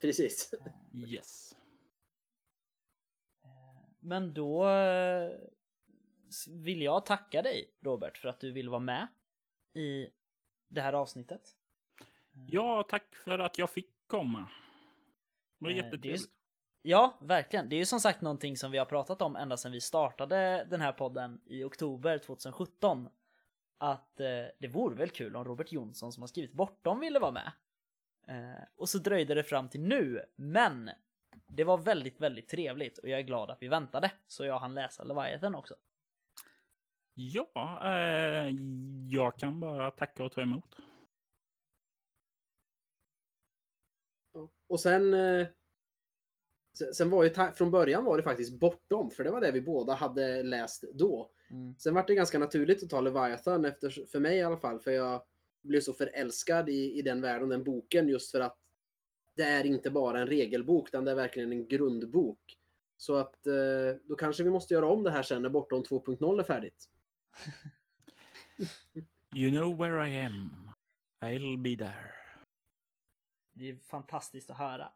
Precis. 0.00 0.54
Yes. 1.06 1.56
Men 4.00 4.34
då 4.34 4.68
eh, 4.68 5.30
vill 6.48 6.82
jag 6.82 7.06
tacka 7.06 7.42
dig 7.42 7.70
Robert 7.80 8.18
för 8.18 8.28
att 8.28 8.40
du 8.40 8.52
vill 8.52 8.68
vara 8.68 8.80
med 8.80 9.08
i 9.74 10.08
det 10.68 10.80
här 10.80 10.92
avsnittet. 10.92 11.56
Ja, 12.46 12.86
tack 12.88 13.14
för 13.14 13.38
att 13.38 13.58
jag 13.58 13.70
fick 13.70 13.90
komma. 14.06 14.50
Det 15.58 15.64
var 15.64 15.70
Eh, 15.70 15.74
det 15.74 15.80
är 15.80 15.84
jättetrevligt. 15.84 16.30
Ja, 16.82 17.18
verkligen. 17.20 17.68
Det 17.68 17.76
är 17.76 17.78
ju 17.78 17.86
som 17.86 18.00
sagt 18.00 18.20
någonting 18.20 18.56
som 18.56 18.70
vi 18.70 18.78
har 18.78 18.84
pratat 18.84 19.22
om 19.22 19.36
ända 19.36 19.56
sedan 19.56 19.72
vi 19.72 19.80
startade 19.80 20.66
den 20.70 20.80
här 20.80 20.92
podden 20.92 21.40
i 21.46 21.64
oktober 21.64 22.18
2017. 22.18 23.08
Att 23.78 24.20
eh, 24.20 24.26
det 24.58 24.68
vore 24.68 24.94
väl 24.94 25.10
kul 25.10 25.36
om 25.36 25.44
Robert 25.44 25.72
Jonsson 25.72 26.12
som 26.12 26.22
har 26.22 26.28
skrivit 26.28 26.52
Bortom 26.52 27.00
ville 27.00 27.18
vara 27.18 27.30
med. 27.30 27.52
Eh, 28.28 28.62
och 28.76 28.88
så 28.88 28.98
dröjde 28.98 29.34
det 29.34 29.44
fram 29.44 29.68
till 29.68 29.80
nu, 29.80 30.24
men 30.36 30.90
det 31.46 31.64
var 31.64 31.78
väldigt, 31.78 32.20
väldigt 32.20 32.48
trevligt 32.48 32.98
och 32.98 33.08
jag 33.08 33.18
är 33.18 33.24
glad 33.24 33.50
att 33.50 33.62
vi 33.62 33.68
väntade 33.68 34.12
så 34.26 34.44
jag 34.44 34.58
hann 34.58 34.74
läsa 34.74 35.04
Leviathan 35.04 35.54
också. 35.54 35.74
Ja, 37.14 37.80
eh, 37.84 38.54
jag 39.08 39.36
kan 39.36 39.60
bara 39.60 39.90
tacka 39.90 40.24
och 40.24 40.32
ta 40.32 40.40
emot. 40.40 40.76
Och 44.68 44.80
sen... 44.80 45.14
se- 46.80 46.94
Sen 46.94 47.10
var 47.10 47.24
ju 47.24 47.30
från 47.54 47.70
början 47.70 48.04
var 48.04 48.16
det 48.16 48.22
faktiskt 48.22 48.60
bortom, 48.60 49.10
för 49.10 49.24
det 49.24 49.30
var 49.30 49.40
det 49.40 49.52
vi 49.52 49.60
båda 49.60 49.94
hade 49.94 50.42
läst 50.42 50.84
då. 50.94 51.30
Mm. 51.50 51.74
Sen 51.78 51.94
var 51.94 52.06
det 52.06 52.14
ganska 52.14 52.38
naturligt 52.38 52.82
att 52.82 52.90
ta 52.90 53.00
Leviathan, 53.00 53.64
efter, 53.64 54.06
för 54.06 54.20
mig 54.20 54.36
i 54.36 54.42
alla 54.42 54.56
fall, 54.56 54.80
för 54.80 54.90
jag 54.90 55.22
blev 55.62 55.80
så 55.80 55.92
förälskad 55.92 56.68
i, 56.68 56.98
i 56.98 57.02
den 57.02 57.20
världen, 57.20 57.48
den 57.48 57.64
boken, 57.64 58.08
just 58.08 58.30
för 58.30 58.40
att 58.40 58.58
det 59.36 59.42
är 59.42 59.66
inte 59.66 59.90
bara 59.90 60.20
en 60.20 60.26
regelbok, 60.26 60.88
utan 60.88 61.04
det 61.04 61.10
är 61.10 61.14
verkligen 61.14 61.52
en 61.52 61.68
grundbok. 61.68 62.56
Så 62.96 63.14
att 63.14 63.46
eh, 63.46 63.52
då 64.04 64.14
kanske 64.14 64.42
vi 64.42 64.50
måste 64.50 64.74
göra 64.74 64.88
om 64.88 65.02
det 65.02 65.10
här 65.10 65.22
sen 65.22 65.42
när 65.42 65.48
Bortom 65.48 65.82
2.0 65.82 66.38
är 66.38 66.44
färdigt. 66.44 66.88
You 69.36 69.50
know 69.50 69.78
where 69.78 70.08
I 70.08 70.20
am. 70.26 70.70
I'll 71.24 71.62
be 71.62 71.76
there. 71.76 72.12
Det 73.52 73.70
är 73.70 73.76
fantastiskt 73.76 74.50
att 74.50 74.58
höra. 74.58 74.92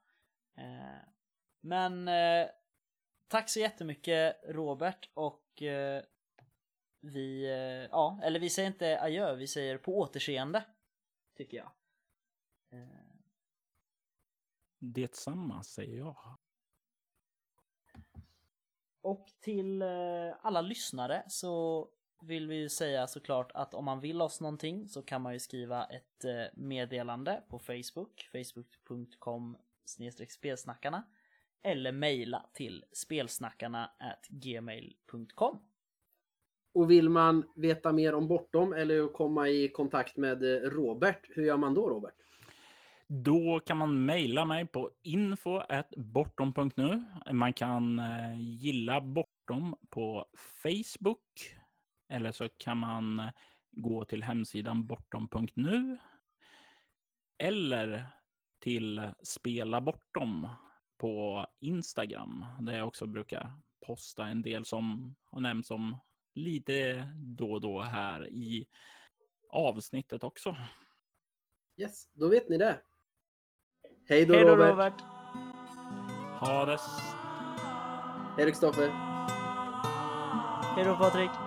Eh, 0.59 1.14
men 1.65 2.09
eh, 2.09 2.49
tack 3.29 3.51
så 3.51 3.61
jättemycket 3.61 4.37
Robert 4.45 5.11
och 5.15 5.63
eh, 5.63 6.03
vi, 7.01 7.45
eh, 7.45 7.89
ja, 7.91 8.21
eller 8.23 8.41
vi 8.41 8.51
säger 8.51 8.69
inte 8.69 9.01
adjö, 9.01 9.35
vi 9.35 9.47
säger 9.47 9.79
på 9.79 9.99
återseende. 9.99 10.65
Tycker 11.37 11.57
jag. 11.57 11.71
Eh, 12.71 12.89
Detsamma 14.79 15.63
säger 15.63 15.99
jag. 15.99 16.17
Och 19.01 19.33
till 19.41 19.83
eh, 19.83 19.89
alla 20.41 20.61
lyssnare 20.61 21.25
så 21.29 21.89
vill 22.23 22.49
vi 22.49 22.57
ju 22.57 22.69
säga 22.69 23.07
såklart 23.07 23.53
att 23.55 23.75
om 23.75 23.85
man 23.85 24.01
vill 24.01 24.23
oss 24.23 24.41
någonting 24.41 24.89
så 24.89 25.03
kan 25.03 25.23
man 25.23 25.33
ju 25.33 25.39
skriva 25.39 25.85
ett 25.85 26.25
eh, 26.25 26.45
meddelande 26.55 27.43
på 27.49 27.59
Facebook, 27.59 28.29
facebook.com 28.33 29.57
spelsnackarna 30.29 31.05
eller 31.65 31.93
mejla 31.93 32.47
till 32.53 32.85
spelsnackarna 32.93 33.91
gmail.com. 34.29 35.59
Och 36.75 36.91
vill 36.91 37.09
man 37.09 37.45
veta 37.57 37.93
mer 37.93 38.15
om 38.15 38.29
Bortom 38.29 38.73
eller 38.73 39.13
komma 39.13 39.49
i 39.49 39.69
kontakt 39.69 40.17
med 40.17 40.43
eh, 40.43 40.71
Robert, 40.71 41.21
hur 41.29 41.45
gör 41.45 41.57
man 41.57 41.75
då 41.75 41.89
Robert? 41.89 42.15
Då 43.07 43.61
kan 43.67 43.77
man 43.77 44.05
mejla 44.05 44.45
mig 44.45 44.67
på 44.67 44.91
info.bortom.nu. 45.03 47.05
Man 47.33 47.53
kan 47.53 47.99
eh, 47.99 48.41
gilla 48.41 49.01
Bortom 49.01 49.77
på 49.91 50.27
Facebook. 50.63 51.21
Eller 52.09 52.33
så 52.33 52.49
kan 52.49 52.79
man 52.79 53.21
eh, 53.21 53.29
gå 53.71 54.05
till 54.05 54.23
hemsidan 54.23 54.87
bortom.nu. 54.87 55.99
Eller 57.39 58.07
till 58.61 59.11
Spela 59.23 59.81
Bortom 59.81 60.49
på 61.05 61.47
Instagram. 61.61 62.45
Där 62.61 62.79
jag 62.79 62.89
också 62.89 63.07
brukar 63.07 63.53
posta 63.87 64.27
en 64.27 64.43
del 64.43 64.65
som 64.65 65.15
har 65.31 65.41
nämnts 65.41 65.71
om 65.71 65.99
lite 66.35 67.09
då 67.17 67.53
och 67.53 67.61
då 67.61 67.81
här 67.81 68.29
i 68.29 68.67
avsnittet 69.51 70.25
också. 70.25 70.57
Yes, 71.77 72.09
då 72.13 72.29
vet 72.29 72.49
ni 72.49 72.59
det. 72.59 72.81
Hej 74.09 74.27
då 74.27 74.35
Hej 74.35 74.45
då 74.45 74.51
Robert. 74.51 74.71
Robert! 74.71 75.01
Ha 76.41 76.65
det 76.65 76.79
Hej 78.37 78.47
Kristoffer. 78.47 78.89
Hej 80.77 80.85
då 80.85 80.97
Patrik! 80.97 81.44